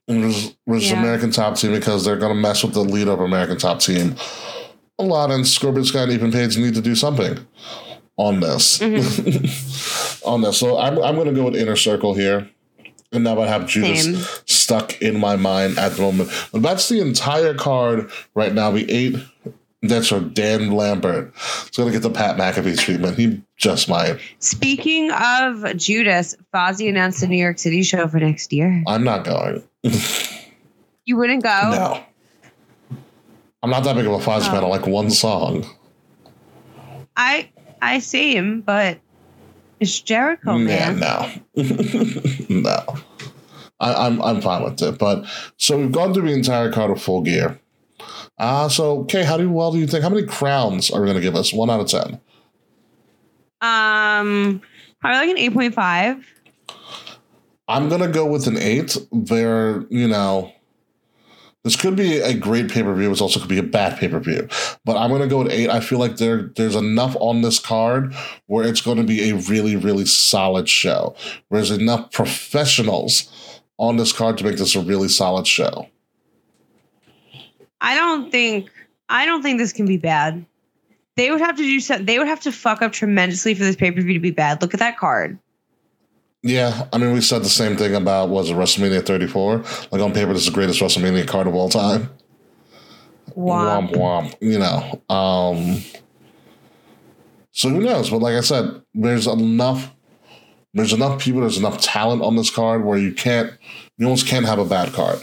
There's, 0.08 0.56
there's 0.66 0.90
yeah. 0.90 1.00
American 1.00 1.32
top 1.32 1.58
team 1.58 1.72
because 1.72 2.06
they're 2.06 2.18
going 2.18 2.34
to 2.34 2.40
mess 2.40 2.64
with 2.64 2.74
the 2.74 2.82
lead 2.82 3.08
of 3.08 3.20
American 3.20 3.58
top 3.58 3.80
team 3.80 4.16
a 5.00 5.04
lot, 5.04 5.32
and 5.32 5.48
Scorpio 5.48 5.84
Sky 5.84 6.04
and 6.04 6.12
Ethan 6.12 6.32
Page 6.32 6.58
need 6.58 6.74
to 6.74 6.82
do 6.82 6.96
something 6.96 7.38
on 8.18 8.40
this. 8.40 8.80
Mm-hmm. 8.80 10.28
on 10.28 10.42
this. 10.42 10.58
So 10.58 10.78
I'm, 10.78 11.02
I'm 11.02 11.16
going 11.16 11.28
to 11.28 11.34
go 11.34 11.46
with 11.46 11.56
inner 11.56 11.76
circle 11.76 12.14
here. 12.14 12.50
And 13.12 13.24
now 13.24 13.40
I 13.40 13.48
have 13.48 13.68
Judas 13.68 14.04
Same. 14.04 14.16
Stuck 14.68 15.02
in 15.02 15.18
my 15.18 15.38
mind 15.38 15.80
at 15.80 15.94
the 15.94 16.02
moment. 16.02 16.30
But 16.52 16.62
that's 16.62 16.90
the 16.90 17.00
entire 17.00 17.54
card 17.54 18.12
right 18.36 18.54
now. 18.54 18.70
We 18.72 18.84
ate 18.90 19.16
that's 19.82 20.10
from 20.10 20.34
Dan 20.34 20.72
Lambert. 20.72 21.34
He's 21.36 21.78
going 21.78 21.88
to 21.88 21.94
get 21.94 22.02
the 22.02 22.10
Pat 22.10 22.36
McAfee 22.36 22.78
treatment. 22.78 23.18
He 23.18 23.42
just 23.56 23.88
might. 23.88 24.20
Speaking 24.40 25.10
of 25.12 25.78
Judas, 25.78 26.36
Fozzy 26.54 26.90
announced 26.90 27.22
the 27.22 27.28
New 27.28 27.38
York 27.38 27.60
City 27.60 27.82
show 27.84 28.08
for 28.10 28.20
next 28.20 28.52
year. 28.52 28.84
I'm 28.88 29.06
not 29.06 29.24
going. 29.24 29.64
you 31.06 31.16
wouldn't 31.16 31.44
go? 31.44 31.50
No. 31.50 32.04
I'm 33.64 33.70
not 33.70 33.86
that 33.86 33.96
big 33.96 34.06
of 34.06 34.12
a 34.12 34.18
Fozzy 34.18 34.50
oh. 34.50 34.52
fan. 34.52 34.64
I 34.64 34.68
oh. 34.68 34.70
like 34.70 34.86
one 34.86 35.12
song. 35.12 35.66
I 37.16 37.50
I 37.82 38.00
see 38.00 38.36
him, 38.36 38.62
but 38.62 39.00
it's 39.80 40.00
Jericho, 40.02 40.58
man. 40.58 40.98
Yeah, 40.98 41.40
no. 41.56 42.50
no. 42.50 42.98
I, 43.80 44.08
I'm 44.08 44.22
I'm 44.22 44.42
fine 44.42 44.64
with 44.64 44.82
it. 44.82 44.98
But 44.98 45.26
so 45.58 45.78
we've 45.78 45.92
gone 45.92 46.14
through 46.14 46.28
the 46.28 46.34
entire 46.34 46.72
card 46.72 46.92
of 46.92 47.02
full 47.02 47.22
gear. 47.22 47.60
Uh, 48.38 48.70
so, 48.70 49.00
okay, 49.00 49.24
how 49.24 49.38
do 49.38 49.50
well 49.50 49.72
do 49.72 49.80
you 49.80 49.88
think? 49.88 50.04
How 50.04 50.10
many 50.10 50.26
crowns 50.26 50.92
are 50.92 51.02
we 51.02 51.06
going 51.08 51.18
to 51.18 51.22
give 51.22 51.36
us? 51.36 51.52
One 51.52 51.70
out 51.70 51.80
of 51.80 51.88
ten. 51.88 52.20
Um, 53.62 54.62
probably 55.02 55.20
like 55.20 55.30
an 55.30 55.38
eight 55.38 55.54
point 55.54 55.74
five. 55.74 56.26
I'm 57.68 57.90
gonna 57.90 58.08
go 58.08 58.26
with 58.26 58.48
an 58.48 58.58
eight. 58.58 58.98
There, 59.12 59.86
you 59.90 60.08
know, 60.08 60.54
this 61.64 61.76
could 61.76 61.96
be 61.96 62.20
a 62.20 62.34
great 62.34 62.70
pay 62.72 62.84
per 62.84 62.94
view. 62.94 63.12
It 63.12 63.20
also 63.20 63.40
could 63.40 63.50
be 63.50 63.58
a 63.58 63.64
bad 63.64 63.98
pay 63.98 64.08
per 64.08 64.20
view. 64.20 64.48
But 64.86 64.96
I'm 64.96 65.10
gonna 65.10 65.28
go 65.28 65.40
with 65.40 65.52
eight. 65.52 65.70
I 65.70 65.80
feel 65.80 66.00
like 66.00 66.18
there 66.18 66.52
there's 66.56 66.76
enough 66.76 67.18
on 67.20 67.42
this 67.42 67.60
card 67.60 68.14
where 68.46 68.66
it's 68.66 68.82
going 68.82 68.98
to 68.98 69.04
be 69.04 69.30
a 69.30 69.36
really 69.36 69.76
really 69.76 70.06
solid 70.06 70.70
show. 70.70 71.16
Where 71.50 71.62
There's 71.62 71.72
enough 71.72 72.12
professionals 72.12 73.57
on 73.78 73.98
this 73.98 74.12
card 74.12 74.38
to 74.38 74.44
make 74.44 74.58
this 74.58 74.76
a 74.76 74.82
really 74.82 75.08
solid 75.08 75.48
show. 75.48 75.88
I 77.82 77.96
don't 77.96 78.32
think 78.32 78.70
I 79.10 79.26
don't 79.26 79.42
think 79.42 79.60
this 79.60 79.74
can 79.74 79.86
be 79.86 79.98
bad. 79.98 80.46
They 81.16 81.32
would 81.32 81.42
have 81.42 81.58
to 81.58 81.64
do 81.64 81.80
something. 81.80 82.06
They 82.06 82.20
would 82.20 82.28
have 82.28 82.42
to 82.42 82.52
fuck 82.52 82.82
up 82.82 82.92
tremendously 82.92 83.56
for 83.56 83.64
this 83.64 83.76
pay 83.76 83.92
per 83.92 84.02
view 84.02 84.14
to 84.14 84.20
be 84.20 84.32
bad. 84.32 84.62
Look 84.62 84.74
at 84.74 84.80
that 84.80 84.98
card. 84.98 85.40
Yeah, 86.44 86.88
I 86.94 86.98
mean, 86.98 87.14
we 87.14 87.22
said 87.22 87.44
the 87.44 87.50
same 87.50 87.76
thing 87.76 87.96
about 87.96 88.30
was 88.30 88.50
it 88.52 88.54
WrestleMania 88.54 89.06
34? 89.06 89.64
Like 89.92 90.02
on 90.02 90.14
paper, 90.14 90.34
this 90.34 90.44
is 90.44 90.48
the 90.48 90.54
greatest 90.54 90.80
WrestleMania 90.80 91.28
card 91.28 91.48
of 91.48 91.56
all 91.56 91.70
time. 91.70 92.10
Womp 93.36 93.92
womp. 93.92 94.32
womp 94.32 94.36
you 94.40 94.60
know. 94.60 95.02
Um, 95.14 95.82
so 97.52 97.70
who 97.70 97.82
knows? 97.82 98.10
But 98.10 98.20
like 98.20 98.36
I 98.36 98.42
said, 98.42 98.82
there's 98.94 99.28
enough. 99.28 99.92
There's 100.78 100.94
enough 100.94 101.22
people. 101.22 101.42
There's 101.42 101.58
enough 101.58 101.82
talent 101.82 102.22
on 102.22 102.36
this 102.36 102.50
card 102.50 102.86
where 102.86 102.98
you 102.98 103.14
can't. 103.14 103.52
You 103.98 104.06
almost 104.06 104.28
can't 104.28 104.46
have 104.46 104.60
a 104.60 104.66
bad 104.66 104.94
card. 104.94 105.20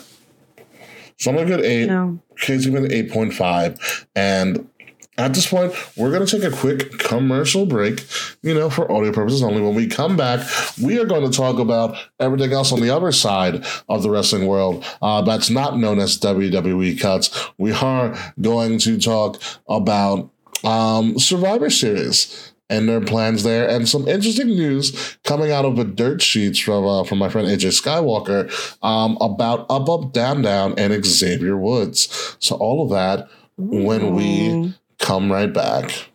So 1.19 1.31
I'm 1.31 1.37
gonna 1.37 1.49
get 1.49 1.61
eight. 1.61 1.87
No. 1.87 2.19
Kids 2.37 2.67
even 2.67 2.91
eight 2.91 3.11
point 3.13 3.33
five, 3.33 4.07
and 4.17 4.69
at 5.17 5.33
this 5.33 5.47
point, 5.47 5.73
we're 5.97 6.11
going 6.11 6.27
to 6.27 6.41
take 6.41 6.43
a 6.43 6.55
quick 6.55 6.99
commercial 6.99 7.67
break, 7.67 8.05
you 8.43 8.53
know, 8.53 8.69
for 8.69 8.91
audio 8.91 9.13
purposes 9.13 9.45
only. 9.45 9.61
When 9.63 9.75
we 9.75 9.87
come 9.87 10.17
back, 10.17 10.45
we 10.83 10.99
are 10.99 11.05
going 11.05 11.31
to 11.31 11.37
talk 11.37 11.61
about 11.61 11.97
everything 12.19 12.53
else 12.53 12.73
on 12.73 12.81
the 12.81 12.91
other 12.91 13.13
side 13.13 13.65
of 13.89 14.03
the 14.03 14.11
wrestling 14.11 14.49
world 14.49 14.85
uh, 15.03 15.23
that's 15.23 15.51
not 15.51 15.79
known 15.79 16.01
as 16.01 16.19
WWE 16.19 17.01
cuts. 17.01 17.49
We 17.59 17.71
are 17.71 18.19
going 18.41 18.79
to 18.81 18.99
talk 18.99 19.41
about 19.69 20.31
um, 20.65 21.17
Survivor 21.19 21.71
Series 21.71 22.54
and 22.71 22.89
their 22.89 23.01
plans 23.01 23.43
there, 23.43 23.69
and 23.69 23.89
some 23.89 24.09
interesting 24.09 24.49
news 24.49 25.19
coming 25.25 25.53
out 25.53 25.65
of 25.65 25.77
the 25.77 25.85
dirt 25.85 26.23
sheets 26.23 26.59
from 26.59 26.87
uh, 26.87 27.05
from 27.05 27.19
my 27.19 27.29
friend 27.29 27.49
AJ 27.49 27.81
Skywalker 27.81 28.51
um, 28.83 29.19
about 29.21 29.67
Up 29.71 29.89
Up 29.89 30.13
Down 30.13 30.43
Down 30.43 30.75
and 30.79 31.05
Xavier 31.05 31.57
Woods. 31.57 32.37
So 32.41 32.57
all 32.57 32.85
of 32.85 32.91
that 32.91 33.29
when 33.57 34.15
we 34.15 34.75
come 34.99 35.31
right 35.31 35.53
back. 35.53 36.11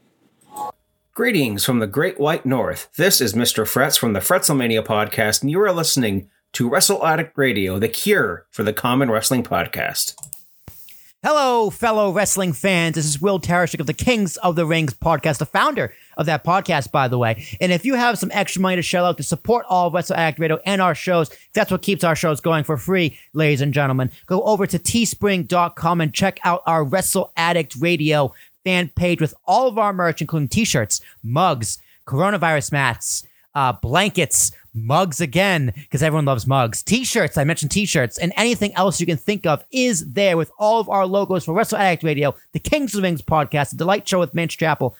Greetings 1.13 1.65
from 1.65 1.79
the 1.79 1.87
Great 1.87 2.19
White 2.19 2.45
North. 2.45 2.89
This 2.95 3.19
is 3.19 3.33
Mr. 3.33 3.67
Frets 3.67 3.97
from 3.97 4.13
the 4.13 4.19
Fretzelmania 4.19 4.85
podcast, 4.85 5.41
and 5.41 5.51
you 5.51 5.59
are 5.59 5.71
listening 5.71 6.29
to 6.53 6.69
Wrestle 6.69 7.05
Addict 7.05 7.37
Radio, 7.37 7.77
the 7.77 7.89
cure 7.89 8.47
for 8.49 8.63
the 8.63 8.73
common 8.73 9.11
wrestling 9.11 9.43
podcast. 9.43 10.15
Hello, 11.21 11.69
fellow 11.69 12.13
wrestling 12.13 12.53
fans. 12.53 12.95
This 12.95 13.03
is 13.03 13.19
Will 13.19 13.41
Tarashik 13.41 13.81
of 13.81 13.87
the 13.87 13.93
Kings 13.93 14.37
of 14.37 14.55
the 14.55 14.65
Rings 14.65 14.93
podcast, 14.93 15.39
the 15.39 15.45
founder 15.45 15.93
of 16.19 16.25
that 16.27 16.43
podcast, 16.43 16.91
by 16.91 17.07
the 17.07 17.17
way. 17.17 17.47
And 17.59 17.71
if 17.71 17.85
you 17.85 17.95
have 17.95 18.19
some 18.19 18.29
extra 18.33 18.61
money 18.61 18.75
to 18.75 18.81
shell 18.81 19.05
out 19.05 19.17
to 19.17 19.23
support 19.23 19.65
all 19.69 19.87
of 19.87 19.93
Wrestle 19.93 20.17
Addict 20.17 20.39
Radio 20.39 20.59
and 20.65 20.81
our 20.81 20.93
shows, 20.93 21.31
that's 21.53 21.71
what 21.71 21.81
keeps 21.81 22.03
our 22.03 22.15
shows 22.15 22.41
going 22.41 22.65
for 22.65 22.77
free, 22.77 23.17
ladies 23.33 23.61
and 23.61 23.73
gentlemen. 23.73 24.11
Go 24.27 24.43
over 24.43 24.67
to 24.67 24.77
teespring.com 24.77 26.01
and 26.01 26.13
check 26.13 26.39
out 26.43 26.61
our 26.67 26.83
Wrestle 26.83 27.31
Addict 27.37 27.75
Radio 27.79 28.33
fan 28.65 28.89
page 28.89 29.21
with 29.21 29.33
all 29.45 29.67
of 29.67 29.77
our 29.77 29.93
merch, 29.93 30.19
including 30.19 30.49
t 30.49 30.65
shirts, 30.65 31.01
mugs, 31.23 31.79
coronavirus 32.05 32.73
masks, 32.73 33.25
uh, 33.55 33.71
blankets, 33.71 34.51
mugs 34.73 35.21
again, 35.21 35.71
because 35.75 36.03
everyone 36.03 36.25
loves 36.25 36.45
mugs, 36.45 36.83
t 36.83 37.05
shirts, 37.05 37.37
I 37.37 37.45
mentioned 37.45 37.71
t 37.71 37.85
shirts, 37.85 38.17
and 38.17 38.33
anything 38.35 38.75
else 38.75 38.99
you 38.99 39.05
can 39.05 39.17
think 39.17 39.45
of 39.45 39.63
is 39.71 40.05
there 40.11 40.35
with 40.35 40.51
all 40.59 40.81
of 40.81 40.89
our 40.89 41.05
logos 41.05 41.45
for 41.45 41.53
Wrestle 41.53 41.77
Addict 41.77 42.03
Radio, 42.03 42.35
the 42.51 42.59
Kings 42.59 42.93
of 42.93 43.03
Rings 43.03 43.21
podcast, 43.21 43.71
the 43.71 43.77
Delight 43.77 44.07
Show 44.07 44.19
with 44.19 44.33
Mitch 44.33 44.57
Chappell. 44.57 44.95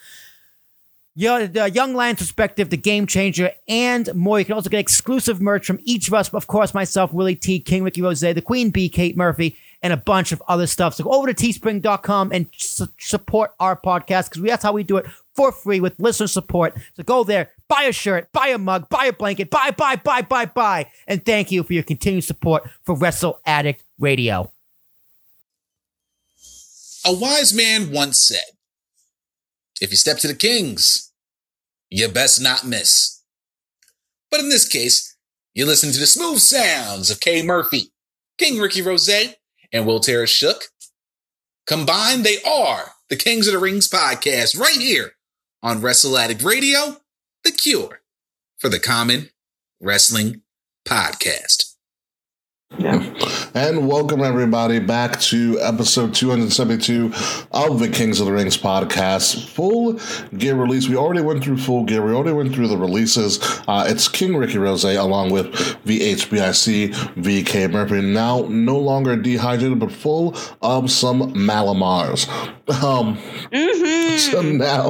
The 1.16 1.72
Young 1.74 1.93
Lions 1.95 2.20
Perspective, 2.20 2.70
the 2.70 2.78
Game 2.78 3.05
Changer, 3.05 3.51
and 3.68 4.14
more. 4.16 4.39
You 4.39 4.45
can 4.45 4.53
also 4.53 4.70
get 4.70 4.80
exclusive 4.80 5.41
merch 5.41 5.66
from 5.66 5.80
each 5.84 6.07
of 6.07 6.14
us. 6.14 6.34
Of 6.34 6.47
course, 6.47 6.74
myself, 6.74 7.12
Willie 7.12 7.36
T, 7.36 7.60
King 7.60 7.84
Ricky 7.84 8.01
Rose, 8.01 8.22
the 8.22 8.41
Queen 8.41 8.70
Bee, 8.70 8.88
Kate 8.89 9.18
Murphy, 9.18 9.57
and 9.82 9.93
a 9.93 9.97
bunch 9.97 10.32
of 10.32 10.41
other 10.47 10.68
stuff. 10.68 10.95
So 10.95 11.03
go 11.03 11.12
over 11.12 11.32
to 11.32 11.34
teespring.com 11.34 12.32
and 12.32 12.47
su- 12.55 12.88
support 12.97 13.51
our 13.60 13.76
podcast 13.76 14.30
because 14.30 14.43
that's 14.43 14.64
how 14.64 14.74
we 14.74 14.84
do 14.84 14.97
it 14.97 15.05
for 15.34 15.51
free 15.51 15.80
with 15.80 15.99
listener 15.99 16.28
support. 16.28 16.78
So 16.95 17.03
go 17.03 17.24
there, 17.24 17.51
buy 17.68 17.84
a 17.84 17.91
shirt, 17.91 18.32
buy 18.32 18.47
a 18.47 18.57
mug, 18.57 18.89
buy 18.89 19.05
a 19.05 19.14
blanket, 19.14 19.49
buy, 19.49 19.72
buy, 19.72 19.95
buy, 19.95 20.22
buy, 20.22 20.45
buy. 20.45 20.91
And 21.07 21.26
thank 21.26 21.51
you 21.51 21.64
for 21.64 21.74
your 21.74 21.84
continued 21.84 22.24
support 22.24 22.70
for 22.84 22.95
Wrestle 22.95 23.39
Addict 23.45 23.84
Radio. 23.99 24.51
A 27.05 27.14
wise 27.14 27.53
man 27.53 27.91
once 27.91 28.20
said, 28.20 28.43
if 29.82 29.91
you 29.91 29.97
step 29.97 30.17
to 30.19 30.27
the 30.27 30.36
kings, 30.36 31.11
you 31.89 32.07
best 32.07 32.41
not 32.41 32.65
miss. 32.65 33.23
But 34.30 34.39
in 34.39 34.49
this 34.49 34.67
case, 34.67 35.15
you 35.53 35.65
listen 35.65 35.91
to 35.91 35.99
the 35.99 36.07
smooth 36.07 36.39
sounds 36.39 37.09
of 37.09 37.19
Kay 37.19 37.41
Murphy, 37.43 37.91
King 38.38 38.59
Ricky 38.59 38.82
Rose, 38.82 39.09
and 39.71 39.86
Will 39.86 39.99
Tara 39.99 40.27
Shook. 40.27 40.65
Combined, 41.65 42.23
they 42.23 42.41
are 42.43 42.91
the 43.09 43.15
Kings 43.15 43.47
of 43.47 43.53
the 43.53 43.59
Rings 43.59 43.89
podcast 43.89 44.59
right 44.59 44.77
here 44.77 45.13
on 45.61 45.82
Wrestle 45.82 46.17
Addict 46.17 46.43
Radio, 46.43 46.97
the 47.43 47.51
cure 47.51 48.01
for 48.57 48.69
the 48.69 48.80
common 48.80 49.30
wrestling 49.82 50.41
podcast. 50.88 51.68
And 52.72 53.88
welcome 53.88 54.22
everybody 54.22 54.78
back 54.80 55.20
to 55.22 55.59
episode 55.59 56.13
272 56.13 57.11
of 57.51 57.80
the 57.80 57.89
Kings 57.89 58.20
of 58.20 58.28
the 58.28 58.32
Rings 58.32 58.57
podcast. 58.57 59.49
Full 59.49 59.99
gear 60.38 60.55
release. 60.55 60.88
We 60.88 60.95
already 60.95 61.22
went 61.22 61.43
through 61.43 61.57
full 61.57 61.84
gear. 61.84 62.05
We 62.05 62.13
already 62.13 62.34
went 62.34 62.53
through 62.53 62.67
the 62.67 62.78
releases. 62.78 63.39
Uh, 63.67 63.86
it's 63.88 64.07
King 64.07 64.38
Ricky 64.38 64.59
Rose 64.59 64.84
along 64.84 65.32
with 65.32 65.47
VHBIC, 65.86 66.93
VK 67.15 67.72
Murphy. 67.72 68.01
Now 68.01 68.45
no 68.47 68.78
longer 68.78 69.15
dehydrated, 69.15 69.80
but 69.80 69.91
full 69.91 70.38
of 70.61 70.91
some 70.91 71.34
Mallomars. 71.34 72.30
Um, 72.84 73.17
So 74.20 74.41
now 74.41 74.89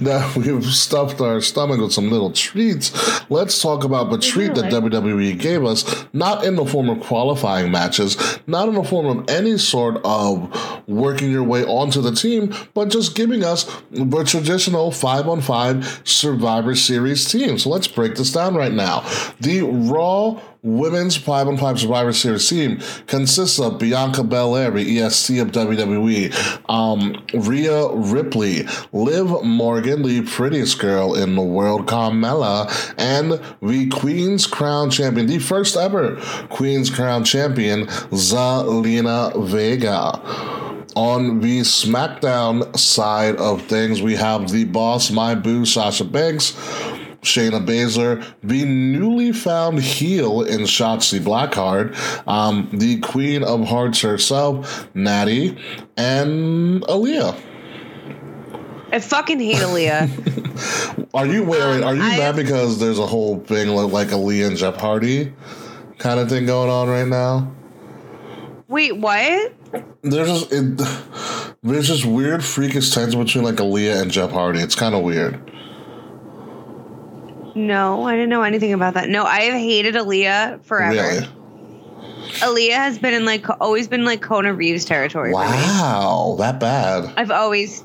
that 0.00 0.34
we've 0.34 0.64
stuffed 0.64 1.20
our 1.20 1.40
stomach 1.40 1.78
with 1.78 1.92
some 1.92 2.10
little 2.10 2.32
treats, 2.32 2.90
let's 3.30 3.60
talk 3.60 3.84
about 3.84 4.10
the 4.10 4.18
treat 4.18 4.54
that 4.54 4.72
WWE 4.72 5.38
gave 5.38 5.62
us, 5.64 6.06
not 6.12 6.44
in 6.44 6.56
the 6.56 6.64
form 6.64 6.88
of 6.88 7.00
qualifying 7.12 7.70
matches, 7.70 8.16
not 8.46 8.70
in 8.70 8.74
the 8.74 8.82
form 8.82 9.18
of 9.18 9.28
any 9.28 9.58
sort 9.58 10.00
of 10.02 10.88
working 10.88 11.30
your 11.30 11.42
way 11.42 11.62
onto 11.62 12.00
the 12.00 12.10
team, 12.10 12.54
but 12.72 12.88
just 12.88 13.14
giving 13.14 13.44
us 13.44 13.64
the 13.90 14.24
traditional 14.24 14.90
five 14.90 15.28
on 15.28 15.42
five 15.42 16.00
Survivor 16.04 16.74
Series 16.74 17.30
team. 17.30 17.58
So 17.58 17.68
let's 17.68 17.86
break 17.86 18.14
this 18.14 18.32
down 18.32 18.54
right 18.54 18.72
now. 18.72 19.00
The 19.40 19.60
Raw 19.60 20.40
Women's 20.64 21.16
5 21.16 21.48
on 21.48 21.58
5 21.58 21.80
Survivor 21.80 22.12
Series 22.12 22.48
team 22.48 22.78
consists 23.08 23.58
of 23.58 23.80
Bianca 23.80 24.22
Belair, 24.22 24.70
the 24.70 25.00
EST 25.00 25.38
of 25.40 25.48
WWE, 25.48 26.32
um, 26.70 27.20
Rhea 27.34 27.88
Ripley, 27.92 28.68
Liv 28.92 29.42
Morgan, 29.42 30.02
the 30.02 30.22
prettiest 30.22 30.78
girl 30.78 31.16
in 31.16 31.34
the 31.34 31.42
world, 31.42 31.88
Carmella, 31.88 32.70
and 32.96 33.32
the 33.60 33.88
Queen's 33.88 34.46
Crown 34.46 34.88
champion, 34.88 35.26
the 35.26 35.40
first 35.40 35.76
ever 35.76 36.14
Queen's 36.48 36.90
Crown 36.90 37.24
champion, 37.24 37.86
Zelina 38.12 39.44
Vega. 39.44 40.20
On 40.94 41.40
the 41.40 41.60
SmackDown 41.60 42.78
side 42.78 43.34
of 43.36 43.62
things, 43.62 44.00
we 44.00 44.14
have 44.14 44.52
the 44.52 44.62
boss, 44.64 45.10
my 45.10 45.34
boo, 45.34 45.64
Sasha 45.64 46.04
Banks, 46.04 46.56
Shayna 47.22 47.64
Baszler, 47.64 48.24
the 48.42 48.64
newly 48.64 49.32
found 49.32 49.80
heel 49.80 50.42
in 50.42 50.60
Shotzi 50.62 51.20
Blackheart, 51.20 51.94
um, 52.26 52.68
the 52.72 52.98
Queen 53.00 53.44
of 53.44 53.64
Hearts 53.64 54.00
herself, 54.00 54.88
Natty, 54.94 55.56
and 55.96 56.82
Aliyah. 56.82 57.40
I 58.90 58.98
fucking 58.98 59.38
hate 59.40 59.56
Aliyah. 59.58 61.08
Are 61.14 61.24
you 61.26 61.44
wait, 61.44 61.60
wait, 61.60 61.82
Um, 61.82 61.84
are 61.84 61.94
you 61.94 62.02
I- 62.02 62.18
mad 62.18 62.36
because 62.36 62.78
there's 62.78 62.98
a 62.98 63.06
whole 63.06 63.38
thing 63.40 63.68
like, 63.68 63.92
like 63.92 64.08
Aliyah 64.08 64.48
and 64.48 64.56
Jeff 64.56 64.76
Hardy 64.76 65.32
kind 65.98 66.18
of 66.20 66.28
thing 66.28 66.44
going 66.46 66.68
on 66.70 66.88
right 66.88 67.06
now? 67.06 67.50
Wait, 68.68 68.96
what? 68.96 69.52
There's 70.02 70.28
just 70.28 70.52
it, 70.52 70.88
there's 71.62 71.86
just 71.86 72.04
weird 72.04 72.44
freakish 72.44 72.90
tension 72.90 73.22
between 73.22 73.44
like 73.44 73.54
Aliyah 73.56 74.02
and 74.02 74.10
Jeff 74.10 74.30
Hardy. 74.32 74.60
It's 74.60 74.74
kind 74.74 74.94
of 74.94 75.02
weird. 75.04 75.51
No, 77.54 78.04
I 78.04 78.12
didn't 78.12 78.30
know 78.30 78.42
anything 78.42 78.72
about 78.72 78.94
that. 78.94 79.08
No, 79.08 79.24
I 79.24 79.40
have 79.42 79.54
hated 79.54 79.94
Aliyah 79.94 80.62
forever. 80.64 80.94
Really? 80.94 81.28
Aliyah 82.40 82.74
has 82.74 82.98
been 82.98 83.14
in 83.14 83.24
like 83.24 83.44
always 83.60 83.88
been 83.88 84.04
like 84.04 84.22
Kona 84.22 84.54
Reeves 84.54 84.84
territory. 84.84 85.32
Wow, 85.32 86.36
that 86.38 86.58
bad. 86.60 87.12
I've 87.16 87.30
always 87.30 87.82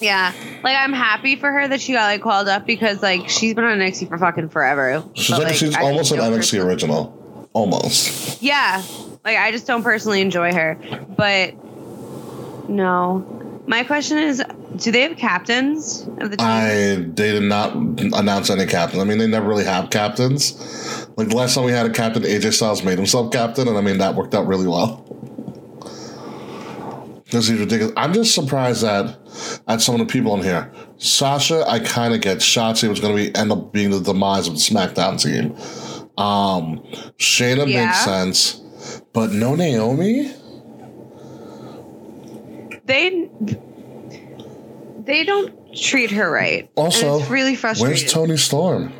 yeah. 0.00 0.32
Like 0.62 0.76
I'm 0.76 0.92
happy 0.92 1.36
for 1.36 1.50
her 1.50 1.68
that 1.68 1.80
she 1.80 1.92
got 1.92 2.06
like 2.06 2.22
called 2.22 2.48
up 2.48 2.66
because 2.66 3.02
like 3.02 3.28
she's 3.28 3.54
been 3.54 3.64
on 3.64 3.78
NXT 3.78 4.08
for 4.08 4.18
fucking 4.18 4.48
forever. 4.48 5.04
She's 5.14 5.36
But, 5.36 5.44
like, 5.44 5.54
she's 5.54 5.76
I 5.76 5.82
almost 5.82 6.12
an 6.12 6.18
NXT 6.18 6.64
original, 6.64 7.48
almost. 7.52 8.42
Yeah. 8.42 8.82
Like 9.24 9.36
I 9.36 9.50
just 9.52 9.66
don't 9.66 9.82
personally 9.82 10.20
enjoy 10.20 10.52
her. 10.52 10.78
But 11.16 11.54
no. 12.68 13.62
My 13.66 13.84
question 13.84 14.18
is, 14.18 14.42
do 14.76 14.92
they 14.92 15.00
have 15.02 15.16
captains 15.16 16.02
of 16.18 16.30
the 16.30 16.36
team? 16.36 16.46
I 16.46 16.96
they 17.14 17.32
did 17.32 17.42
not 17.42 17.74
announce 17.74 18.50
any 18.50 18.66
captain. 18.66 19.00
I 19.00 19.04
mean, 19.04 19.18
they 19.18 19.26
never 19.26 19.48
really 19.48 19.64
have 19.64 19.90
captains. 19.90 20.52
Like 21.16 21.28
the 21.28 21.36
last 21.36 21.54
time 21.54 21.64
we 21.64 21.72
had 21.72 21.86
a 21.86 21.90
captain, 21.90 22.22
AJ 22.22 22.52
Styles 22.52 22.82
made 22.84 22.98
himself 22.98 23.32
captain, 23.32 23.66
and 23.68 23.76
I 23.76 23.80
mean 23.80 23.98
that 23.98 24.14
worked 24.14 24.34
out 24.34 24.46
really 24.46 24.66
well. 24.68 25.04
This 27.30 27.50
is 27.50 27.60
ridiculous. 27.60 27.92
I'm 27.96 28.14
just 28.14 28.34
surprised 28.34 28.82
that 28.82 29.18
at 29.66 29.82
some 29.82 30.00
of 30.00 30.06
the 30.06 30.10
people 30.10 30.34
in 30.36 30.42
here. 30.42 30.72
Sasha, 30.96 31.62
I 31.68 31.78
kind 31.80 32.14
of 32.14 32.20
get. 32.22 32.38
Shotzi 32.38 32.88
was 32.88 33.00
going 33.00 33.14
to 33.16 33.22
be 33.22 33.34
end 33.38 33.52
up 33.52 33.72
being 33.72 33.90
the 33.90 34.00
demise 34.00 34.48
of 34.48 34.54
the 34.54 34.60
SmackDown 34.60 35.20
team. 35.22 35.52
Um, 36.16 36.78
Shayna 37.18 37.68
Yeah. 37.68 37.86
makes 37.86 38.02
sense, 38.04 38.60
but 39.12 39.30
no 39.32 39.54
Naomi. 39.54 40.32
they 42.86 43.28
they 45.08 45.24
don't 45.24 45.52
treat 45.76 46.10
her 46.12 46.30
right. 46.30 46.70
Also, 46.76 47.18
it's 47.18 47.28
really 47.30 47.56
frustrating. 47.56 47.96
Where's 47.98 48.12
Toni 48.12 48.36
Storm? 48.36 48.92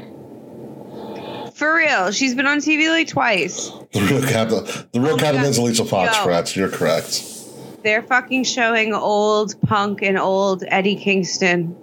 For 1.55 1.75
real, 1.75 2.11
she's 2.13 2.35
been 2.35 2.47
on 2.47 2.59
TV 2.59 2.89
like 2.89 3.09
twice. 3.09 3.71
The 3.93 4.01
real 4.11 4.23
captain. 4.23 4.65
The 4.93 5.01
real 5.01 5.15
Oh 5.15 5.19
captain 5.19 5.45
is 5.45 5.59
Alicia 5.59 5.85
Fox. 5.85 6.17
Yo. 6.17 6.25
Correct. 6.25 6.57
You're 6.57 6.69
correct. 6.69 7.23
they're 7.83 8.03
fucking 8.03 8.45
showing 8.45 8.95
old 8.95 9.61
Punk 9.63 10.03
and 10.03 10.19
old 10.19 10.63
Eddie 10.69 10.97
Kingston 10.97 11.77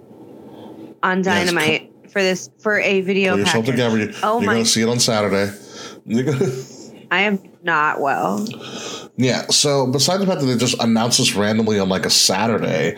on 1.02 1.18
Yes, 1.18 1.24
Dynamite 1.26 1.92
for 2.10 2.22
this 2.22 2.48
for 2.58 2.78
a 2.80 3.02
video 3.02 3.36
Pull 3.36 3.44
package. 3.44 3.66
together. 3.66 3.98
You, 3.98 4.12
Oh 4.22 4.38
you're 4.40 4.46
my! 4.46 4.52
going 4.54 4.64
to 4.64 4.70
see 4.70 4.82
it 4.82 4.88
on 4.88 4.98
Saturday. 4.98 5.52
You're 6.06 6.24
gonna- 6.24 6.52
I 7.10 7.20
am 7.22 7.38
not 7.62 8.00
well. 8.00 8.46
yeah. 9.16 9.46
So 9.48 9.86
besides 9.86 10.20
the 10.20 10.26
fact 10.26 10.40
that 10.40 10.46
they 10.46 10.56
just 10.56 10.82
announced 10.82 11.18
this 11.18 11.34
randomly 11.36 11.78
on 11.78 11.88
like 11.90 12.06
a 12.06 12.10
Saturday, 12.10 12.96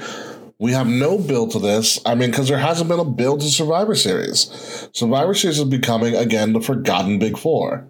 we 0.58 0.72
have 0.72 0.88
no 0.88 1.18
build 1.18 1.52
to 1.52 1.58
this. 1.58 2.00
I 2.04 2.14
mean, 2.14 2.30
because 2.30 2.48
there 2.48 2.58
hasn't 2.58 2.88
been 2.88 2.98
a 2.98 3.04
build 3.04 3.40
to 3.40 3.46
Survivor 3.46 3.94
Series. 3.94 4.88
Survivor 4.92 5.34
Series 5.34 5.58
is 5.58 5.64
becoming 5.64 6.16
again 6.16 6.52
the 6.52 6.60
forgotten 6.60 7.18
Big 7.18 7.38
Four. 7.38 7.88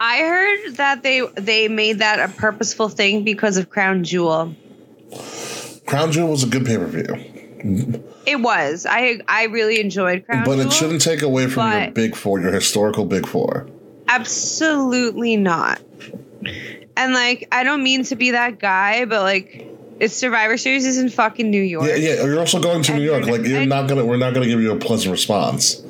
I 0.00 0.18
heard 0.18 0.76
that 0.76 1.02
they 1.02 1.20
they 1.36 1.68
made 1.68 2.00
that 2.00 2.18
a 2.18 2.32
purposeful 2.32 2.88
thing 2.88 3.22
because 3.24 3.56
of 3.56 3.70
Crown 3.70 4.02
Jewel. 4.02 4.54
Crown 5.86 6.10
Jewel 6.10 6.30
was 6.30 6.42
a 6.42 6.48
good 6.48 6.66
pay 6.66 6.76
per 6.76 6.86
view, 6.86 8.02
It 8.26 8.40
was. 8.40 8.86
I 8.88 9.20
I 9.28 9.44
really 9.44 9.80
enjoyed 9.80 10.26
Crown 10.26 10.44
but 10.44 10.54
Jewel. 10.54 10.64
But 10.64 10.66
it 10.66 10.76
shouldn't 10.76 11.02
take 11.02 11.22
away 11.22 11.46
from 11.46 11.70
your 11.70 11.90
Big 11.92 12.16
Four, 12.16 12.40
your 12.40 12.52
historical 12.52 13.04
Big 13.04 13.26
Four. 13.26 13.68
Absolutely 14.08 15.36
not. 15.36 15.80
And 16.96 17.14
like, 17.14 17.48
I 17.52 17.62
don't 17.62 17.82
mean 17.82 18.02
to 18.04 18.16
be 18.16 18.32
that 18.32 18.58
guy, 18.58 19.04
but 19.04 19.22
like, 19.22 19.66
it's 20.00 20.14
Survivor 20.14 20.56
Series 20.56 20.84
is 20.84 20.98
in 20.98 21.08
fucking 21.08 21.50
New 21.50 21.62
York. 21.62 21.86
Yeah, 21.86 21.96
yeah. 21.96 22.24
You're 22.24 22.40
also 22.40 22.60
going 22.60 22.82
to 22.84 22.94
New 22.94 23.02
York. 23.02 23.26
Like 23.26 23.44
you're 23.44 23.66
not 23.66 23.88
gonna. 23.88 24.04
We're 24.04 24.16
not 24.16 24.34
gonna 24.34 24.46
give 24.46 24.60
you 24.60 24.72
a 24.72 24.78
pleasant 24.78 25.12
response. 25.12 25.82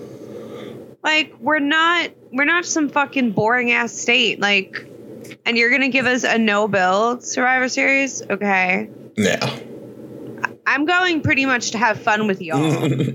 Like, 1.02 1.34
we're 1.40 1.58
not 1.58 2.10
we're 2.32 2.44
not 2.44 2.64
some 2.64 2.88
fucking 2.88 3.32
boring 3.32 3.72
ass 3.72 3.92
state. 3.92 4.40
Like, 4.40 4.86
and 5.44 5.56
you're 5.56 5.70
gonna 5.70 5.88
give 5.88 6.06
us 6.06 6.24
a 6.24 6.38
no 6.38 6.68
build 6.68 7.24
Survivor 7.24 7.68
Series? 7.68 8.22
Okay. 8.22 8.88
Yeah. 9.16 9.58
I'm 10.64 10.86
going 10.86 11.22
pretty 11.22 11.44
much 11.44 11.72
to 11.72 11.78
have 11.78 12.00
fun 12.00 12.26
with 12.26 12.40
y'all. 12.40 12.62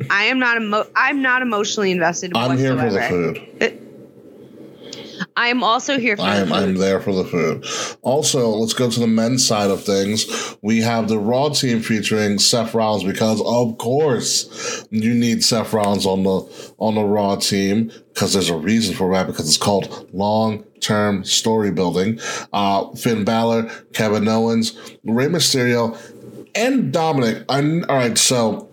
I 0.12 0.26
am 0.26 0.38
not 0.40 0.58
emo- 0.58 0.88
I'm 0.96 1.22
not 1.22 1.42
emotionally 1.42 1.92
invested 1.92 2.36
I'm 2.36 2.58
here 2.58 2.76
whatsoever. 2.76 3.08
for 3.08 3.32
the 3.34 3.40
food. 3.40 3.62
I 3.62 3.87
am 5.48 5.64
also 5.64 6.00
here 6.00 6.18
for 6.18 6.24
the 6.24 6.30
I'm 6.30 6.48
food. 6.48 6.54
I'm 6.54 6.76
there 6.76 7.00
for 7.00 7.14
the 7.14 7.24
food. 7.24 7.66
Also, 8.02 8.50
let's 8.50 8.74
go 8.74 8.90
to 8.90 9.00
the 9.00 9.08
men's 9.08 9.48
side 9.48 9.70
of 9.70 9.84
things. 9.84 10.58
We 10.64 10.82
have 10.82 11.08
the 11.08 11.20
Raw 11.20 11.50
team 11.50 11.82
featuring 11.82 12.40
Seth 12.40 12.74
Rollins 12.74 13.04
because, 13.04 13.40
of 13.46 13.78
course, 13.78 14.86
you 14.90 15.14
need 15.14 15.44
Seth 15.44 15.74
Rollins 15.74 16.06
on 16.06 16.24
the 16.24 16.74
on 16.80 16.96
the 16.96 17.04
Raw 17.04 17.36
team 17.36 17.92
because 18.14 18.34
there's 18.34 18.50
a 18.50 18.58
reason 18.58 18.96
for 18.96 19.14
that 19.14 19.28
because 19.28 19.48
it's 19.48 19.58
called 19.58 20.10
long 20.12 20.64
term 20.80 21.24
story 21.24 21.72
building. 21.72 22.20
Uh, 22.52 22.90
Finn 22.96 23.24
Balor, 23.24 23.70
Kevin 23.94 24.28
Owens, 24.28 24.78
Rey 25.04 25.28
Mysterio, 25.28 25.96
and 26.56 26.92
Dominic. 26.92 27.44
I'm, 27.50 27.86
all 27.90 27.96
right, 27.96 28.18
so 28.18 28.67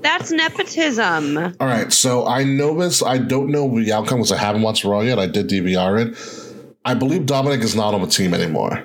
That's 0.00 0.30
nepotism. 0.30 1.36
All 1.36 1.66
right, 1.66 1.92
so 1.92 2.26
I 2.26 2.44
know 2.44 2.78
this. 2.80 3.02
I 3.02 3.18
don't 3.18 3.50
know 3.50 3.68
the 3.78 3.92
outcome 3.92 4.18
because 4.18 4.32
I 4.32 4.38
haven't 4.38 4.62
watched 4.62 4.84
Raw 4.84 5.00
yet. 5.00 5.18
I 5.18 5.26
did 5.26 5.48
DVR 5.48 6.06
it. 6.06 6.16
I 6.84 6.94
believe 6.94 7.26
Dominic 7.26 7.60
is 7.60 7.76
not 7.76 7.92
on 7.94 8.00
the 8.00 8.06
team 8.06 8.32
anymore. 8.32 8.84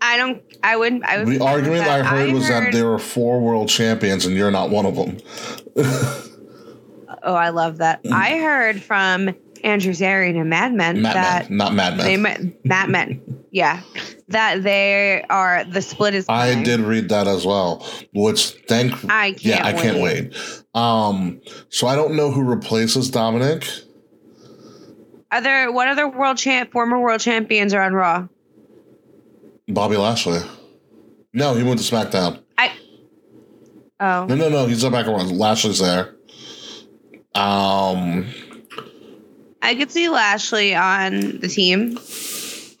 I 0.00 0.16
don't. 0.16 0.42
I 0.62 0.76
wouldn't. 0.76 1.04
I 1.04 1.18
would. 1.18 1.28
The 1.28 1.44
argument 1.44 1.82
I 1.86 2.02
heard 2.02 2.32
was 2.32 2.48
that 2.48 2.72
there 2.72 2.90
are 2.92 2.98
four 2.98 3.40
world 3.40 3.68
champions 3.68 4.26
and 4.26 4.34
you're 4.34 4.50
not 4.50 4.70
one 4.70 4.86
of 4.86 4.96
them. 4.96 5.18
Oh, 7.22 7.34
I 7.34 7.50
love 7.50 7.78
that. 7.78 8.02
Mm. 8.02 8.12
I 8.12 8.38
heard 8.38 8.82
from 8.82 9.34
Andrew 9.62 9.92
Zarian 9.92 10.40
and 10.40 10.48
Mad 10.48 10.72
Men 10.72 11.02
Mad 11.02 11.16
that 11.16 11.50
Men, 11.50 11.58
not 11.58 11.74
Mad 11.74 11.98
they 11.98 12.16
Men. 12.16 12.56
met 12.64 12.88
Mad 12.88 12.88
Men. 12.88 13.39
Yeah, 13.52 13.80
that 14.28 14.62
they 14.62 15.24
are 15.28 15.64
the 15.64 15.82
split 15.82 16.14
is. 16.14 16.26
I 16.28 16.62
did 16.62 16.80
read 16.80 17.08
that 17.08 17.26
as 17.26 17.44
well, 17.44 17.86
which 18.14 18.52
thank 18.68 18.92
I 19.10 19.32
can't 19.32 19.42
yeah, 19.44 19.66
I 19.66 19.72
can't 19.72 19.98
wait. 20.00 20.34
Um, 20.74 21.40
so 21.68 21.86
I 21.88 21.96
don't 21.96 22.14
know 22.14 22.30
who 22.30 22.44
replaces 22.44 23.10
Dominic. 23.10 23.68
Other 25.32 25.72
what 25.72 25.88
other 25.88 26.08
world 26.08 26.38
champ 26.38 26.72
former 26.72 27.00
world 27.00 27.20
champions 27.20 27.74
are 27.74 27.82
on 27.82 27.92
Raw? 27.92 28.28
Bobby 29.68 29.96
Lashley. 29.96 30.40
No, 31.32 31.54
he 31.54 31.62
went 31.62 31.80
to 31.80 31.94
SmackDown. 31.94 32.42
I. 32.58 32.72
Oh, 34.00 34.26
No, 34.26 34.34
no, 34.34 34.48
no. 34.48 34.66
He's 34.66 34.82
not 34.82 34.92
back 34.92 35.06
around. 35.06 35.36
Lashley's 35.36 35.78
there. 35.78 36.16
Um, 37.34 38.26
I 39.62 39.74
could 39.76 39.90
see 39.90 40.08
Lashley 40.08 40.74
on 40.74 41.38
the 41.38 41.48
team. 41.48 41.98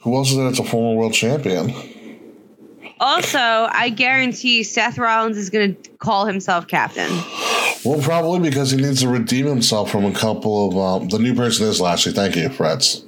Who 0.00 0.14
else 0.16 0.30
is 0.30 0.36
there 0.36 0.46
that's 0.46 0.58
a 0.58 0.64
former 0.64 0.98
world 0.98 1.12
champion? 1.14 1.72
Also, 2.98 3.38
I 3.38 3.88
guarantee 3.88 4.62
Seth 4.62 4.98
Rollins 4.98 5.38
is 5.38 5.48
going 5.48 5.74
to 5.74 5.90
call 5.92 6.26
himself 6.26 6.66
captain. 6.66 7.10
Well, 7.82 7.98
probably 8.02 8.50
because 8.50 8.72
he 8.72 8.76
needs 8.76 9.00
to 9.00 9.08
redeem 9.08 9.46
himself 9.46 9.90
from 9.90 10.04
a 10.04 10.12
couple 10.12 10.68
of. 10.68 11.02
Um, 11.02 11.08
the 11.08 11.18
new 11.18 11.34
person 11.34 11.66
is 11.66 11.80
Lashley. 11.80 12.12
Thank 12.12 12.36
you, 12.36 12.50
Freds. 12.50 13.06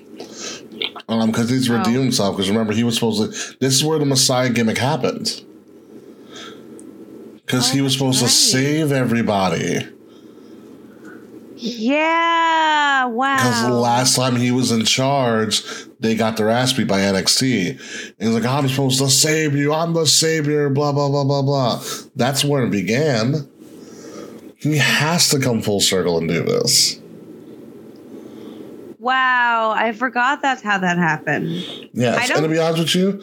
Um, 1.09 1.31
because 1.31 1.51
he's 1.51 1.69
needs 1.69 1.71
Oh. 1.71 1.77
redeem 1.77 2.01
himself. 2.01 2.37
Because 2.37 2.49
remember, 2.49 2.73
he 2.73 2.85
was 2.85 2.95
supposed 2.95 3.21
to. 3.21 3.57
This 3.59 3.75
is 3.75 3.85
where 3.85 3.99
the 3.99 4.07
Messiah 4.07 4.49
gimmick 4.49 4.79
happened. 4.79 5.43
Because 7.45 7.71
he 7.71 7.81
Oh, 7.81 7.85
was 7.85 7.93
supposed 7.93 8.23
that's 8.23 8.23
to 8.23 8.29
save 8.29 8.93
everybody. 8.93 9.87
Yeah, 11.57 13.05
wow. 13.07 13.37
Because 13.37 13.63
the 13.67 13.75
last 13.75 14.17
time 14.17 14.37
he 14.37 14.51
was 14.51 14.73
in 14.73 14.85
charge, 14.87 15.63
they 16.03 16.17
got 16.17 16.37
their 16.37 16.51
ass 16.51 16.73
beat 16.73 16.89
by 16.89 16.99
NXT. 16.99 18.15
He's 18.19 18.29
like, 18.29 18.45
I'm 18.45 18.69
supposed 18.69 18.99
to 18.99 19.09
save 19.09 19.55
you. 19.55 19.73
I'm 19.73 19.95
the 19.95 20.05
savior. 20.05 20.69
Blah, 20.69 20.93
blah, 20.93 21.09
blah, 21.09 21.25
blah, 21.25 21.43
blah. 21.43 21.83
That's 22.17 22.45
where 22.45 22.65
it 22.65 22.71
began. 22.71 23.49
He 24.57 24.79
has 24.79 25.31
to 25.31 25.39
come 25.39 25.63
full 25.63 25.81
circle 25.81 26.19
and 26.19 26.29
do 26.29 26.43
this. 26.43 27.01
Wow, 28.99 29.73
I 29.77 29.93
forgot 29.93 30.43
that's 30.43 30.63
how 30.63 30.79
that 30.79 30.99
happened. 30.99 31.51
Yes. 31.93 32.31
And 32.31 32.43
to 32.43 32.49
be 32.49 32.59
honest 32.59 32.79
with 32.81 32.95
you, 32.95 33.23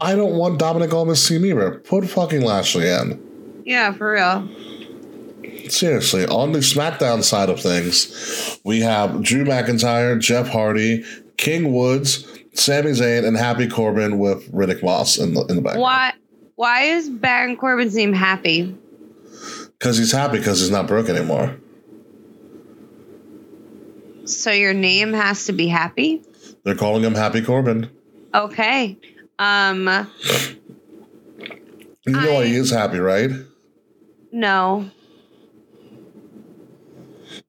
I 0.00 0.14
don't 0.14 0.36
want 0.36 0.58
Dominic 0.58 0.94
on 0.94 1.08
this 1.08 1.26
team 1.26 1.44
either. 1.44 1.80
Put 1.80 2.08
fucking 2.08 2.42
Lashley 2.42 2.88
in. 2.88 3.62
Yeah, 3.64 3.92
for 3.92 4.12
real. 4.12 4.48
Seriously, 5.68 6.26
on 6.26 6.52
the 6.52 6.60
SmackDown 6.60 7.22
side 7.22 7.50
of 7.50 7.60
things, 7.60 8.58
we 8.64 8.80
have 8.80 9.22
Drew 9.22 9.44
McIntyre, 9.44 10.18
Jeff 10.18 10.48
Hardy, 10.48 11.04
King 11.38 11.72
Woods, 11.72 12.26
Sami 12.52 12.90
Zayn, 12.90 13.24
and 13.26 13.36
Happy 13.36 13.66
Corbin 13.68 14.18
with 14.18 14.52
Riddick 14.52 14.82
Moss 14.82 15.16
in 15.16 15.32
the 15.32 15.46
in 15.46 15.56
the 15.56 15.62
back. 15.62 15.78
Why? 15.78 16.12
Why 16.56 16.82
is 16.82 17.08
Baron 17.08 17.56
Corbin's 17.56 17.94
name 17.94 18.12
Happy? 18.12 18.76
Because 19.78 19.96
he's 19.96 20.12
happy 20.12 20.38
because 20.38 20.60
he's 20.60 20.72
not 20.72 20.88
broke 20.88 21.08
anymore. 21.08 21.56
So 24.24 24.50
your 24.50 24.74
name 24.74 25.12
has 25.12 25.46
to 25.46 25.52
be 25.52 25.68
Happy. 25.68 26.22
They're 26.64 26.74
calling 26.74 27.02
him 27.04 27.14
Happy 27.14 27.40
Corbin. 27.42 27.88
Okay. 28.34 28.98
Um. 29.38 29.86
You 32.04 32.12
know 32.12 32.32
why 32.34 32.40
I- 32.40 32.46
he 32.46 32.54
is 32.56 32.70
happy, 32.70 32.98
right? 32.98 33.30
No. 34.32 34.90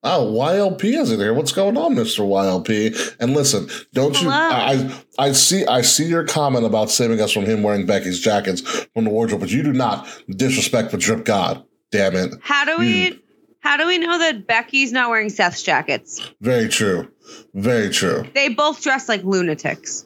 Ah, 0.01 0.17
oh, 0.17 0.31
YLP 0.31 0.83
is 0.85 1.11
in 1.11 1.19
here. 1.19 1.33
What's 1.33 1.51
going 1.51 1.75
on, 1.75 1.93
Mister 1.93 2.23
YLP? 2.23 3.15
And 3.19 3.33
listen, 3.33 3.67
don't 3.93 4.19
you? 4.21 4.29
I 4.29 4.89
I 5.17 5.33
see 5.33 5.65
I 5.65 5.81
see 5.81 6.05
your 6.05 6.25
comment 6.25 6.65
about 6.65 6.89
saving 6.89 7.19
us 7.19 7.33
from 7.33 7.43
him 7.43 7.63
wearing 7.63 7.85
Becky's 7.85 8.21
jackets 8.21 8.61
from 8.93 9.03
the 9.03 9.09
wardrobe, 9.09 9.41
but 9.41 9.51
you 9.51 9.61
do 9.61 9.73
not 9.73 10.07
disrespect 10.29 10.91
the 10.91 10.97
drip 10.97 11.25
god. 11.25 11.65
Damn 11.91 12.15
it! 12.15 12.33
How 12.41 12.63
do 12.63 12.77
we? 12.77 13.09
Hmm. 13.09 13.17
How 13.61 13.75
do 13.75 13.87
we 13.87 13.97
know 13.97 14.17
that 14.17 14.47
Becky's 14.47 14.93
not 14.93 15.09
wearing 15.09 15.29
Seth's 15.29 15.63
jackets? 15.63 16.31
Very 16.39 16.69
true. 16.69 17.11
Very 17.53 17.89
true. 17.89 18.25
They 18.33 18.47
both 18.47 18.81
dress 18.81 19.09
like 19.09 19.23
lunatics. 19.23 20.05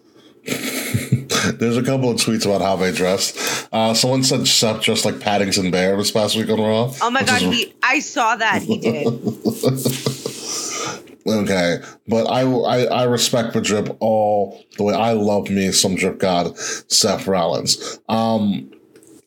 There's 1.60 1.78
a 1.78 1.84
couple 1.84 2.10
of 2.10 2.18
tweets 2.18 2.46
about 2.46 2.62
how 2.62 2.76
they 2.76 2.91
dressed. 2.91 3.68
Uh, 3.72 3.94
someone 3.94 4.24
said 4.24 4.48
Seth 4.48 4.82
dressed 4.82 5.06
like 5.06 5.20
Paddington 5.20 5.72
Bear 5.72 5.98
this 5.98 6.12
past 6.12 6.36
week 6.36 6.50
on 6.50 6.60
Raw. 6.60 6.94
Oh 7.02 7.10
my 7.12 7.24
god, 7.24 7.41
is- 7.41 7.54
he! 7.54 7.74
I 7.84 8.00
saw 8.00 8.36
that 8.36 8.62
he 8.62 8.78
did. 8.80 9.08
Okay, 11.26 11.78
but 12.06 12.26
I, 12.26 12.41
I 12.41 12.84
I 12.84 13.04
respect 13.04 13.54
the 13.54 13.62
drip 13.62 13.96
all 14.02 14.62
the 14.78 14.84
way. 14.84 14.94
I 14.94 15.14
love 15.14 15.50
me 15.50 15.72
some 15.72 15.96
drip 15.96 16.20
god 16.20 16.58
Seth 16.60 17.28
Rollins. 17.28 17.98
Um, 18.10 18.70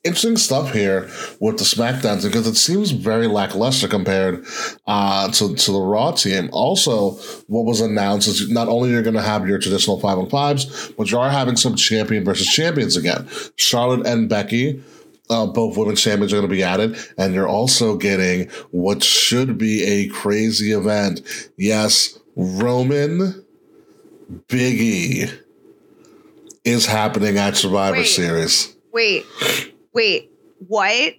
interesting 0.07 0.37
stuff 0.37 0.73
here 0.73 1.11
with 1.41 1.59
the 1.59 1.65
SmackDown 1.65 2.21
team 2.21 2.31
because 2.31 2.47
it 2.47 2.57
seems 2.57 2.91
very 2.93 3.27
lackluster 3.27 3.89
compared 3.89 4.45
uh, 4.87 5.31
to 5.33 5.55
to 5.55 5.73
the 5.73 5.81
Raw 5.81 6.13
team. 6.13 6.49
Also, 6.53 7.13
what 7.49 7.65
was 7.65 7.81
announced 7.81 8.29
is 8.29 8.51
not 8.51 8.69
only 8.69 8.91
you're 8.91 9.03
going 9.03 9.15
to 9.15 9.23
have 9.23 9.47
your 9.47 9.59
traditional 9.59 10.01
five 10.01 10.19
on 10.19 10.29
fives, 10.31 10.93
but 10.93 11.11
you 11.11 11.19
are 11.19 11.31
having 11.31 11.57
some 11.57 11.75
champion 11.75 12.25
versus 12.25 12.47
champions 12.47 12.97
again. 12.97 13.29
Charlotte 13.57 14.07
and 14.07 14.29
Becky 14.29 14.83
uh, 15.29 15.47
both 15.47 15.77
women's 15.77 16.01
champions 16.01 16.33
are 16.33 16.37
going 16.37 16.49
to 16.49 16.55
be 16.55 16.63
added, 16.63 16.97
and 17.19 17.35
you're 17.35 17.49
also 17.49 17.97
getting 17.97 18.49
what 18.71 19.03
should 19.03 19.59
be 19.59 19.83
a 19.85 20.09
crazy 20.09 20.73
event. 20.73 21.21
Yes, 21.57 22.19
Roman, 22.37 23.45
Biggie 24.49 25.33
is 26.65 26.87
happening 26.87 27.39
at 27.39 27.57
Survivor 27.57 27.99
Wait. 27.99 28.07
Series. 28.07 28.77
Wait, 28.93 29.27
wait, 29.97 30.30
what? 30.68 31.14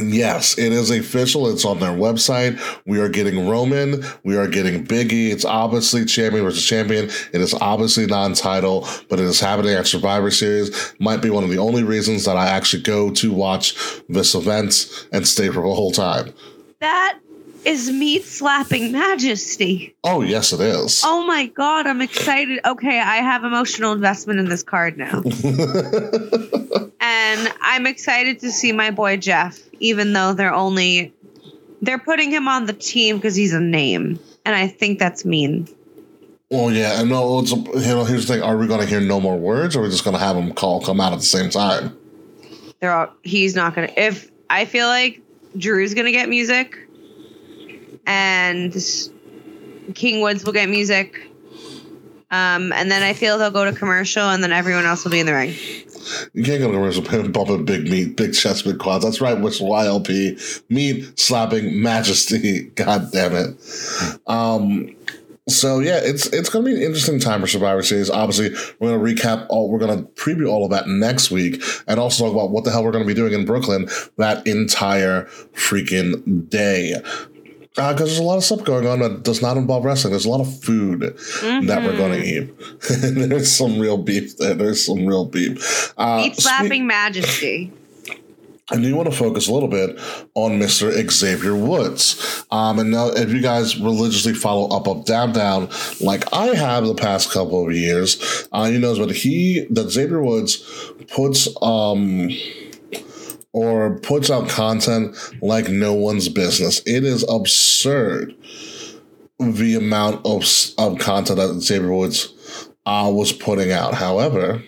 Yes, 0.00 0.56
it 0.56 0.72
is 0.72 0.92
official. 0.92 1.48
It's 1.48 1.64
on 1.64 1.80
their 1.80 1.90
website. 1.90 2.60
We 2.86 3.00
are 3.00 3.08
getting 3.08 3.48
Roman. 3.48 4.04
We 4.22 4.36
are 4.36 4.46
getting 4.46 4.86
Biggie. 4.86 5.32
It's 5.32 5.44
obviously 5.44 6.04
champion 6.04 6.44
versus 6.44 6.64
champion. 6.64 7.06
It 7.32 7.40
is 7.40 7.54
obviously 7.54 8.06
non-title, 8.06 8.86
but 9.08 9.18
it 9.18 9.24
is 9.24 9.40
happening 9.40 9.74
at 9.74 9.88
Survivor 9.88 10.30
Series. 10.30 10.94
Might 11.00 11.20
be 11.20 11.28
one 11.28 11.42
of 11.42 11.50
the 11.50 11.58
only 11.58 11.82
reasons 11.82 12.24
that 12.24 12.36
I 12.36 12.46
actually 12.46 12.84
go 12.84 13.10
to 13.14 13.32
watch 13.32 13.74
this 14.08 14.36
event 14.36 15.08
and 15.12 15.26
stay 15.26 15.48
for 15.48 15.62
the 15.62 15.74
whole 15.74 15.90
time. 15.90 16.32
That 16.80 17.18
is 17.64 17.90
meat 17.90 18.24
slapping 18.24 18.92
majesty. 18.92 19.94
Oh 20.04 20.22
yes, 20.22 20.52
it 20.52 20.60
is. 20.60 21.02
Oh 21.04 21.26
my 21.26 21.46
god, 21.46 21.86
I'm 21.86 22.00
excited. 22.00 22.60
Okay, 22.64 22.98
I 22.98 23.16
have 23.16 23.44
emotional 23.44 23.92
investment 23.92 24.40
in 24.40 24.48
this 24.48 24.62
card 24.62 24.96
now. 24.96 25.22
and 27.00 27.52
I'm 27.60 27.86
excited 27.86 28.40
to 28.40 28.50
see 28.50 28.72
my 28.72 28.90
boy 28.90 29.16
Jeff, 29.16 29.58
even 29.78 30.12
though 30.12 30.32
they're 30.32 30.54
only 30.54 31.12
they're 31.82 31.98
putting 31.98 32.30
him 32.30 32.48
on 32.48 32.66
the 32.66 32.72
team 32.72 33.16
because 33.16 33.34
he's 33.34 33.52
a 33.52 33.60
name. 33.60 34.18
And 34.44 34.54
I 34.54 34.68
think 34.68 34.98
that's 34.98 35.24
mean. 35.24 35.68
Well, 36.50 36.72
yeah, 36.72 37.00
and 37.00 37.10
no, 37.10 37.38
it's, 37.38 37.52
you 37.52 37.64
know, 37.64 38.04
here's 38.04 38.26
the 38.26 38.34
thing: 38.34 38.42
Are 38.42 38.56
we 38.56 38.66
going 38.66 38.80
to 38.80 38.86
hear 38.86 39.00
no 39.00 39.20
more 39.20 39.38
words, 39.38 39.76
or 39.76 39.80
are 39.80 39.82
we 39.82 39.90
just 39.90 40.02
going 40.02 40.16
to 40.16 40.20
have 40.20 40.34
them 40.34 40.52
call 40.52 40.80
come 40.80 41.00
out 41.00 41.12
at 41.12 41.20
the 41.20 41.24
same 41.24 41.50
time? 41.50 41.96
They're 42.80 42.92
all 42.92 43.12
he's 43.22 43.54
not 43.54 43.74
gonna 43.74 43.92
if 43.96 44.30
I 44.48 44.64
feel 44.64 44.86
like 44.86 45.20
Drew's 45.56 45.92
gonna 45.94 46.12
get 46.12 46.28
music 46.28 46.78
and 48.06 48.74
King 49.94 50.20
Woods 50.20 50.44
will 50.44 50.52
get 50.52 50.68
music. 50.68 51.30
Um, 52.32 52.72
and 52.72 52.90
then 52.90 53.02
I 53.02 53.12
feel 53.12 53.38
they'll 53.38 53.50
go 53.50 53.64
to 53.64 53.72
commercial 53.72 54.22
and 54.22 54.42
then 54.42 54.52
everyone 54.52 54.84
else 54.84 55.04
will 55.04 55.10
be 55.10 55.18
in 55.18 55.26
the 55.26 55.34
ring. 55.34 55.52
You 56.32 56.44
can't 56.44 56.60
go 56.60 56.68
to 56.68 56.74
commercial 56.74 57.02
pin 57.04 57.32
bumping 57.32 57.64
big 57.64 57.90
meat, 57.90 58.16
big 58.16 58.34
chest, 58.34 58.64
big 58.64 58.78
quads. 58.78 59.04
That's 59.04 59.20
right, 59.20 59.38
which 59.38 59.58
YLP 59.58 60.62
meat 60.68 61.18
slapping 61.18 61.82
majesty. 61.82 62.64
God 62.74 63.10
damn 63.12 63.34
it. 63.34 64.20
Um, 64.26 64.94
so 65.48 65.80
yeah, 65.80 65.98
it's 66.02 66.26
it's 66.28 66.48
gonna 66.48 66.64
be 66.64 66.76
an 66.76 66.82
interesting 66.82 67.18
time 67.18 67.40
for 67.40 67.46
Survivor 67.46 67.82
Series. 67.82 68.08
Obviously, 68.08 68.50
we're 68.78 68.90
gonna 68.90 69.02
recap 69.02 69.46
all 69.48 69.68
we're 69.68 69.78
gonna 69.78 70.02
preview 70.02 70.48
all 70.48 70.64
of 70.64 70.70
that 70.70 70.86
next 70.86 71.30
week 71.30 71.62
and 71.88 71.98
also 71.98 72.24
talk 72.24 72.32
about 72.32 72.50
what 72.50 72.64
the 72.64 72.70
hell 72.70 72.84
we're 72.84 72.92
gonna 72.92 73.04
be 73.04 73.14
doing 73.14 73.32
in 73.32 73.44
Brooklyn 73.44 73.88
that 74.16 74.46
entire 74.46 75.24
freaking 75.54 76.48
day. 76.48 76.94
Because 77.76 77.98
there's 77.98 78.18
a 78.18 78.22
lot 78.24 78.36
of 78.36 78.44
stuff 78.44 78.64
going 78.64 78.86
on 78.86 78.98
that 78.98 79.22
does 79.22 79.40
not 79.40 79.56
involve 79.56 79.84
wrestling. 79.84 80.10
There's 80.10 80.24
a 80.24 80.30
lot 80.30 80.40
of 80.40 80.62
food 80.62 81.00
that 81.00 81.82
we're 81.84 81.96
going 81.96 82.20
to 82.20 82.26
eat. 82.26 82.50
there's 83.28 83.56
some 83.56 83.78
real 83.78 83.96
beef 83.96 84.36
there. 84.38 84.54
There's 84.54 84.84
some 84.84 85.06
real 85.06 85.24
beef. 85.24 85.94
Uh, 85.96 86.22
speak- 86.22 86.34
slapping 86.40 86.86
majesty. 86.86 87.72
I 88.72 88.76
do 88.76 88.94
want 88.94 89.10
to 89.10 89.16
focus 89.16 89.48
a 89.48 89.52
little 89.52 89.68
bit 89.68 89.98
on 90.34 90.52
Mr. 90.60 90.92
Xavier 91.10 91.56
Woods. 91.56 92.44
Um, 92.52 92.78
and 92.78 92.90
now, 92.92 93.08
if 93.08 93.30
you 93.32 93.40
guys 93.40 93.76
religiously 93.78 94.34
follow 94.34 94.68
Up, 94.76 94.86
Up, 94.86 95.04
Down, 95.04 95.32
Down, 95.32 95.68
like 96.00 96.32
I 96.32 96.48
have 96.54 96.86
the 96.86 96.94
past 96.94 97.32
couple 97.32 97.66
of 97.66 97.72
years, 97.74 98.48
uh, 98.52 98.68
you 98.70 98.78
know 98.78 98.94
that 98.94 99.14
he, 99.14 99.66
that 99.70 99.90
Xavier 99.90 100.22
Woods 100.22 100.58
puts, 101.08 101.48
um, 101.62 102.30
or 103.52 103.98
puts 103.98 104.30
out 104.30 104.48
content 104.48 105.16
like 105.42 105.68
no 105.68 105.92
one's 105.92 106.28
business. 106.28 106.80
It 106.86 107.04
is 107.04 107.24
absurd 107.28 108.34
the 109.38 109.74
amount 109.74 110.24
of, 110.26 110.44
of 110.78 110.98
content 110.98 111.38
that 111.38 111.60
Xavier 111.60 111.92
Woods 111.92 112.68
uh, 112.86 113.10
was 113.12 113.32
putting 113.32 113.72
out. 113.72 113.94
However, 113.94 114.62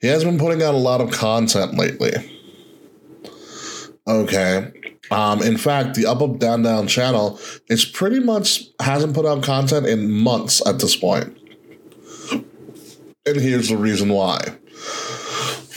he 0.00 0.08
has 0.08 0.24
been 0.24 0.38
putting 0.38 0.62
out 0.62 0.74
a 0.74 0.78
lot 0.78 1.00
of 1.00 1.10
content 1.10 1.76
lately. 1.76 2.12
Okay. 4.06 4.72
Um, 5.10 5.42
in 5.42 5.56
fact, 5.56 5.94
the 5.94 6.06
Up 6.06 6.20
Up 6.20 6.38
Down 6.38 6.62
Down 6.62 6.86
channel 6.88 7.38
is 7.68 7.84
pretty 7.84 8.20
much 8.20 8.64
hasn't 8.80 9.14
put 9.14 9.24
out 9.24 9.42
content 9.42 9.86
in 9.86 10.10
months 10.10 10.66
at 10.66 10.80
this 10.80 10.96
point. 10.96 11.36
And 13.24 13.36
here's 13.36 13.68
the 13.68 13.76
reason 13.76 14.08
why. 14.08 14.38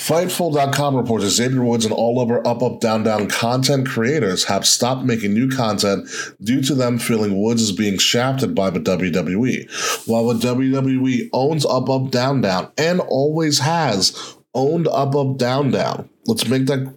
Fightful.com 0.10 0.96
reports 0.96 1.24
that 1.24 1.30
Xavier 1.30 1.64
Woods 1.64 1.86
and 1.86 1.94
all 1.94 2.20
over 2.20 2.40
Up 2.48 2.64
Up 2.64 2.80
Down 2.80 3.04
Down 3.04 3.28
content 3.28 3.88
creators 3.88 4.46
have 4.46 4.66
stopped 4.66 5.06
making 5.06 5.36
new 5.36 5.52
content 5.52 6.10
due 6.42 6.64
to 6.64 6.74
them 6.74 6.98
feeling 6.98 7.40
Woods 7.40 7.62
is 7.62 7.72
being 7.72 8.00
shafted 8.00 8.56
by 8.56 8.72
the 8.72 8.80
WWE. 8.80 10.08
While 10.08 10.30
the 10.30 10.48
WWE 10.48 11.30
owns 11.32 11.64
Up 11.64 11.92
Up 11.92 12.10
Down 12.10 12.42
Down 12.42 12.72
and 12.76 13.02
always 13.02 13.60
has 13.60 14.36
owned 14.56 14.88
Up 14.88 15.16
Up 15.16 15.38
Down 15.38 15.70
Down. 15.70 16.10
Let's 16.26 16.48
make 16.48 16.66
that 16.66 16.92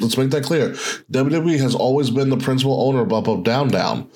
let's 0.00 0.16
make 0.16 0.30
that 0.30 0.44
clear. 0.44 0.70
WWE 1.10 1.58
has 1.58 1.74
always 1.74 2.10
been 2.10 2.30
the 2.30 2.36
principal 2.36 2.88
owner 2.88 3.02
of 3.02 3.12
Up 3.12 3.28
Up 3.28 3.42
Down 3.42 3.68
Down. 3.68 4.08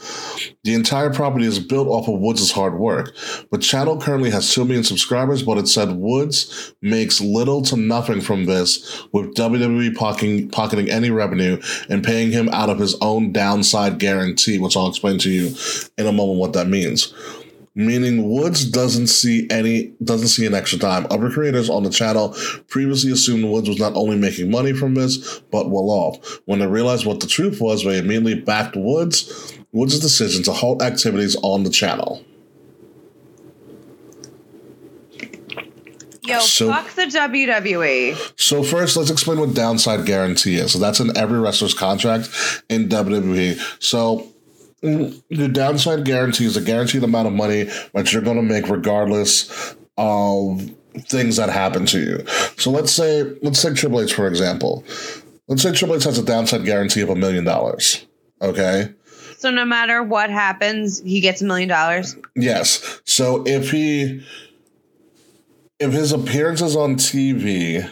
The 0.65 0.75
entire 0.75 1.13
property 1.13 1.47
is 1.47 1.59
built 1.59 1.89
off 1.89 2.09
of 2.09 2.21
Woods' 2.21 2.53
hard 2.53 2.79
work. 2.79 3.15
The 3.51 3.59
channel 3.59 4.01
currently 4.01 4.31
has 4.31 4.53
2 4.53 4.65
million 4.65 4.85
subscribers, 4.85 5.43
but 5.43 5.59
it 5.59 5.69
said 5.69 5.93
Woods 5.93 6.75
makes 6.83 7.21
little 7.21 7.63
to 7.63 7.77
nothing 7.77 8.21
from 8.21 8.47
this, 8.47 9.05
with 9.13 9.35
WWE 9.35 9.95
pocketing, 9.95 10.49
pocketing 10.51 10.91
any 10.91 11.11
revenue 11.11 11.61
and 11.89 12.05
paying 12.05 12.31
him 12.33 12.49
out 12.51 12.71
of 12.71 12.79
his 12.79 12.97
own 13.01 13.33
downside 13.33 13.99
guarantee, 13.99 14.59
which 14.59 14.77
I'll 14.77 14.89
explain 14.89 15.19
to 15.21 15.31
you 15.31 15.55
in 15.97 16.07
a 16.07 16.13
moment 16.13 16.39
what 16.39 16.53
that 16.53 16.69
means 16.69 17.15
meaning 17.77 18.29
Woods 18.29 18.64
doesn't 18.64 19.07
see 19.07 19.47
any 19.51 19.93
doesn't 20.03 20.29
see 20.29 20.47
an 20.47 20.55
extra 20.55 20.79
dime. 20.79 21.07
Other 21.11 21.31
creators 21.31 21.70
on 21.70 21.85
the 21.85 21.91
channel 21.91 22.35
previously 22.68 23.12
assumed 23.12 23.45
Woods 23.45 23.68
was 23.68 23.79
not 23.79 23.95
only 23.95 24.16
making 24.16 24.51
money 24.51 24.72
from 24.72 24.95
this, 24.95 25.41
but 25.53 25.70
well 25.70 25.91
off. 25.91 26.41
When 26.47 26.59
they 26.59 26.66
realized 26.66 27.07
what 27.07 27.20
the 27.20 27.27
truth 27.29 27.61
was, 27.61 27.85
they 27.85 27.99
immediately 27.99 28.35
backed 28.35 28.74
Woods 28.77 29.53
Woods' 29.72 30.01
decision 30.01 30.43
to 30.45 30.53
halt 30.53 30.83
activities 30.83 31.37
on 31.43 31.62
the 31.62 31.70
channel. 31.70 32.24
Yo, 36.24 36.41
So- 36.41 36.72
fuck 36.72 36.93
the 36.95 37.07
WWE. 37.07 38.16
So 38.37 38.62
first, 38.64 38.97
let's 38.97 39.11
explain 39.11 39.39
what 39.39 39.55
downside 39.55 40.07
guarantee 40.07 40.57
is. 40.57 40.72
So 40.72 40.79
that's 40.81 40.99
in 40.99 41.16
every 41.16 41.39
wrestler's 41.39 41.74
contract 41.74 42.31
in 42.68 42.89
WWE. 42.89 43.61
So 43.79 44.27
the 44.81 45.51
downside 45.53 46.05
guarantee 46.05 46.45
is 46.45 46.57
a 46.57 46.61
guaranteed 46.61 47.03
amount 47.03 47.29
of 47.29 47.35
money 47.35 47.64
that 47.95 48.12
you're 48.12 48.22
going 48.22 48.37
to 48.37 48.43
make 48.43 48.68
regardless 48.68 49.74
of 49.97 50.70
things 51.09 51.37
that 51.37 51.49
happen 51.49 51.87
to 51.87 52.01
you. 52.01 52.27
So 52.59 52.70
let's 52.70 52.93
say 52.93 53.22
let's 53.43 53.62
take 53.62 53.74
Triple 53.74 54.01
H 54.01 54.14
for 54.14 54.27
example. 54.27 54.85
Let's 55.49 55.62
say 55.62 55.72
Triple 55.72 55.97
H 55.97 56.05
has 56.05 56.18
a 56.18 56.24
downside 56.24 56.64
guarantee 56.64 57.01
of 57.01 57.11
a 57.11 57.16
million 57.16 57.45
dollars. 57.45 58.07
Okay. 58.43 58.93
So 59.39 59.51
no 59.51 59.64
matter 59.64 60.03
what 60.03 60.31
happens, 60.31 61.01
he 61.01 61.20
gets 61.20 61.43
a 61.43 61.45
million 61.45 61.68
dollars. 61.68 62.16
Yes. 62.35 63.01
So 63.05 63.45
if 63.47 63.70
he 63.70 64.24
if 65.79 65.93
his 65.93 66.12
appearances 66.12 66.74
on 66.74 66.97
TV 66.97 67.91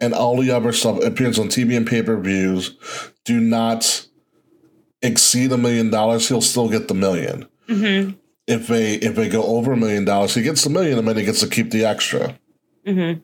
and 0.00 0.14
all 0.14 0.40
the 0.40 0.50
other 0.50 0.72
stuff 0.72 1.02
appearance 1.02 1.38
on 1.38 1.48
TV 1.48 1.76
and 1.76 1.86
pay-per-views 1.86 2.76
do 3.24 3.40
not 3.40 4.06
exceed 5.04 5.52
a 5.52 5.58
million 5.58 5.90
dollars, 5.90 6.28
he'll 6.28 6.40
still 6.40 6.68
get 6.68 6.88
the 6.88 6.94
1000000 6.94 7.48
Mm-hmm. 7.68 8.10
If 8.46 8.66
they 8.66 8.96
if 8.96 9.14
they 9.14 9.30
go 9.30 9.42
over 9.42 9.72
a 9.72 9.76
million 9.76 10.04
dollars, 10.04 10.34
he 10.34 10.42
gets 10.42 10.64
the 10.64 10.70
million 10.70 10.98
and 10.98 11.08
then 11.08 11.16
he 11.16 11.24
gets 11.24 11.40
to 11.40 11.46
keep 11.46 11.70
the 11.70 11.86
extra. 11.86 12.38
Mm-hmm. 12.86 13.20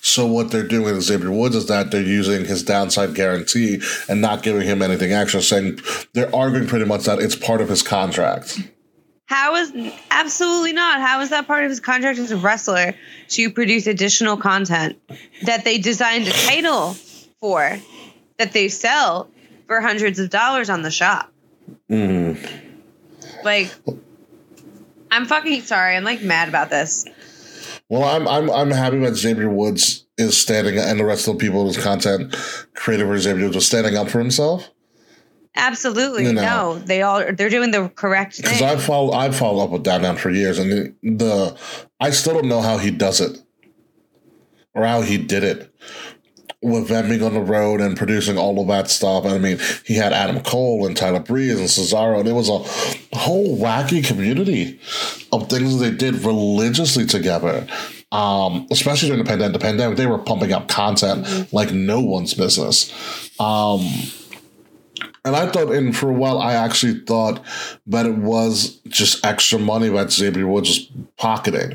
So 0.00 0.26
what 0.26 0.50
they're 0.50 0.66
doing 0.66 0.84
with 0.84 1.02
Xavier 1.02 1.30
Woods 1.30 1.54
is 1.54 1.66
that 1.66 1.90
they're 1.90 2.02
using 2.02 2.46
his 2.46 2.62
downside 2.62 3.14
guarantee 3.14 3.80
and 4.08 4.20
not 4.20 4.42
giving 4.42 4.66
him 4.66 4.82
anything 4.82 5.12
extra, 5.12 5.42
saying 5.42 5.78
they're 6.14 6.34
arguing 6.34 6.66
pretty 6.66 6.86
much 6.86 7.04
that 7.04 7.20
it's 7.20 7.36
part 7.36 7.60
of 7.60 7.68
his 7.68 7.82
contract. 7.82 8.58
How 9.26 9.54
is 9.54 9.72
absolutely 10.10 10.72
not? 10.72 11.00
How 11.00 11.20
is 11.20 11.30
that 11.30 11.46
part 11.46 11.62
of 11.62 11.70
his 11.70 11.78
contract 11.78 12.18
as 12.18 12.32
a 12.32 12.36
wrestler 12.36 12.94
to 13.28 13.50
produce 13.50 13.86
additional 13.86 14.36
content 14.36 14.98
that 15.42 15.64
they 15.64 15.78
designed 15.78 16.26
a 16.26 16.32
title 16.32 16.94
for 17.38 17.78
that 18.38 18.52
they 18.52 18.68
sell 18.68 19.30
for 19.70 19.80
hundreds 19.80 20.18
of 20.18 20.30
dollars 20.30 20.68
on 20.68 20.82
the 20.82 20.90
shop? 20.90 21.32
Mm. 21.88 22.36
Like, 23.44 23.72
I'm 25.12 25.26
fucking 25.26 25.62
sorry. 25.62 25.94
I'm 25.96 26.02
like 26.02 26.22
mad 26.22 26.48
about 26.48 26.70
this. 26.70 27.06
Well, 27.88 28.02
I'm 28.02 28.26
I'm 28.26 28.50
I'm 28.50 28.72
happy 28.72 28.98
that 28.98 29.14
Xavier 29.14 29.48
Woods 29.48 30.06
is 30.18 30.36
standing 30.36 30.76
and 30.76 30.98
the 30.98 31.04
rest 31.04 31.28
of 31.28 31.34
the 31.34 31.38
people 31.38 31.64
whose 31.64 31.78
content 31.78 32.34
created 32.74 33.06
for 33.06 33.16
Xavier 33.16 33.44
Woods 33.44 33.56
is 33.58 33.66
standing 33.66 33.96
up 33.96 34.10
for 34.10 34.18
himself. 34.18 34.68
Absolutely 35.54 36.24
You 36.24 36.32
know. 36.32 36.74
no. 36.74 36.78
They 36.80 37.02
all 37.02 37.32
they're 37.32 37.48
doing 37.48 37.70
the 37.70 37.88
correct 37.90 38.38
Because. 38.38 38.60
I've 38.60 38.82
followed 38.82 39.12
I've 39.12 39.36
followed 39.36 39.62
up 39.62 39.70
with 39.70 39.84
Down 39.84 40.02
Down 40.02 40.16
for 40.16 40.30
years, 40.30 40.58
and 40.58 40.72
the, 40.72 40.94
the 41.04 41.58
I 42.00 42.10
still 42.10 42.34
don't 42.34 42.48
know 42.48 42.60
how 42.60 42.78
he 42.78 42.90
does 42.90 43.20
it 43.20 43.40
or 44.74 44.84
how 44.84 45.02
he 45.02 45.16
did 45.16 45.44
it 45.44 45.72
with 46.62 46.88
them 46.88 47.08
being 47.08 47.22
on 47.22 47.34
the 47.34 47.40
road 47.40 47.80
and 47.80 47.96
producing 47.96 48.36
all 48.36 48.60
of 48.60 48.68
that 48.68 48.90
stuff. 48.90 49.24
And 49.24 49.34
I 49.34 49.38
mean, 49.38 49.58
he 49.84 49.94
had 49.94 50.12
Adam 50.12 50.42
Cole 50.42 50.86
and 50.86 50.96
Tyler 50.96 51.20
Breeze 51.20 51.58
and 51.58 51.68
Cesaro, 51.68 52.20
and 52.20 52.28
it 52.28 52.32
was 52.32 52.48
a 52.48 52.58
whole 53.16 53.56
wacky 53.56 54.06
community 54.06 54.78
of 55.32 55.48
things 55.48 55.78
they 55.78 55.90
did 55.90 56.16
religiously 56.16 57.06
together. 57.06 57.66
Um, 58.12 58.66
especially 58.72 59.08
during 59.08 59.22
the 59.22 59.28
pandemic, 59.28 59.52
the 59.52 59.64
pandemic, 59.64 59.96
they 59.96 60.06
were 60.06 60.18
pumping 60.18 60.52
out 60.52 60.68
content 60.68 61.52
like 61.52 61.72
no 61.72 62.00
one's 62.00 62.34
business. 62.34 62.90
Um, 63.38 63.88
and 65.24 65.36
I 65.36 65.46
thought, 65.46 65.72
and 65.72 65.96
for 65.96 66.08
a 66.08 66.12
while, 66.12 66.38
I 66.38 66.54
actually 66.54 67.00
thought 67.00 67.40
that 67.86 68.06
it 68.06 68.16
was 68.16 68.80
just 68.88 69.24
extra 69.24 69.58
money 69.58 69.88
that 69.88 70.10
Xavier 70.10 70.46
Woods 70.46 70.68
was 70.68 70.90
pocketing. 71.16 71.74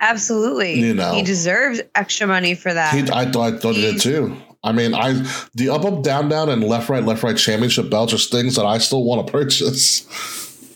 Absolutely. 0.00 0.80
You 0.80 0.94
know. 0.94 1.12
he 1.12 1.22
deserves 1.22 1.80
extra 1.94 2.26
money 2.26 2.54
for 2.54 2.72
that. 2.72 2.94
He, 2.94 3.00
I 3.12 3.30
thought, 3.30 3.54
I 3.54 3.56
thought 3.58 3.74
he 3.74 3.82
did 3.82 4.00
too. 4.00 4.36
I 4.62 4.72
mean, 4.72 4.94
I 4.94 5.24
the 5.54 5.68
up, 5.70 5.84
up, 5.84 6.02
down, 6.02 6.28
down, 6.28 6.48
and 6.48 6.64
left, 6.64 6.88
right, 6.88 7.04
left, 7.04 7.22
right 7.22 7.36
championship 7.36 7.90
belts 7.90 8.12
are 8.12 8.18
things 8.18 8.56
that 8.56 8.66
I 8.66 8.78
still 8.78 9.04
want 9.04 9.26
to 9.26 9.32
purchase. 9.32 10.06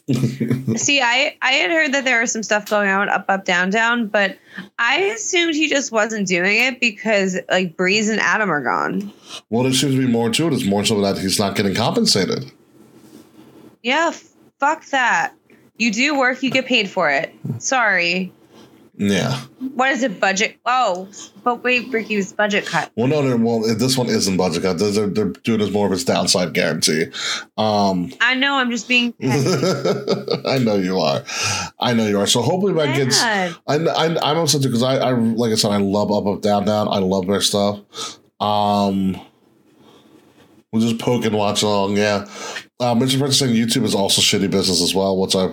See, 0.76 1.00
I 1.00 1.36
I 1.42 1.52
had 1.52 1.70
heard 1.70 1.92
that 1.94 2.04
there 2.04 2.20
was 2.20 2.32
some 2.32 2.42
stuff 2.42 2.68
going 2.68 2.88
on 2.88 3.08
up, 3.08 3.24
up, 3.28 3.44
down, 3.44 3.70
down, 3.70 4.08
but 4.08 4.38
I 4.78 4.96
assumed 5.00 5.54
he 5.54 5.68
just 5.68 5.92
wasn't 5.92 6.26
doing 6.28 6.60
it 6.60 6.80
because 6.80 7.38
like 7.50 7.76
Breeze 7.76 8.08
and 8.08 8.20
Adam 8.20 8.50
are 8.50 8.62
gone. 8.62 9.12
Well, 9.50 9.62
there 9.64 9.72
seems 9.72 9.94
to 9.94 10.00
be 10.00 10.10
more 10.10 10.30
to 10.30 10.46
it. 10.48 10.52
It's 10.52 10.64
more 10.64 10.84
so 10.84 11.00
that 11.00 11.18
he's 11.18 11.38
not 11.38 11.56
getting 11.56 11.74
compensated. 11.74 12.50
Yeah, 13.82 14.12
fuck 14.58 14.84
that. 14.86 15.34
You 15.76 15.90
do 15.90 16.18
work, 16.18 16.42
you 16.42 16.50
get 16.50 16.66
paid 16.66 16.88
for 16.88 17.10
it. 17.10 17.34
Sorry. 17.58 18.32
Yeah. 18.94 19.40
What 19.74 19.90
is 19.92 20.02
it? 20.02 20.20
Budget? 20.20 20.58
Oh, 20.66 21.08
but 21.42 21.64
wait, 21.64 21.90
Ricky's 21.90 22.32
budget 22.32 22.66
cut. 22.66 22.92
Well, 22.94 23.06
no, 23.06 23.22
no. 23.22 23.36
Well, 23.36 23.74
this 23.74 23.96
one 23.96 24.08
isn't 24.08 24.36
budget 24.36 24.62
cut. 24.62 24.78
They're, 24.78 25.06
they're 25.06 25.30
doing 25.30 25.60
this 25.60 25.70
more 25.70 25.86
of 25.86 25.92
its 25.92 26.04
downside 26.04 26.52
guarantee. 26.52 27.06
Um, 27.56 28.12
I 28.20 28.34
know. 28.34 28.56
I'm 28.56 28.70
just 28.70 28.88
being. 28.88 29.14
I 29.22 30.58
know 30.58 30.76
you 30.76 30.98
are. 30.98 31.24
I 31.80 31.94
know 31.94 32.06
you 32.06 32.20
are. 32.20 32.26
So 32.26 32.42
hopefully 32.42 32.74
that 32.74 32.94
gets. 32.94 33.22
I, 33.22 33.54
I 33.66 34.30
I'm 34.30 34.36
upset 34.38 34.62
because 34.62 34.82
I, 34.82 34.96
I 34.96 35.12
like 35.12 35.52
I 35.52 35.54
said 35.54 35.70
I 35.70 35.78
love 35.78 36.12
up 36.12 36.26
up 36.26 36.42
down 36.42 36.66
down. 36.66 36.88
I 36.88 36.98
love 36.98 37.26
their 37.26 37.40
stuff. 37.40 37.80
Um, 38.40 39.18
we'll 40.70 40.82
just 40.82 40.98
poke 40.98 41.24
and 41.24 41.34
watch 41.34 41.62
along. 41.62 41.96
Yeah. 41.96 42.26
Uh, 42.78 42.94
Mr. 42.94 43.18
Prince 43.18 43.38
saying 43.38 43.54
YouTube 43.54 43.84
is 43.84 43.94
also 43.94 44.20
shitty 44.20 44.50
business 44.50 44.82
as 44.82 44.94
well. 44.94 45.18
Which 45.18 45.34
I. 45.34 45.46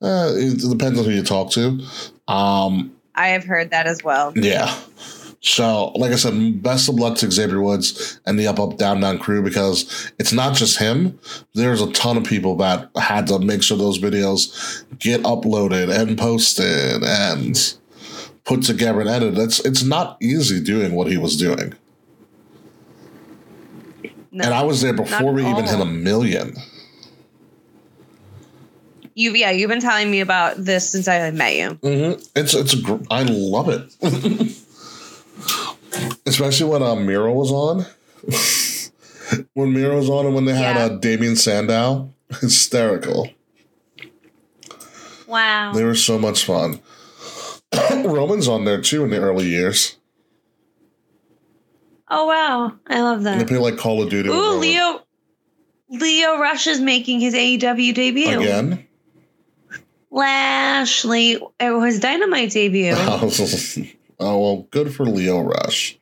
Eh, 0.00 0.28
it 0.36 0.70
depends 0.70 0.98
on 0.98 1.06
who 1.06 1.10
you 1.10 1.22
talk 1.24 1.50
to. 1.52 1.80
Um, 2.28 2.94
I 3.14 3.28
have 3.28 3.44
heard 3.44 3.70
that 3.70 3.86
as 3.86 4.04
well. 4.04 4.32
Yeah. 4.36 4.72
So, 5.40 5.88
like 5.94 6.12
I 6.12 6.16
said, 6.16 6.62
best 6.62 6.88
of 6.88 6.96
luck 6.96 7.16
to 7.18 7.30
Xavier 7.30 7.60
Woods 7.60 8.20
and 8.26 8.38
the 8.38 8.46
Up 8.48 8.58
Up 8.58 8.76
Down 8.76 9.00
Down 9.00 9.18
crew 9.18 9.42
because 9.42 10.12
it's 10.18 10.32
not 10.32 10.56
just 10.56 10.78
him. 10.78 11.18
There's 11.54 11.80
a 11.80 11.90
ton 11.92 12.16
of 12.16 12.24
people 12.24 12.56
that 12.56 12.90
had 12.96 13.28
to 13.28 13.38
make 13.38 13.62
sure 13.62 13.78
those 13.78 13.98
videos 13.98 14.84
get 14.98 15.22
uploaded 15.22 15.96
and 15.96 16.18
posted 16.18 17.02
and 17.04 17.76
put 18.44 18.62
together 18.62 19.00
and 19.00 19.08
edited. 19.08 19.38
It's 19.38 19.60
it's 19.60 19.84
not 19.84 20.16
easy 20.20 20.60
doing 20.62 20.92
what 20.92 21.06
he 21.06 21.16
was 21.16 21.36
doing. 21.36 21.74
No, 24.30 24.44
and 24.44 24.54
I 24.54 24.62
was 24.62 24.82
there 24.82 24.92
before 24.92 25.32
we 25.32 25.48
even 25.48 25.64
hit 25.64 25.80
a 25.80 25.84
million 25.84 26.56
you 29.18 29.34
yeah 29.34 29.50
you've 29.50 29.68
been 29.68 29.80
telling 29.80 30.10
me 30.10 30.20
about 30.20 30.56
this 30.56 30.90
since 30.90 31.08
I 31.08 31.30
met 31.32 31.56
you. 31.56 31.70
Mm-hmm. 31.70 32.22
It's 32.36 32.54
it's 32.54 32.74
gr- 32.76 33.02
I 33.10 33.24
love 33.24 33.68
it, 33.68 33.92
especially 36.26 36.70
when 36.70 36.82
uh, 36.82 36.94
Miro 36.94 37.34
was 37.34 37.50
on. 37.50 37.84
when 39.54 39.72
Miro 39.72 39.96
was 39.96 40.08
on 40.08 40.26
and 40.26 40.34
when 40.34 40.44
they 40.44 40.54
had 40.54 40.76
yeah. 40.76 40.84
uh, 40.84 40.98
Damien 40.98 41.34
Sandow, 41.34 42.12
hysterical. 42.40 43.28
Wow, 45.26 45.72
they 45.74 45.84
were 45.84 45.96
so 45.96 46.18
much 46.18 46.44
fun. 46.44 46.80
Roman's 47.92 48.46
on 48.46 48.64
there 48.64 48.80
too 48.80 49.02
in 49.02 49.10
the 49.10 49.18
early 49.18 49.46
years. 49.46 49.96
Oh 52.08 52.26
wow, 52.26 52.72
I 52.86 53.02
love 53.02 53.24
that. 53.24 53.40
They 53.40 53.44
play 53.44 53.58
like 53.58 53.78
Call 53.78 54.00
of 54.00 54.10
Duty. 54.10 54.28
Ooh, 54.28 54.58
Lio. 54.58 55.02
Lio 55.90 56.38
Rush 56.38 56.66
is 56.66 56.80
making 56.80 57.20
his 57.20 57.32
AEW 57.32 57.94
debut 57.94 58.38
again. 58.38 58.87
Lashley. 60.10 61.38
It 61.60 61.70
was 61.70 62.00
Dynamite 62.00 62.50
debut. 62.50 62.94
oh, 62.96 63.92
well, 64.18 64.66
good 64.70 64.94
for 64.94 65.04
Lio 65.04 65.40
Rush. 65.40 65.98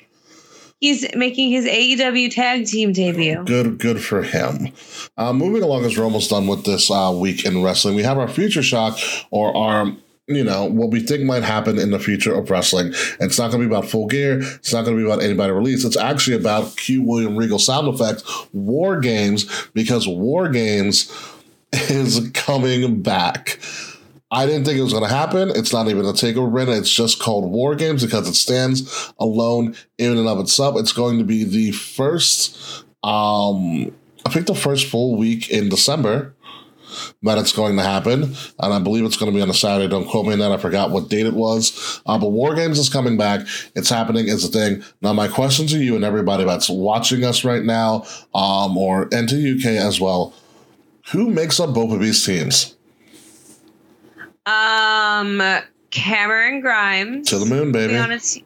He's 0.80 1.07
making 1.14 1.50
his 1.50 1.64
AEW 1.64 2.30
tag 2.34 2.66
team 2.66 2.92
debut. 2.92 3.42
Good, 3.44 3.78
good 3.78 4.04
for 4.04 4.22
him. 4.22 4.72
Uh, 5.16 5.32
moving 5.32 5.62
along, 5.62 5.84
as 5.84 5.96
we're 5.96 6.04
almost 6.04 6.28
done 6.28 6.46
with 6.46 6.64
this 6.64 6.90
uh, 6.90 7.16
week 7.18 7.46
in 7.46 7.62
wrestling, 7.62 7.94
we 7.94 8.02
have 8.02 8.18
our 8.18 8.28
future 8.28 8.62
shock 8.62 8.98
or 9.30 9.57
our 9.57 9.96
you 10.28 10.42
know, 10.42 10.64
what 10.64 10.90
we 10.90 11.00
think 11.00 11.22
might 11.22 11.44
happen 11.44 11.78
in 11.78 11.90
the 11.90 12.00
future 12.00 12.34
of 12.34 12.50
wrestling. 12.50 12.88
It's 13.20 13.38
not 13.38 13.50
going 13.50 13.62
to 13.62 13.68
be 13.68 13.72
about 13.72 13.88
full 13.88 14.07
gear. 14.07 14.40
It's 14.40 14.72
not 14.72 14.84
going 14.84 14.96
to 14.96 15.02
be 15.02 15.09
about 15.09 15.22
anybody 15.22 15.52
release. 15.52 15.84
It's 15.84 15.96
actually 15.96 16.36
about 16.36 16.76
Q 16.76 17.02
William 17.02 17.36
Regal 17.36 17.61
sound 17.61 17.86
effects, 17.88 18.24
War 18.52 18.98
Games, 18.98 19.68
because 19.72 20.09
War 20.09 20.48
Games 20.48 21.12
is 21.72 22.28
coming 22.34 23.02
back. 23.02 23.61
I 24.30 24.44
didn't 24.46 24.64
think 24.64 24.78
it 24.78 24.82
was 24.82 24.92
going 24.92 25.08
to 25.08 25.14
happen. 25.14 25.50
It's 25.50 25.72
not 25.72 25.88
even 25.88 26.04
a 26.04 26.12
takeover 26.12 26.50
brand. 26.50 26.70
It's 26.70 26.90
just 26.90 27.20
called 27.20 27.50
War 27.50 27.76
Games 27.76 28.04
because 28.04 28.28
it 28.28 28.34
stands 28.34 29.12
alone 29.20 29.76
in 29.98 30.16
and 30.18 30.26
of 30.26 30.40
itself. 30.40 30.78
It's 30.78 30.92
going 30.92 31.18
to 31.18 31.24
be 31.24 31.44
the 31.44 31.70
first, 31.70 32.84
um, 33.04 33.94
I 34.24 34.30
think 34.30 34.46
the 34.46 34.54
first 34.54 34.88
full 34.88 35.16
week 35.16 35.50
in 35.50 35.68
December 35.68 36.34
that 37.22 37.38
it's 37.38 37.52
going 37.52 37.76
to 37.76 37.82
happen. 37.82 38.34
And 38.58 38.74
I 38.74 38.78
believe 38.78 39.04
it's 39.04 39.16
going 39.16 39.30
to 39.30 39.36
be 39.36 39.42
on 39.42 39.50
a 39.50 39.54
Saturday. 39.54 39.88
Don't 39.88 40.08
quote 40.08 40.26
me 40.26 40.32
on 40.32 40.38
that. 40.40 40.52
I 40.52 40.56
forgot 40.56 40.90
what 40.90 41.08
date 41.08 41.26
it 41.26 41.34
was. 41.34 42.00
Uh, 42.06 42.18
but 42.18 42.30
War 42.30 42.54
Games 42.54 42.78
is 42.78 42.88
coming 42.88 43.16
back. 43.16 43.46
It's 43.74 43.90
happening. 43.90 44.28
It's 44.28 44.44
a 44.44 44.48
thing. 44.48 44.82
Now, 45.02 45.12
my 45.12 45.28
question 45.28 45.66
to 45.68 45.78
you 45.78 45.94
and 45.94 46.04
everybody 46.04 46.44
that's 46.44 46.68
watching 46.68 47.24
us 47.24 47.44
right 47.44 47.62
now, 47.62 48.04
um, 48.34 48.76
or 48.76 49.04
into 49.12 49.36
to 49.36 49.58
UK 49.58 49.76
as 49.76 50.00
well, 50.00 50.34
who 51.12 51.30
makes 51.30 51.60
up 51.60 51.74
both 51.74 51.92
of 51.92 52.00
these 52.00 52.24
teams? 52.24 52.75
Um, 54.47 55.42
Cameron 55.90 56.61
Grimes 56.61 57.28
to 57.28 57.38
the 57.38 57.47
moon, 57.47 57.72
baby. 57.72 57.97
On 57.97 58.12
a 58.12 58.20
te- 58.20 58.44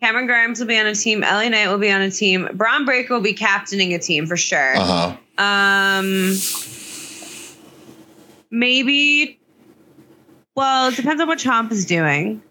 Cameron 0.00 0.26
Grimes 0.26 0.60
will 0.60 0.66
be 0.66 0.78
on 0.78 0.86
a 0.86 0.94
team. 0.94 1.20
LA 1.20 1.48
Knight 1.48 1.68
will 1.68 1.78
be 1.78 1.90
on 1.90 2.00
a 2.00 2.10
team. 2.10 2.48
Bron 2.54 2.84
Breakker 2.84 3.14
will 3.14 3.20
be 3.20 3.34
captaining 3.34 3.92
a 3.94 3.98
team 3.98 4.26
for 4.26 4.36
sure. 4.36 4.76
Uh 4.76 5.16
huh. 5.38 5.42
Um, 5.42 6.34
maybe. 8.50 9.38
Well, 10.54 10.90
it 10.90 10.96
depends 10.96 11.20
on 11.20 11.28
what 11.28 11.38
Chomp 11.38 11.72
is 11.72 11.86
doing 11.86 12.42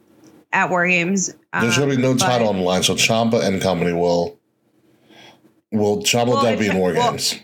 at 0.51 0.69
War 0.69 0.87
Games. 0.87 1.33
There's 1.53 1.77
um, 1.77 1.83
gonna 1.83 1.95
be 1.95 2.01
no 2.01 2.15
title 2.15 2.49
on 2.49 2.57
the 2.57 2.63
line, 2.63 2.83
so 2.83 2.95
Ciampa 2.95 3.43
and 3.43 3.61
company 3.61 3.93
will 3.93 4.39
will 5.71 6.03
Ciampa 6.03 6.27
well, 6.27 6.57
be 6.57 6.67
in 6.67 6.77
War 6.77 6.93
well, 6.93 7.11
Games. 7.11 7.39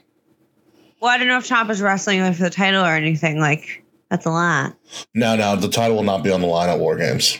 Well, 1.01 1.11
I 1.11 1.17
don't 1.17 1.27
know 1.27 1.37
if 1.37 1.47
Ciampa's 1.47 1.81
wrestling 1.81 2.33
for 2.33 2.43
the 2.43 2.49
title 2.49 2.83
or 2.83 2.95
anything 2.95 3.39
like. 3.39 3.83
That's 4.09 4.25
a 4.25 4.29
lot. 4.29 4.75
No, 5.13 5.35
no, 5.35 5.55
the 5.55 5.69
title 5.69 5.97
will 5.97 6.03
not 6.03 6.23
be 6.23 6.31
on 6.31 6.41
the 6.41 6.47
line 6.47 6.69
at 6.69 6.79
War 6.79 6.95
Games. 6.97 7.39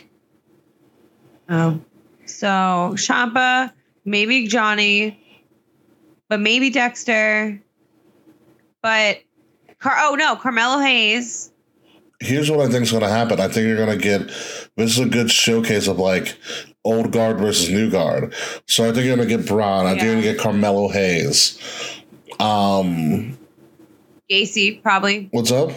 Oh. 1.50 1.80
So 2.26 2.48
Ciampa, 2.96 3.72
maybe 4.04 4.48
Johnny, 4.48 5.20
but 6.30 6.40
maybe 6.40 6.70
Dexter. 6.70 7.62
But 8.82 9.22
Car 9.80 9.96
oh 10.00 10.16
no, 10.16 10.36
Carmelo 10.36 10.80
Hayes. 10.80 11.52
Here's 12.20 12.50
what 12.50 12.60
I 12.62 12.70
think 12.70 12.84
is 12.84 12.92
going 12.92 13.04
to 13.04 13.10
happen. 13.10 13.40
I 13.40 13.48
think 13.48 13.68
you're 13.68 13.78
going 13.78 13.98
to 13.98 14.04
get 14.04 14.28
this 14.76 14.98
is 14.98 15.00
a 15.00 15.06
good 15.06 15.30
showcase 15.32 15.88
of 15.88 16.00
like 16.00 16.36
old 16.84 17.12
guard 17.12 17.38
versus 17.38 17.70
new 17.70 17.90
guard. 17.90 18.34
So 18.66 18.84
I 18.84 18.92
think 18.92 19.06
you're 19.06 19.16
going 19.16 19.28
to 19.28 19.38
get 19.38 19.48
Bron. 19.48 19.86
I 19.86 19.92
think 19.92 20.04
you're 20.04 20.14
going 20.14 20.24
to 20.24 20.32
get 20.34 20.40
Carmelo 20.40 20.90
Hayes. 20.90 21.60
Um, 22.40 23.38
Gacy 24.30 24.82
probably. 24.82 25.30
What's 25.32 25.52
up? 25.52 25.72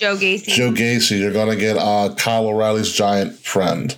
Joe 0.00 0.16
Gacy. 0.16 0.46
Joe 0.46 0.72
Gacy. 0.72 1.20
You're 1.20 1.32
gonna 1.32 1.56
get 1.56 1.76
uh, 1.76 2.14
Kyle 2.16 2.46
O'Reilly's 2.46 2.90
giant 2.90 3.34
friend. 3.34 3.94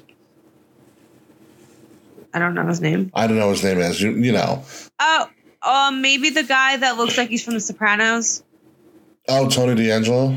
I 2.34 2.40
don't 2.40 2.54
know 2.54 2.66
his 2.66 2.80
name. 2.80 3.12
I 3.14 3.28
don't 3.28 3.38
know 3.38 3.50
his 3.50 3.62
name 3.62 3.78
is. 3.78 4.02
You 4.02 4.10
you 4.10 4.32
know. 4.32 4.64
Oh, 4.98 5.28
um, 5.62 6.02
maybe 6.02 6.30
the 6.30 6.42
guy 6.42 6.76
that 6.76 6.96
looks 6.96 7.16
like 7.16 7.28
he's 7.28 7.44
from 7.44 7.54
The 7.54 7.60
Sopranos. 7.60 8.42
Oh, 9.28 9.48
Tony 9.48 9.80
D'Angelo. 9.80 10.36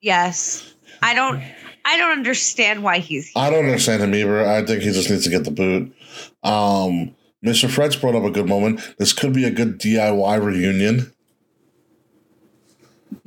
Yes, 0.00 0.72
I 1.02 1.12
don't. 1.12 1.42
I 1.84 1.98
don't 1.98 2.12
understand 2.12 2.82
why 2.82 3.00
he's. 3.00 3.28
Here. 3.28 3.42
I 3.42 3.50
don't 3.50 3.66
understand 3.66 4.02
him 4.02 4.14
either. 4.14 4.46
I 4.46 4.64
think 4.64 4.82
he 4.82 4.90
just 4.90 5.10
needs 5.10 5.24
to 5.24 5.30
get 5.30 5.44
the 5.44 5.50
boot. 5.50 5.94
Um, 6.42 7.14
Mr. 7.44 7.68
Fred's 7.68 7.96
brought 7.96 8.14
up 8.14 8.24
a 8.24 8.30
good 8.30 8.48
moment. 8.48 8.80
This 8.98 9.12
could 9.12 9.34
be 9.34 9.44
a 9.44 9.50
good 9.50 9.78
DIY 9.78 10.42
reunion. 10.42 11.12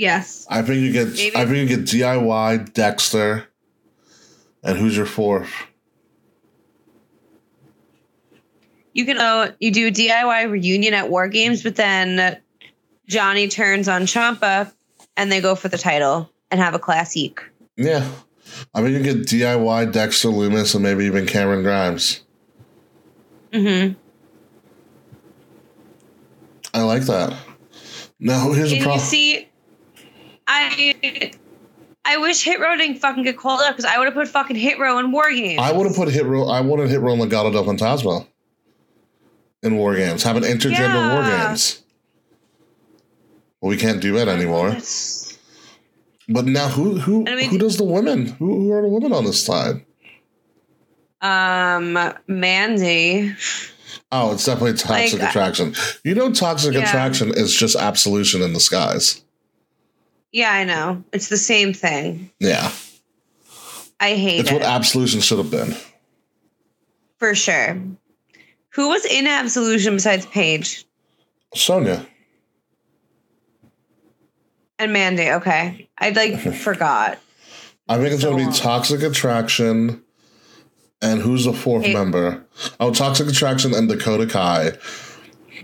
Yes. 0.01 0.47
I 0.49 0.63
think 0.63 0.81
you 0.81 0.91
get. 0.91 1.09
Maybe. 1.09 1.35
I 1.35 1.45
think 1.45 1.69
you 1.69 1.77
get 1.77 1.85
DIY 1.85 2.73
Dexter, 2.73 3.47
and 4.63 4.79
who's 4.79 4.97
your 4.97 5.05
fourth? 5.05 5.51
You 8.93 9.05
can 9.05 9.19
uh, 9.19 9.51
you 9.59 9.69
do 9.69 9.89
a 9.89 9.91
DIY 9.91 10.49
reunion 10.49 10.95
at 10.95 11.11
War 11.11 11.27
Games, 11.27 11.61
but 11.61 11.75
then 11.75 12.41
Johnny 13.07 13.47
turns 13.47 13.87
on 13.87 14.07
Ciampa, 14.07 14.73
and 15.17 15.31
they 15.31 15.39
go 15.39 15.53
for 15.53 15.67
the 15.67 15.77
title 15.77 16.31
and 16.49 16.59
have 16.59 16.73
a 16.73 16.79
classic. 16.79 17.43
Yeah, 17.77 18.09
I 18.73 18.81
mean, 18.81 18.93
you 18.93 19.03
get 19.03 19.17
DIY 19.17 19.91
Dexter 19.91 20.29
Lumis 20.29 20.73
and 20.73 20.81
maybe 20.81 21.05
even 21.05 21.27
Cameron 21.27 21.61
Grimes. 21.61 22.23
Mm-hmm. 23.53 23.93
I 26.73 26.81
like 26.81 27.03
that. 27.03 27.37
No, 28.19 28.51
here's 28.51 28.71
a 28.71 28.77
you 28.77 28.81
problem. 28.81 28.99
see? 28.99 29.47
I 30.53 31.31
I 32.03 32.17
wish 32.17 32.43
Hit 32.43 32.59
Row 32.59 32.75
didn't 32.75 32.97
fucking 32.97 33.23
get 33.23 33.37
called 33.37 33.61
up 33.61 33.75
because 33.75 33.85
I 33.85 33.97
would 33.97 34.05
have 34.05 34.13
put 34.13 34.27
fucking 34.27 34.55
Hit 34.55 34.79
Row 34.79 34.97
in 34.99 35.11
War 35.11 35.29
Games. 35.31 35.59
I 35.61 35.71
would 35.71 35.87
have 35.87 35.95
put 35.95 36.09
Hit 36.09 36.25
Row. 36.25 36.47
I 36.47 36.59
wanted 36.61 36.89
Hit 36.89 36.99
Row 36.99 37.15
Legado 37.15 37.51
del 37.53 37.63
Fantasma 37.63 38.27
in 39.63 39.77
war 39.77 39.95
games. 39.95 40.23
Have 40.23 40.35
an 40.37 40.43
intergender 40.43 41.13
war 41.13 41.23
games. 41.23 41.83
Well, 43.61 43.69
we 43.69 43.77
can't 43.77 44.01
do 44.01 44.13
that 44.15 44.27
anymore. 44.27 44.69
That's- 44.71 45.37
But 46.27 46.45
now, 46.45 46.67
who 46.69 46.97
who 46.97 47.25
I 47.27 47.35
mean- 47.35 47.49
who 47.49 47.57
does 47.57 47.77
the 47.77 47.83
women? 47.83 48.25
Who, 48.39 48.47
who 48.61 48.71
are 48.71 48.81
the 48.81 48.87
women 48.87 49.13
on 49.13 49.23
this 49.25 49.43
side? 49.43 49.85
Um, 51.21 51.97
Mandy. 52.27 53.35
Oh, 54.11 54.33
it's 54.33 54.45
definitely 54.45 54.73
toxic 54.77 55.19
Like, 55.19 55.29
attraction. 55.29 55.75
You 56.03 56.15
know, 56.15 56.31
toxic 56.31 56.73
Yeah. 56.73 56.81
attraction 56.87 57.29
is 57.35 57.53
just 57.55 57.75
absolution 57.75 58.41
in 58.41 58.53
disguise. 58.53 59.21
Yeah, 60.31 60.51
I 60.51 60.63
know. 60.63 61.03
It's 61.11 61.27
the 61.29 61.37
same 61.37 61.73
thing. 61.73 62.31
Yeah, 62.39 62.71
I 63.99 64.15
hate 64.15 64.39
it's 64.41 64.49
it 64.51 64.53
what 64.53 64.63
absolution 64.63 65.19
should 65.21 65.37
have 65.39 65.51
been. 65.51 65.75
for 67.17 67.35
sure. 67.35 67.81
Who 68.75 68.87
was 68.87 69.03
in 69.05 69.27
Absolution 69.27 69.95
besides 69.95 70.25
Paige 70.27 70.85
Sonya. 71.53 72.05
and 74.79 74.93
Mandy? 74.93 75.29
Okay, 75.29 75.89
I 75.97 76.09
like 76.11 76.39
forgot. 76.55 77.19
I 77.89 77.97
think 77.97 78.13
it's 78.13 78.23
going 78.23 78.37
to 78.37 78.43
So 78.45 78.51
be 78.51 78.57
toxic 78.57 79.01
attraction. 79.03 80.01
And 81.03 81.19
who's 81.19 81.45
the 81.45 81.53
fourth 81.53 81.83
Hey. 81.85 81.93
member? 81.93 82.45
Oh, 82.79 82.93
toxic 82.93 83.27
attraction 83.27 83.73
and 83.73 83.89
Dakota 83.89 84.27
Kai. 84.27 84.73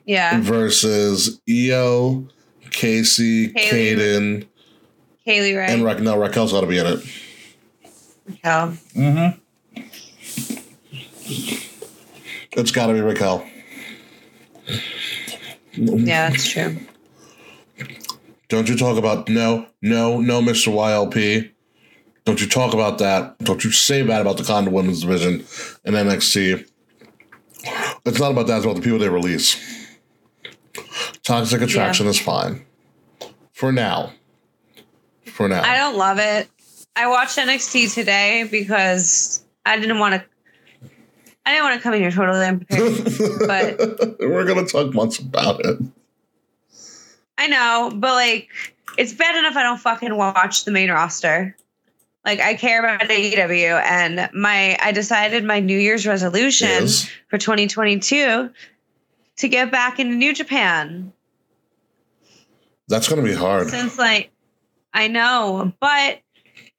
Yeah, 0.06 0.41
versus 0.41 1.39
Io, 1.48 2.27
Kacy, 2.72 3.56
Haley. 3.57 3.95
Kayden, 3.95 4.48
Kay 5.28 5.41
Lee 5.41 5.58
Ray. 5.58 5.68
and 5.68 5.84
Raquel. 5.84 6.06
No, 6.06 6.18
Raquel's 6.18 6.54
got 6.54 6.62
to 6.62 6.68
be 6.68 6.78
in 6.78 6.86
it. 6.86 6.99
Raquel. 8.26 8.78
Mhm. 8.95 9.38
It's 12.54 12.72
got 12.72 12.88
to 12.88 12.94
be 12.94 13.02
Raquel. 13.02 13.45
Yeah, 15.74 16.30
that's 16.30 16.49
true. 16.49 16.78
Don't 18.48 18.70
you 18.70 18.78
talk 18.78 18.98
about 18.98 19.28
no, 19.28 19.66
no, 19.82 20.22
no, 20.22 20.41
Mr. 20.41 20.72
YLP. 20.74 21.52
Don't 22.24 22.40
you 22.40 22.48
talk 22.48 22.74
about 22.74 22.98
that. 22.99 23.38
Don't 23.40 23.66
you 23.66 23.72
say 23.72 24.04
bad 24.04 24.22
about 24.22 24.38
the 24.38 24.45
Condor 24.45 24.72
Women's 24.72 25.02
Division 25.02 25.44
in 25.84 25.94
NXT. 25.94 26.66
It's 28.06 28.20
not 28.20 28.32
about 28.32 28.48
that. 28.48 28.56
It's 28.58 28.66
about 28.66 28.78
the 28.78 28.82
people 28.82 28.98
they 28.99 29.10
release. 29.10 29.58
Toxic 31.24 31.62
Attraction 31.62 32.08
is 32.08 32.18
fine 32.18 32.66
for 33.52 33.74
now. 33.74 34.14
For 35.38 35.47
now. 35.47 35.61
I 35.61 35.77
don't 35.77 35.95
love 35.95 36.18
it. 36.18 36.49
I 36.95 37.07
watched 37.09 37.38
NXT 37.38 37.93
today 37.93 38.47
because 38.49 39.43
I 39.64 39.77
didn't 39.80 39.99
want 39.99 40.15
to. 40.15 40.89
I 41.45 41.51
didn't 41.51 41.64
want 41.65 41.76
to 41.77 41.84
come 41.84 41.93
in 41.93 42.01
here 42.01 42.09
totally 42.09 42.43
unprepared. 42.43 43.05
but 43.47 44.18
We're 44.19 44.45
gonna 44.45 44.65
talk 44.65 44.95
much 44.95 45.19
about 45.19 45.64
it. 45.64 45.77
I 47.38 47.47
know, 47.49 47.91
but 47.93 48.15
like, 48.15 48.49
it's 48.97 49.14
bad 49.14 49.35
enough 49.35 49.55
I 49.55 49.61
don't 49.61 49.77
fucking 49.80 50.18
watch 50.18 50.65
the 50.65 50.72
main 50.72 50.89
roster. 50.89 51.55
Like, 52.26 52.39
I 52.39 52.55
care 52.55 52.80
about 52.80 53.07
AEW, 53.07 53.80
and 53.80 54.30
my 54.34 54.76
I 54.81 54.91
decided 54.91 55.43
my 55.43 55.59
New 55.59 55.77
Year's 55.77 56.07
resolution 56.07 56.68
Is 56.68 57.07
for 57.30 57.38
2022 57.38 58.49
to 59.38 59.47
get 59.47 59.72
back 59.72 59.99
into 59.99 60.15
New 60.15 60.34
Japan. 60.34 61.14
that's 62.88 63.07
gonna 63.07 63.22
be 63.22 63.35
hard. 63.35 63.69
Since 63.69 63.99
like, 63.99 64.31
I 64.98 65.07
know, 65.07 65.72
but 65.80 66.19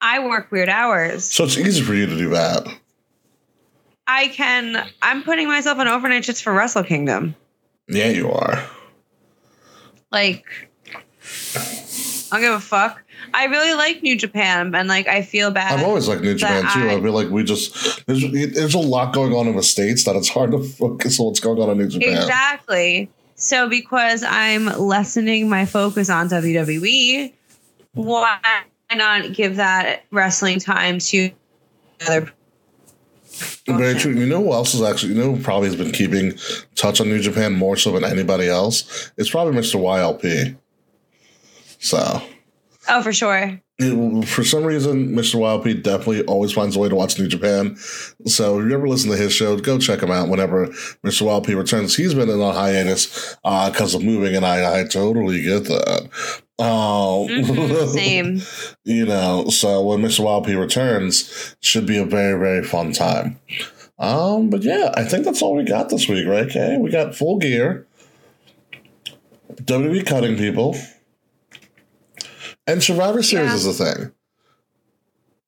I 0.01 0.27
work 0.27 0.51
weird 0.51 0.69
hours. 0.69 1.25
So 1.25 1.45
it's 1.45 1.57
easy 1.59 1.83
for 1.83 1.95
you 1.95 2.07
to 2.07 2.17
do 2.17 2.31
that. 2.31 2.67
I 4.07 4.29
can. 4.29 4.89
I'm 5.03 5.23
putting 5.23 5.49
myself 5.49 5.79
on 5.79 5.87
overnight 5.89 6.25
shifts 6.25 6.41
for 6.41 6.53
Wrestle 6.53 6.85
Kingdom. 6.85 7.35
Yeah, 7.89 8.09
you 8.09 8.31
are. 8.31 8.65
Like, 10.11 10.45
I 11.55 12.29
don't 12.33 12.41
give 12.41 12.53
a 12.55 12.61
fuck. 12.61 13.03
I 13.35 13.45
really 13.47 13.75
like 13.75 14.03
New 14.03 14.17
Japan, 14.17 14.75
and 14.75 14.89
like, 14.89 15.07
I 15.09 15.23
feel 15.23 15.51
bad. 15.51 15.79
I've 15.79 15.85
always 15.85 16.09
liked 16.09 16.23
New 16.23 16.35
Japan 16.35 16.63
too. 16.73 16.89
I- 16.89 16.95
I 16.95 17.01
feel 17.03 17.13
like 17.13 17.29
we 17.29 17.45
just 17.45 18.07
there's 18.07 18.23
there's 18.55 18.75
a 18.75 18.79
lot 18.79 19.13
going 19.13 19.35
on 19.35 19.47
in 19.47 19.57
the 19.57 19.63
states 19.63 20.05
that 20.05 20.17
it's 20.17 20.29
hard 20.29 20.53
to 20.53 20.63
focus 20.79 21.21
on 21.21 21.27
what's 21.27 21.41
going 21.41 21.61
on 21.61 21.71
in 21.71 21.79
New 21.79 21.89
Japan. 21.89 22.17
Exactly. 22.17 23.11
So 23.35 23.69
because 23.69 24.23
I'm 24.25 24.65
lessening 24.67 25.49
my 25.49 25.65
focus 25.67 26.11
on 26.11 26.29
WWE, 26.29 27.33
why 27.95 28.39
not 28.95 29.33
give 29.33 29.57
that 29.57 30.05
wrestling 30.11 30.59
time 30.59 30.99
to 30.99 31.31
other 32.07 32.33
Very 33.67 33.95
true. 33.99 34.13
You 34.13 34.27
know 34.27 34.43
who 34.43 34.53
else 34.53 34.75
is 34.75 34.83
actually 34.83 35.15
you 35.15 35.19
know 35.21 35.35
who 35.35 35.43
probably 35.43 35.69
has 35.69 35.77
been 35.77 35.93
keeping 35.93 36.39
touch 36.75 37.01
on 37.01 37.09
New 37.09 37.21
Japan 37.21 37.55
more 37.55 37.77
so 37.77 37.93
than 37.93 38.05
anybody 38.05 38.49
else? 38.49 39.11
It's 39.17 39.31
probably 39.31 39.55
Mr. 39.61 39.81
YLP. 39.81 40.57
So 41.79 42.23
Oh, 42.89 43.03
for 43.03 43.13
sure. 43.13 43.61
it- 43.79 44.29
for 44.29 44.43
some 44.43 44.65
reason, 44.65 45.11
Mr. 45.11 45.35
YLP 45.37 45.83
definitely 45.83 46.23
always 46.25 46.51
finds 46.53 46.75
a 46.75 46.79
way 46.79 46.89
to 46.89 46.95
watch 46.97 47.19
New 47.19 47.29
Japan. 47.29 47.77
So 48.27 48.59
if 48.59 48.67
you 48.69 48.75
ever 48.75 48.89
listen 48.89 49.11
to 49.11 49.17
his 49.17 49.33
show, 49.33 49.57
go 49.59 49.79
check 49.79 50.03
him 50.03 50.11
out 50.11 50.29
whenever 50.29 50.69
Mr. 51.05 51.23
YLP 51.27 51.55
returns. 51.57 51.95
He's 51.95 52.15
been 52.15 52.31
in 52.31 52.41
a 52.41 52.53
hiatus 52.53 53.37
uh, 53.45 53.71
because 53.71 53.95
of 53.95 54.03
moving, 54.03 54.35
and 54.35 54.45
I, 54.47 54.81
I 54.81 54.85
totally 54.85 55.43
get 55.43 55.65
that. 55.65 56.09
Um, 56.61 57.29
Mhm, 57.29 57.87
same. 57.93 58.43
you 58.85 59.07
know, 59.07 59.49
so 59.49 59.81
when 59.83 60.01
Mr. 60.01 60.21
YLP 60.25 60.59
returns, 60.59 61.55
should 61.61 61.87
be 61.87 61.97
a 61.99 62.05
very, 62.05 62.39
very 62.39 62.65
fun 62.65 62.93
time. 62.93 63.39
Um, 63.99 64.51
but 64.51 64.63
yeah, 64.65 64.91
I 64.95 65.05
think 65.05 65.25
that's 65.25 65.41
all 65.43 65.55
we 65.57 65.65
got 65.65 65.89
this 65.89 66.09
week, 66.09 66.27
right? 66.27 66.45
Okay, 66.47 66.77
we 66.79 66.91
got 66.91 67.15
full 67.15 67.39
gear, 67.39 67.87
WWE 69.65 70.05
cutting 70.07 70.37
people, 70.37 70.77
and 72.67 72.83
Survivor 72.83 73.23
Series 73.23 73.51
Yeah. 73.51 73.55
is 73.57 73.67
a 73.67 73.73
thing, 73.73 74.13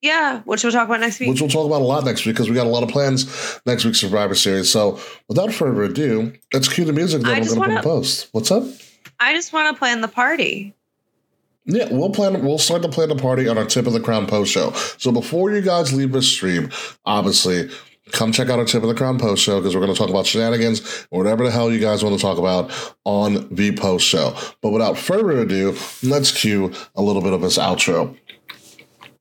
Yeah, 0.02 0.40
which 0.44 0.62
we'll 0.62 0.72
talk 0.72 0.86
about 0.88 1.00
next 1.00 1.20
week. 1.20 1.28
which 1.30 1.40
we'll 1.40 1.50
talk 1.50 1.66
about 1.66 1.82
a 1.82 1.84
lot 1.84 2.04
next 2.04 2.24
week 2.26 2.34
because 2.36 2.48
we 2.48 2.54
got 2.54 2.66
a 2.66 2.70
lot 2.70 2.82
of 2.82 2.88
plans 2.88 3.26
next 3.66 3.84
week's 3.84 4.00
Survivor 4.00 4.34
Series. 4.34 4.70
So 4.70 4.98
without 5.28 5.52
further 5.52 5.82
ado, 5.84 6.32
let's 6.52 6.68
cue 6.72 6.84
the 6.84 6.92
music 6.92 7.22
that 7.22 7.28
I 7.28 7.36
I'm 7.36 7.42
going 7.44 7.48
to 7.54 7.60
put 7.60 7.68
in 7.68 7.74
wanna- 7.74 7.82
post. 7.82 8.28
What's 8.32 8.50
up? 8.50 8.64
I 9.18 9.34
just 9.34 9.52
want 9.52 9.74
to 9.74 9.78
plan 9.78 10.00
the 10.00 10.08
party. 10.08 10.74
Yeah, 11.64 11.88
we'll 11.90 12.10
plan. 12.10 12.44
We'll 12.44 12.58
start 12.58 12.82
to 12.82 12.88
plan 12.88 13.10
the 13.10 13.16
party 13.16 13.48
on 13.48 13.58
our 13.58 13.66
tip 13.66 13.86
of 13.86 13.92
the 13.92 14.00
crown 14.00 14.26
post 14.26 14.52
show. 14.52 14.72
So 14.98 15.12
before 15.12 15.50
you 15.52 15.60
guys 15.60 15.92
leave 15.92 16.12
this 16.12 16.26
stream, 16.26 16.70
obviously, 17.04 17.70
come 18.12 18.32
check 18.32 18.48
out 18.48 18.58
our 18.58 18.64
tip 18.64 18.82
of 18.82 18.88
the 18.88 18.94
crown 18.94 19.18
post 19.18 19.42
show 19.42 19.60
because 19.60 19.74
we're 19.74 19.82
going 19.82 19.92
to 19.92 19.98
talk 19.98 20.10
about 20.10 20.26
shenanigans 20.26 21.06
or 21.10 21.22
whatever 21.22 21.44
the 21.44 21.50
hell 21.50 21.70
you 21.70 21.78
guys 21.78 22.02
want 22.02 22.16
to 22.16 22.22
talk 22.22 22.38
about 22.38 22.70
on 23.04 23.48
the 23.54 23.72
post 23.76 24.06
show. 24.06 24.34
But 24.62 24.70
without 24.70 24.98
further 24.98 25.40
ado, 25.40 25.76
let's 26.02 26.32
cue 26.32 26.72
a 26.94 27.02
little 27.02 27.22
bit 27.22 27.32
of 27.32 27.40
this 27.40 27.58
outro. 27.58 28.16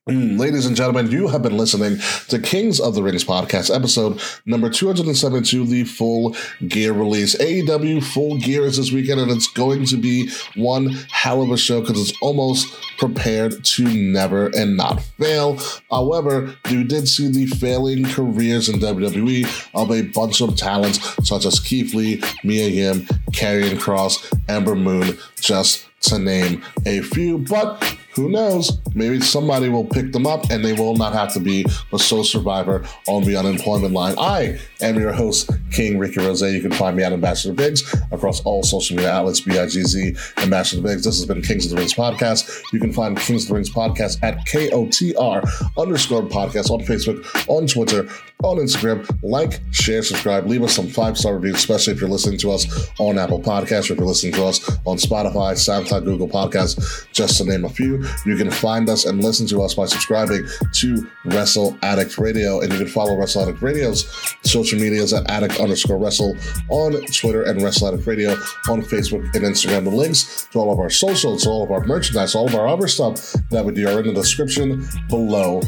Mm, 0.10 0.40
Ladies 0.40 0.66
and 0.66 0.76
gentlemen, 0.76 1.12
you 1.12 1.28
have 1.28 1.44
been 1.44 1.56
listening 1.56 2.00
to 2.30 2.40
Kings 2.40 2.80
of 2.80 2.96
the 2.96 3.04
Rings 3.04 3.24
podcast, 3.24 3.74
episode 3.74 4.20
number 4.44 4.68
272, 4.68 5.68
the 5.68 5.84
full 5.84 6.36
gear 6.68 6.94
release. 6.94 7.36
AEW 7.36 8.04
full 8.04 8.40
gear 8.40 8.64
is 8.64 8.78
this 8.78 8.92
weekend, 8.92 9.20
and 9.20 9.30
it's 9.30 9.46
going 9.46 9.86
to 9.86 9.98
be 9.98 10.32
one 10.56 10.88
hell 11.12 11.44
of 11.44 11.52
a 11.52 11.58
show 11.58 11.82
because 11.82 12.10
it's 12.10 12.18
almost 12.24 12.76
prepared 12.98 13.64
to 13.64 13.84
never 13.84 14.48
and 14.58 14.76
not 14.76 15.00
fail. 15.20 15.60
However, 15.92 16.56
you 16.70 16.84
did 16.84 17.08
see 17.08 17.30
the 17.30 17.46
failing 17.46 18.04
careers 18.06 18.68
in 18.68 18.80
WWE 18.80 19.70
of 19.76 19.92
a 19.92 20.02
bunch 20.02 20.42
of 20.42 20.56
talents 20.56 21.00
such 21.28 21.46
as 21.46 21.60
Keith 21.60 21.94
Lee, 21.94 22.20
Mia 22.44 22.68
Yim, 22.68 23.02
Karrion 23.32 23.78
Kross, 23.78 24.26
Ember 24.48 24.74
Moon, 24.76 25.20
just 25.40 25.86
to 26.02 26.18
name 26.18 26.64
a 26.88 27.02
few. 27.02 27.38
But 27.38 27.99
who 28.14 28.30
knows? 28.30 28.78
Maybe 28.94 29.22
somebody 29.22 29.70
will 29.70 29.86
pick 29.86 30.12
them 30.12 30.26
up 30.26 30.50
and 30.50 30.64
they 30.64 30.74
will 30.74 30.96
not 30.96 31.14
have 31.14 31.34
to 31.34 31.40
be 31.40 31.66
the 31.92 32.00
sole 32.00 32.24
survivor 32.24 32.86
on 33.08 33.24
the 33.24 33.36
unemployment 33.36 33.94
line. 33.94 34.16
I 34.18 34.60
am 34.82 35.00
your 35.00 35.12
host, 35.12 35.50
King 35.72 35.98
Ricky 35.98 36.20
Rose. 36.20 36.42
You 36.42 36.62
can 36.62 36.72
find 36.72 36.96
me 36.96 37.04
at 37.04 37.12
Ambassador 37.12 37.54
Bigz 37.54 38.12
across 38.12 38.42
all 38.42 38.64
social 38.64 38.96
media 38.96 39.12
outlets, 39.12 39.42
B-I-G-Z, 39.42 40.16
Ambassador 40.38 40.82
Bigz. 40.82 41.04
This 41.04 41.18
has 41.18 41.26
been 41.26 41.42
Kings 41.42 41.66
of 41.66 41.72
the 41.72 41.78
Rings 41.78 41.94
podcast. 41.94 42.64
You 42.72 42.80
can 42.80 42.94
find 42.94 43.18
Kings 43.18 43.44
of 43.44 43.50
the 43.50 43.56
Rings 43.56 43.70
podcast 43.70 44.22
at 44.24 44.46
K-O-T-R 44.46 45.44
underscore 45.78 46.24
podcast 46.24 46.70
on 46.70 46.80
Facebook, 46.82 47.26
on 47.48 47.68
Twitter, 47.68 48.08
on 48.44 48.58
Instagram. 48.58 49.08
Like, 49.22 49.62
share, 49.72 50.02
subscribe, 50.02 50.48
leave 50.48 50.64
us 50.64 50.74
some 50.74 50.88
five-star 50.88 51.36
reviews, 51.36 51.56
especially 51.56 51.94
if 51.94 52.00
you're 52.00 52.10
listening 52.10 52.40
to 52.40 52.52
us 52.52 52.90
on 53.00 53.18
Apple 53.18 53.42
Podcasts 53.42 53.90
or 53.90 53.94
if 53.94 54.00
you're 54.00 54.08
listening 54.08 54.34
to 54.34 54.46
us 54.46 54.70
on 54.86 54.98
Spotify, 54.98 55.54
SoundCloud, 55.54 56.06
Google 56.06 56.30
Podcasts, 56.30 57.12
just 57.12 57.38
to 57.38 57.46
name 57.46 57.66
a 57.66 57.70
few. 57.70 58.06
You 58.26 58.38
can 58.38 58.50
find 58.50 58.90
us 58.90 59.06
and 59.06 59.22
listen 59.22 59.46
to 59.48 59.62
us 59.62 59.74
by 59.74 59.86
subscribing 59.86 60.48
to 60.76 61.10
Wrestle 61.26 61.78
Addict 61.84 62.18
Radio, 62.18 62.62
and 62.62 62.72
you 62.72 62.80
can 62.80 62.88
follow 62.88 63.18
Wrestle 63.18 63.44
Addict 63.44 63.62
Radio's 63.62 64.36
social 64.44 64.69
medias 64.78 65.14
at 65.14 65.30
Addict 65.30 65.60
underscore 65.60 65.98
Wrestle 65.98 66.36
on 66.70 66.94
Twitter 67.08 67.44
and 67.44 67.62
Wrestle 67.62 67.88
Addict 67.88 68.06
Radio 68.06 68.32
on 68.70 68.82
Facebook 68.82 69.24
and 69.36 69.44
Instagram. 69.46 69.84
The 69.86 69.90
links 69.90 70.48
to 70.52 70.60
all 70.60 70.72
of 70.72 70.80
our 70.80 70.90
socials, 70.90 71.44
to 71.44 71.50
all 71.50 71.64
of 71.64 71.72
our 71.72 71.84
merchandise, 71.86 72.36
all 72.36 72.48
of 72.48 72.56
our 72.56 72.68
other 72.68 72.88
stuff 72.88 73.34
that 73.52 73.64
we 73.64 73.74
do 73.74 73.88
are 73.88 74.00
in 74.00 74.08
the 74.08 74.14
description 74.14 74.86
below 75.10 75.62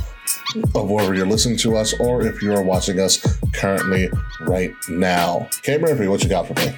of 0.76 0.90
wherever 0.90 1.14
you're 1.14 1.26
listening 1.26 1.58
to 1.58 1.76
us 1.76 1.94
or 2.00 2.26
if 2.26 2.42
you 2.42 2.54
are 2.54 2.64
watching 2.64 3.00
us 3.00 3.40
currently 3.54 4.10
right 4.42 4.74
now. 4.90 5.48
Kay 5.64 5.78
Murphy, 5.78 6.08
what 6.08 6.24
you 6.24 6.30
got 6.30 6.48
for 6.48 6.54
me? 6.54 6.78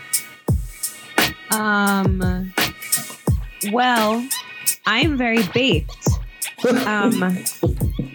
Um. 1.52 2.54
Well, 3.72 4.28
I'm 4.86 5.18
very 5.18 5.44
baked. 5.54 5.96
Um. 6.86 7.38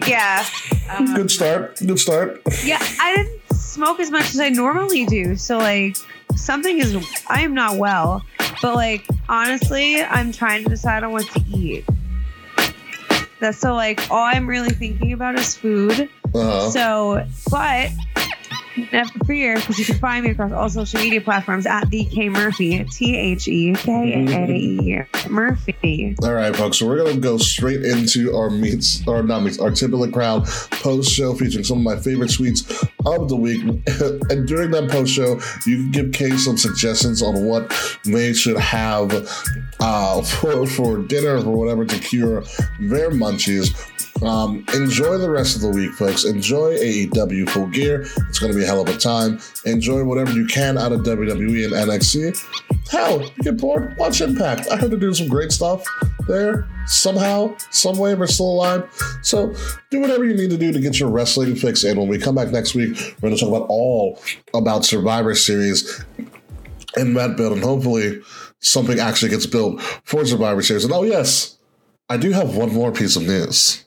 Yeah. 0.07 0.43
Um, 0.89 1.13
Good 1.13 1.29
start. 1.29 1.77
Good 1.85 1.99
start. 1.99 2.41
yeah. 2.63 2.79
I 2.99 3.15
didn't 3.15 3.38
smoke 3.69 3.99
as 3.99 4.11
much 4.11 4.29
as 4.29 4.39
I 4.39 4.49
normally 4.49 5.05
do, 5.05 5.35
so 5.35 5.57
like 5.57 5.95
something 6.35 6.79
is. 6.79 6.95
I 7.27 7.41
am 7.41 7.53
not 7.53 7.77
well, 7.77 8.23
but 8.61 8.75
like 8.75 9.05
honestly, 9.27 10.01
I'm 10.01 10.31
trying 10.31 10.63
to 10.63 10.69
decide 10.69 11.03
on 11.03 11.11
what 11.11 11.27
to 11.31 11.41
eat. 11.49 11.85
That's 13.39 13.57
so 13.57 13.73
like 13.73 14.09
all 14.11 14.23
I'm 14.23 14.47
really 14.47 14.71
thinking 14.71 15.13
about 15.13 15.35
is 15.35 15.55
food. 15.55 16.09
Uh-huh. 16.33 16.69
So, 16.69 17.25
but 17.49 17.91
never 18.91 19.11
fear 19.25 19.55
because 19.55 19.79
you 19.79 19.85
can 19.85 19.97
find 19.99 20.25
me 20.25 20.31
across 20.31 20.51
all 20.51 20.69
social 20.69 20.99
media 20.99 21.21
platforms 21.21 21.65
at 21.65 21.89
the 21.89 22.05
Kae 22.05 22.29
Murphy, 22.31 22.83
T 22.85 23.17
H 23.17 23.47
E 23.47 23.73
K 23.75 24.13
A 24.13 24.51
E 24.51 25.03
Murphy. 25.29 26.15
All 26.23 26.33
right, 26.33 26.55
folks. 26.55 26.79
So 26.79 26.87
we're 26.87 27.03
gonna 27.03 27.19
go 27.19 27.37
straight 27.37 27.83
into 27.83 28.35
our 28.35 28.49
meets, 28.49 29.05
or 29.07 29.23
not 29.23 29.43
meats, 29.43 29.59
our 29.59 29.71
tip 29.71 29.93
of 29.93 29.99
the 29.99 30.11
crown 30.11 30.45
post 30.71 31.11
show 31.11 31.33
featuring 31.33 31.63
some 31.63 31.79
of 31.79 31.83
my 31.83 31.97
favorite 31.97 32.31
sweets 32.31 32.61
of 33.05 33.29
the 33.29 33.35
week. 33.35 33.61
and 34.29 34.47
during 34.47 34.71
that 34.71 34.89
post 34.89 35.13
show, 35.13 35.39
you 35.65 35.77
can 35.77 35.91
give 35.91 36.11
Kay 36.11 36.37
some 36.37 36.57
suggestions 36.57 37.21
on 37.21 37.45
what 37.45 37.71
they 38.05 38.33
should 38.33 38.57
have 38.57 39.11
uh, 39.79 40.21
for 40.23 40.65
for 40.65 40.97
dinner 40.97 41.37
or 41.37 41.57
whatever 41.57 41.85
to 41.85 41.99
cure 41.99 42.41
their 42.79 43.11
munchies. 43.11 43.73
Um, 44.21 44.65
enjoy 44.73 45.17
the 45.17 45.29
rest 45.29 45.55
of 45.55 45.61
the 45.61 45.69
week, 45.69 45.91
folks. 45.93 46.25
Enjoy 46.25 46.77
AEW 46.77 47.49
Full 47.49 47.67
Gear. 47.67 48.01
It's 48.01 48.39
going 48.39 48.51
to 48.51 48.57
be 48.57 48.63
a 48.63 48.67
hell 48.67 48.81
of 48.81 48.89
a 48.89 48.97
time. 48.97 49.39
Enjoy 49.65 50.03
whatever 50.03 50.31
you 50.31 50.45
can 50.45 50.77
out 50.77 50.91
of 50.91 51.01
WWE 51.01 51.65
and 51.65 51.89
NXT. 51.89 52.37
Hell, 52.91 53.21
you 53.21 53.29
get 53.43 53.57
bored, 53.57 53.95
watch 53.97 54.19
Impact. 54.19 54.67
I 54.69 54.75
heard 54.75 54.91
they're 54.91 54.99
doing 54.99 55.13
some 55.13 55.27
great 55.27 55.51
stuff 55.51 55.85
there. 56.27 56.67
Somehow, 56.85 57.55
some 57.69 57.97
way, 57.97 58.15
we're 58.15 58.27
still 58.27 58.51
alive. 58.51 58.89
So 59.21 59.53
do 59.91 59.99
whatever 59.99 60.25
you 60.25 60.33
need 60.33 60.49
to 60.49 60.57
do 60.57 60.71
to 60.73 60.79
get 60.79 60.99
your 60.99 61.09
wrestling 61.09 61.55
fix 61.55 61.83
And 61.83 61.97
When 61.99 62.07
we 62.07 62.17
come 62.17 62.35
back 62.35 62.49
next 62.49 62.75
week, 62.75 62.97
we're 63.21 63.29
going 63.29 63.35
to 63.35 63.39
talk 63.39 63.49
about 63.49 63.67
all 63.69 64.19
about 64.53 64.85
Survivor 64.85 65.35
Series 65.35 66.03
and 66.95 67.15
that 67.15 67.37
build, 67.37 67.53
and 67.53 67.63
hopefully 67.63 68.21
something 68.59 68.99
actually 68.99 69.29
gets 69.29 69.45
built 69.45 69.81
for 70.03 70.25
Survivor 70.25 70.61
Series. 70.61 70.83
And 70.83 70.93
oh 70.93 71.03
yes, 71.03 71.57
I 72.09 72.17
do 72.17 72.31
have 72.31 72.55
one 72.55 72.73
more 72.73 72.91
piece 72.91 73.15
of 73.15 73.23
news. 73.23 73.85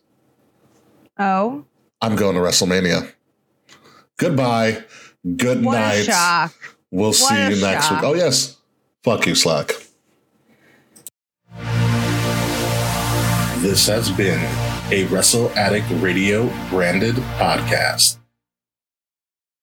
Oh, 1.19 1.65
I'm 2.01 2.17
going 2.17 2.35
to 2.35 2.41
WrestleMania. 2.41 3.13
Goodbye. 4.17 4.85
Good 5.37 5.65
what 5.65 5.79
night. 5.79 6.05
shock! 6.05 6.53
We'll 6.91 7.13
see 7.13 7.35
a 7.35 7.51
you 7.51 7.61
next 7.61 7.87
shock. 7.89 8.03
week. 8.03 8.11
Oh 8.11 8.15
yes. 8.15 8.57
Fuck 9.05 9.27
you, 9.27 9.35
Slack. 9.35 9.73
This 13.63 13.87
has 13.87 14.11
been 14.11 14.41
a 14.93 15.05
Wrestle 15.05 15.49
Addict 15.51 15.87
Radio 16.03 16.47
branded 16.69 17.15
podcast. 17.39 18.19